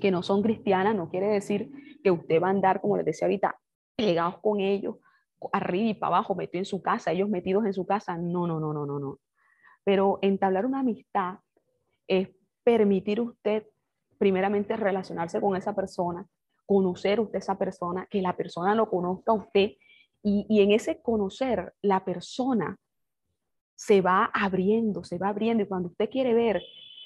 que 0.00 0.10
no 0.10 0.22
son 0.22 0.42
cristianas, 0.42 0.94
no 0.94 1.08
quiere 1.08 1.26
decir 1.26 1.70
que 2.02 2.10
usted 2.10 2.42
va 2.42 2.48
a 2.48 2.50
andar, 2.50 2.80
como 2.80 2.96
les 2.96 3.06
decía 3.06 3.26
ahorita, 3.26 3.58
pegados 3.96 4.38
con 4.40 4.60
ellos, 4.60 4.96
arriba 5.52 5.90
y 5.90 5.94
para 5.94 6.16
abajo, 6.16 6.34
metido 6.34 6.60
en 6.60 6.64
su 6.64 6.82
casa, 6.82 7.12
ellos 7.12 7.28
metidos 7.28 7.64
en 7.66 7.74
su 7.74 7.86
casa. 7.86 8.16
No, 8.16 8.46
no, 8.46 8.60
no, 8.60 8.72
no, 8.72 8.86
no, 8.86 8.98
no. 8.98 9.18
Pero 9.84 10.18
entablar 10.22 10.66
una 10.66 10.80
amistad 10.80 11.38
es 12.08 12.28
permitir 12.62 13.20
usted, 13.20 13.66
primeramente, 14.18 14.76
relacionarse 14.76 15.40
con 15.40 15.56
esa 15.56 15.74
persona, 15.74 16.26
conocer 16.66 17.20
usted 17.20 17.38
esa 17.38 17.58
persona, 17.58 18.06
que 18.10 18.22
la 18.22 18.36
persona 18.36 18.74
lo 18.74 18.88
conozca 18.88 19.32
a 19.32 19.36
usted, 19.36 19.72
y, 20.22 20.46
y 20.48 20.62
en 20.62 20.72
ese 20.72 21.02
conocer, 21.02 21.74
la 21.82 22.04
persona 22.04 22.78
se 23.74 24.00
va 24.00 24.30
abriendo, 24.32 25.04
se 25.04 25.18
va 25.18 25.28
abriendo, 25.28 25.62
y 25.62 25.66
cuando 25.66 25.88
usted 25.88 26.08
quiere 26.08 26.32
ver, 26.32 26.62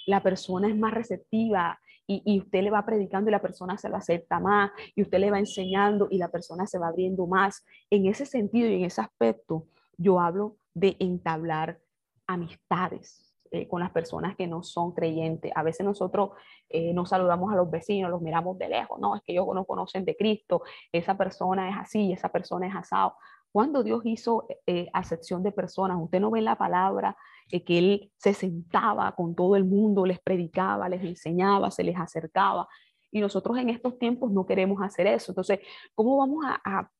la 0.06 0.22
persona 0.22 0.68
es 0.68 0.76
más 0.76 0.94
receptiva, 0.94 1.80
y, 2.10 2.40
usted 2.40 2.62
le 2.62 2.70
va 2.70 2.86
predicando 2.86 3.28
y 3.28 3.32
la 3.32 3.42
persona 3.42 3.76
se 3.76 3.88
lo 3.88 3.96
acepta 3.96 4.40
más 4.40 4.70
y 4.96 5.02
usted 5.02 5.18
le 5.18 5.30
va 5.30 5.38
enseñando 5.38 6.08
y 6.10 6.16
la 6.16 6.28
persona 6.28 6.66
se 6.66 6.78
va 6.78 6.88
abriendo 6.88 7.26
más. 7.26 7.64
En 7.90 8.06
ese 8.06 8.24
sentido 8.24 8.68
y 8.68 8.76
en 8.76 8.84
ese 8.84 9.02
aspecto, 9.02 9.66
yo 9.98 10.18
hablo 10.18 10.56
de 10.72 10.96
entablar 11.00 11.78
amistades 12.26 13.34
eh, 13.50 13.68
con 13.68 13.80
las 13.80 13.90
personas 13.90 14.36
que 14.36 14.46
no 14.46 14.62
son 14.62 14.92
creyentes. 14.92 15.52
A 15.54 15.62
veces 15.62 15.84
nosotros 15.84 16.30
eh, 16.70 16.94
nos 16.94 17.10
saludamos 17.10 17.52
a 17.52 17.56
los 17.56 17.70
vecinos, 17.70 18.10
los 18.10 18.22
miramos 18.22 18.58
de 18.58 18.68
lejos, 18.68 18.98
no, 18.98 19.14
es 19.14 19.22
que 19.22 19.32
ellos 19.32 19.46
no 19.54 19.64
conocen 19.64 20.04
de 20.04 20.16
Cristo, 20.16 20.62
esa 20.92 21.16
persona 21.16 21.68
es 21.68 21.76
así, 21.78 22.12
esa 22.12 22.30
persona 22.30 22.68
es 22.68 22.74
asado. 22.74 23.14
Cuando 23.52 23.82
Dios 23.82 24.02
hizo 24.04 24.46
eh, 24.66 24.88
acepción 24.92 25.42
de 25.42 25.52
personas, 25.52 25.98
usted 26.00 26.20
no 26.20 26.30
ve 26.30 26.42
la 26.42 26.56
palabra 26.56 27.16
que 27.48 27.78
él 27.78 28.12
se 28.16 28.34
sentaba 28.34 29.14
con 29.14 29.34
todo 29.34 29.56
el 29.56 29.64
mundo, 29.64 30.04
les 30.04 30.20
predicaba, 30.20 30.88
les 30.88 31.02
enseñaba, 31.02 31.70
se 31.70 31.82
les 31.82 31.96
acercaba. 31.96 32.68
Y 33.10 33.20
nosotros 33.20 33.56
en 33.58 33.70
estos 33.70 33.98
tiempos 33.98 34.30
no 34.30 34.44
queremos 34.46 34.82
hacer 34.82 35.06
eso. 35.06 35.32
Entonces, 35.32 35.60
¿cómo 35.94 36.18
vamos 36.18 36.44
a, 36.46 36.90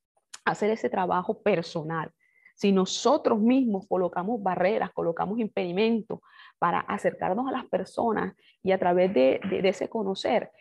hacer 0.45 0.71
ese 0.71 0.89
trabajo 0.89 1.41
personal? 1.41 2.11
Si 2.55 2.71
nosotros 2.71 3.39
mismos 3.39 3.85
colocamos 3.87 4.41
barreras, 4.41 4.91
colocamos 4.91 5.39
impedimentos 5.39 6.19
para 6.57 6.79
acercarnos 6.79 7.47
a 7.47 7.51
las 7.51 7.65
personas 7.65 8.35
y 8.63 8.71
a 8.71 8.79
través 8.79 9.13
de, 9.13 9.39
ese 9.63 9.87
conocer, 9.87 10.51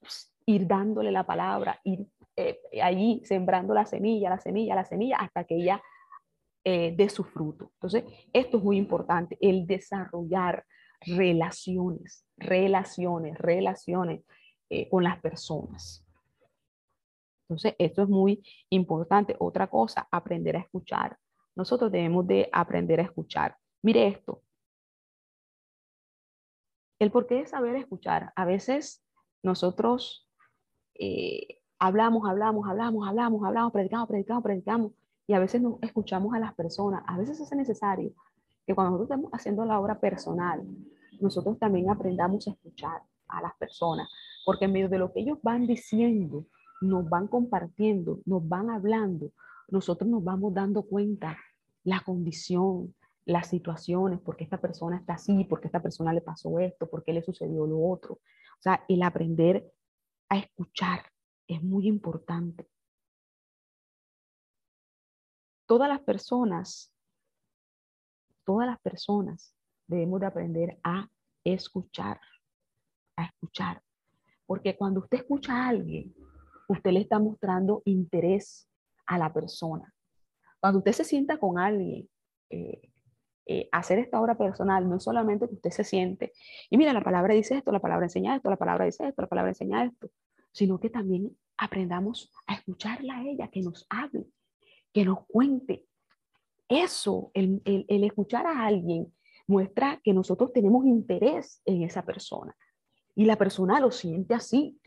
pues, 0.00 0.32
ir 0.46 0.66
dándole 0.66 1.12
la 1.12 1.24
palabra, 1.24 1.78
ir 1.84 2.06
eh, 2.36 2.58
allí 2.82 3.22
sembrando 3.24 3.74
la 3.74 3.86
semilla, 3.86 4.30
la 4.30 4.40
semilla, 4.40 4.74
la 4.74 4.84
semilla, 4.84 5.16
hasta 5.18 5.44
que 5.44 5.56
ella 5.56 5.80
eh, 6.64 6.94
de 6.96 7.08
su 7.08 7.24
fruto. 7.24 7.72
Entonces, 7.74 8.04
esto 8.32 8.56
es 8.56 8.64
muy 8.64 8.78
importante, 8.78 9.36
el 9.40 9.66
desarrollar 9.66 10.64
relaciones, 11.00 12.26
relaciones, 12.36 13.36
relaciones 13.38 14.24
eh, 14.70 14.88
con 14.88 15.04
las 15.04 15.20
personas. 15.20 16.04
Entonces, 17.42 17.74
esto 17.78 18.02
es 18.02 18.08
muy 18.08 18.42
importante. 18.70 19.36
Otra 19.38 19.66
cosa, 19.66 20.08
aprender 20.10 20.56
a 20.56 20.60
escuchar. 20.60 21.18
Nosotros 21.54 21.92
debemos 21.92 22.26
de 22.26 22.48
aprender 22.52 23.00
a 23.00 23.04
escuchar. 23.04 23.56
Mire 23.82 24.08
esto. 24.08 24.42
El 26.98 27.10
porqué 27.10 27.34
de 27.34 27.46
saber 27.46 27.76
escuchar. 27.76 28.32
A 28.34 28.46
veces 28.46 29.04
nosotros 29.42 30.26
eh, 30.94 31.60
hablamos, 31.78 32.26
hablamos, 32.26 32.66
hablamos, 32.66 33.06
hablamos, 33.06 33.44
hablamos, 33.44 33.72
predicamos, 33.72 34.08
predicamos, 34.08 34.42
predicamos, 34.42 34.92
y 35.26 35.32
a 35.32 35.38
veces 35.38 35.62
no 35.62 35.78
escuchamos 35.82 36.34
a 36.34 36.38
las 36.38 36.54
personas. 36.54 37.02
A 37.06 37.16
veces 37.16 37.40
es 37.40 37.50
necesario 37.52 38.12
que 38.66 38.74
cuando 38.74 38.92
nosotros 38.92 39.16
estemos 39.16 39.32
haciendo 39.32 39.64
la 39.64 39.80
obra 39.80 39.98
personal, 39.98 40.66
nosotros 41.20 41.58
también 41.58 41.90
aprendamos 41.90 42.46
a 42.46 42.50
escuchar 42.50 43.02
a 43.28 43.42
las 43.42 43.54
personas, 43.56 44.08
porque 44.44 44.66
en 44.66 44.72
medio 44.72 44.88
de 44.88 44.98
lo 44.98 45.12
que 45.12 45.20
ellos 45.20 45.38
van 45.42 45.66
diciendo, 45.66 46.46
nos 46.80 47.08
van 47.08 47.28
compartiendo, 47.28 48.20
nos 48.26 48.46
van 48.46 48.70
hablando, 48.70 49.32
nosotros 49.68 50.08
nos 50.08 50.22
vamos 50.22 50.52
dando 50.52 50.82
cuenta 50.82 51.38
la 51.84 52.00
condición, 52.00 52.94
las 53.24 53.48
situaciones, 53.48 54.20
porque 54.20 54.44
esta 54.44 54.60
persona 54.60 54.96
está 54.96 55.14
así, 55.14 55.44
porque 55.44 55.68
esta 55.68 55.82
persona 55.82 56.12
le 56.12 56.20
pasó 56.20 56.58
esto, 56.58 56.88
porque 56.88 57.12
le 57.12 57.22
sucedió 57.22 57.66
lo 57.66 57.82
otro. 57.88 58.14
O 58.14 58.62
sea, 58.62 58.84
el 58.88 59.02
aprender 59.02 59.72
a 60.28 60.38
escuchar 60.38 61.00
es 61.46 61.62
muy 61.62 61.86
importante 61.86 62.68
todas 65.66 65.88
las 65.88 66.00
personas, 66.00 66.92
todas 68.44 68.66
las 68.66 68.80
personas 68.80 69.54
debemos 69.86 70.20
de 70.20 70.26
aprender 70.26 70.78
a 70.82 71.08
escuchar, 71.44 72.20
a 73.16 73.26
escuchar. 73.26 73.82
Porque 74.46 74.76
cuando 74.76 75.00
usted 75.00 75.18
escucha 75.18 75.54
a 75.54 75.68
alguien, 75.68 76.14
usted 76.68 76.90
le 76.92 77.00
está 77.00 77.18
mostrando 77.18 77.82
interés 77.84 78.68
a 79.06 79.18
la 79.18 79.32
persona. 79.32 79.92
Cuando 80.60 80.78
usted 80.78 80.92
se 80.92 81.04
sienta 81.04 81.38
con 81.38 81.58
alguien, 81.58 82.08
eh, 82.50 82.90
eh, 83.46 83.68
hacer 83.72 83.98
esta 83.98 84.20
obra 84.20 84.38
personal 84.38 84.88
no 84.88 84.96
es 84.96 85.04
solamente 85.04 85.46
que 85.46 85.54
usted 85.54 85.70
se 85.70 85.84
siente 85.84 86.32
y 86.70 86.78
mira, 86.78 86.94
la 86.94 87.04
palabra 87.04 87.34
dice 87.34 87.58
esto, 87.58 87.72
la 87.72 87.80
palabra 87.80 88.06
enseña 88.06 88.36
esto, 88.36 88.48
la 88.48 88.56
palabra 88.56 88.86
dice 88.86 89.06
esto, 89.06 89.20
la 89.20 89.28
palabra 89.28 89.50
enseña 89.50 89.84
esto, 89.84 90.10
sino 90.50 90.80
que 90.80 90.88
también 90.88 91.36
aprendamos 91.58 92.32
a 92.46 92.54
escucharla 92.54 93.18
a 93.18 93.22
ella, 93.24 93.48
que 93.48 93.60
nos 93.60 93.86
hable, 93.90 94.26
que 94.94 95.04
nos 95.04 95.26
cuente. 95.26 95.86
Eso, 96.68 97.30
el, 97.34 97.60
el 97.64 98.04
escuchar 98.04 98.46
a 98.46 98.64
alguien, 98.64 99.12
muestra 99.46 100.00
que 100.02 100.14
nosotros 100.14 100.52
tenemos 100.52 100.86
interés 100.86 101.60
en 101.66 101.82
esa 101.82 102.06
persona 102.06 102.56
y 103.14 103.26
la 103.26 103.36
persona 103.36 103.80
lo 103.80 103.90
siente 103.90 104.32
así. 104.32 104.80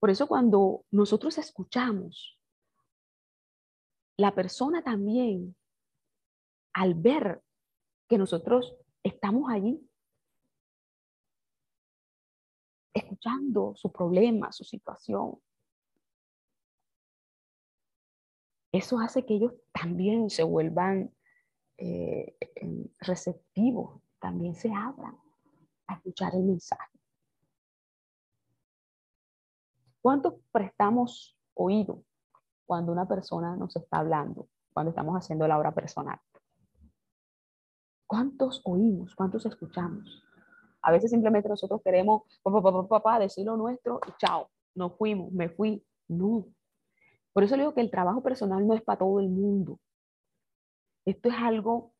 Por 0.00 0.10
eso 0.10 0.26
cuando 0.26 0.84
nosotros 0.90 1.38
escuchamos, 1.38 2.40
la 4.16 4.34
persona 4.34 4.82
también, 4.82 5.54
al 6.74 6.94
ver 6.94 7.42
que 8.08 8.18
nosotros 8.18 8.74
estamos 9.02 9.50
allí, 9.50 9.88
escuchando 12.94 13.74
su 13.76 13.90
problema, 13.90 14.52
su 14.52 14.64
situación, 14.64 15.40
eso 18.72 18.98
hace 18.98 19.24
que 19.24 19.34
ellos 19.34 19.52
también 19.72 20.30
se 20.30 20.42
vuelvan 20.42 21.14
eh, 21.76 22.36
receptivos, 23.00 24.00
también 24.18 24.54
se 24.54 24.72
abran 24.72 25.16
a 25.86 25.94
escuchar 25.94 26.34
el 26.34 26.44
mensaje. 26.44 26.98
¿Cuántos 30.00 30.34
prestamos 30.50 31.36
oído 31.54 32.02
cuando 32.66 32.92
una 32.92 33.06
persona 33.06 33.56
nos 33.56 33.76
está 33.76 33.98
hablando, 33.98 34.48
cuando 34.72 34.90
estamos 34.90 35.14
haciendo 35.14 35.46
la 35.46 35.58
obra 35.58 35.72
personal? 35.72 36.18
¿Cuántos 38.06 38.62
oímos? 38.64 39.14
¿Cuántos 39.14 39.46
escuchamos? 39.46 40.22
A 40.82 40.90
veces 40.90 41.10
simplemente 41.10 41.48
nosotros 41.48 41.80
queremos, 41.84 42.22
papá, 42.42 42.88
papá, 42.88 43.18
decir 43.18 43.46
lo 43.46 43.56
nuestro 43.56 44.00
y 44.08 44.12
chao, 44.18 44.50
no 44.74 44.90
fuimos, 44.90 45.30
me 45.32 45.48
fui. 45.48 45.84
No. 46.08 46.46
Por 47.32 47.44
eso 47.44 47.56
digo 47.56 47.74
que 47.74 47.80
el 47.80 47.90
trabajo 47.90 48.22
personal 48.22 48.66
no 48.66 48.74
es 48.74 48.82
para 48.82 48.98
todo 48.98 49.20
el 49.20 49.28
mundo. 49.28 49.80
Esto 51.04 51.28
es 51.30 51.34
algo 51.36 51.94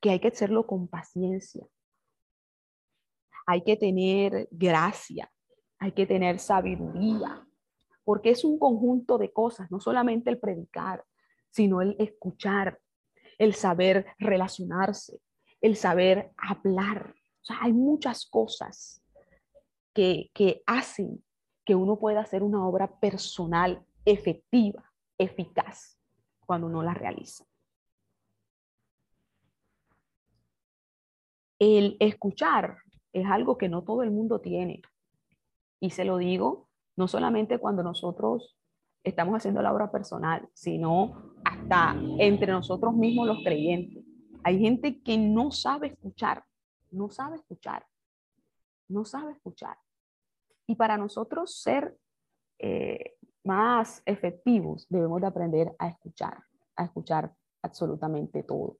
que 0.00 0.10
hay 0.10 0.20
que 0.20 0.28
hacerlo 0.28 0.66
con 0.66 0.88
paciencia. 0.88 1.66
Hay 3.46 3.62
que 3.62 3.76
tener 3.76 4.48
gracia, 4.50 5.30
hay 5.78 5.92
que 5.92 6.06
tener 6.06 6.40
sabiduría, 6.40 7.46
porque 8.04 8.30
es 8.30 8.44
un 8.44 8.58
conjunto 8.58 9.18
de 9.18 9.32
cosas, 9.32 9.70
no 9.70 9.80
solamente 9.80 10.30
el 10.30 10.38
predicar, 10.38 11.04
sino 11.50 11.80
el 11.80 11.94
escuchar, 11.98 12.80
el 13.38 13.54
saber 13.54 14.06
relacionarse, 14.18 15.20
el 15.60 15.76
saber 15.76 16.32
hablar. 16.36 17.14
O 17.40 17.44
sea, 17.44 17.58
hay 17.62 17.72
muchas 17.72 18.26
cosas 18.26 19.00
que, 19.94 20.30
que 20.34 20.62
hacen 20.66 21.24
que 21.64 21.74
uno 21.76 21.98
pueda 21.98 22.20
hacer 22.20 22.42
una 22.42 22.66
obra 22.66 22.98
personal 22.98 23.85
efectiva, 24.06 24.90
eficaz, 25.18 25.98
cuando 26.46 26.68
uno 26.68 26.82
la 26.82 26.94
realiza. 26.94 27.44
El 31.58 31.96
escuchar 32.00 32.78
es 33.12 33.26
algo 33.26 33.58
que 33.58 33.68
no 33.68 33.82
todo 33.82 34.02
el 34.02 34.10
mundo 34.10 34.40
tiene. 34.40 34.80
Y 35.80 35.90
se 35.90 36.04
lo 36.04 36.16
digo 36.16 36.68
no 36.96 37.08
solamente 37.08 37.58
cuando 37.58 37.82
nosotros 37.82 38.56
estamos 39.02 39.36
haciendo 39.36 39.62
la 39.62 39.72
obra 39.72 39.90
personal, 39.90 40.48
sino 40.54 41.34
hasta 41.44 41.94
entre 42.18 42.52
nosotros 42.52 42.94
mismos 42.94 43.26
los 43.26 43.38
creyentes. 43.44 44.04
Hay 44.42 44.58
gente 44.58 45.00
que 45.02 45.18
no 45.18 45.50
sabe 45.50 45.88
escuchar, 45.88 46.44
no 46.90 47.10
sabe 47.10 47.36
escuchar, 47.36 47.86
no 48.88 49.04
sabe 49.04 49.32
escuchar. 49.32 49.76
Y 50.66 50.76
para 50.76 50.96
nosotros 50.96 51.60
ser 51.60 51.96
eh, 52.58 53.15
más 53.46 54.02
efectivos, 54.04 54.86
debemos 54.88 55.20
de 55.20 55.26
aprender 55.28 55.72
a 55.78 55.88
escuchar, 55.88 56.38
a 56.76 56.84
escuchar 56.84 57.32
absolutamente 57.62 58.42
todo. 58.42 58.78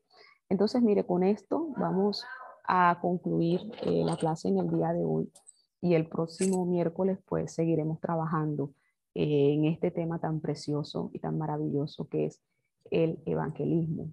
Entonces, 0.48 0.82
mire, 0.82 1.04
con 1.04 1.22
esto 1.22 1.68
vamos 1.78 2.24
a 2.68 2.98
concluir 3.00 3.60
eh, 3.82 4.04
la 4.04 4.16
clase 4.16 4.48
en 4.48 4.58
el 4.58 4.68
día 4.70 4.92
de 4.92 5.04
hoy 5.04 5.30
y 5.80 5.94
el 5.94 6.08
próximo 6.08 6.66
miércoles 6.66 7.18
pues 7.24 7.54
seguiremos 7.54 8.00
trabajando 8.00 8.72
eh, 9.14 9.54
en 9.54 9.64
este 9.66 9.90
tema 9.90 10.18
tan 10.18 10.40
precioso 10.40 11.10
y 11.12 11.20
tan 11.20 11.38
maravilloso 11.38 12.08
que 12.08 12.26
es 12.26 12.40
el 12.90 13.22
evangelismo. 13.24 14.12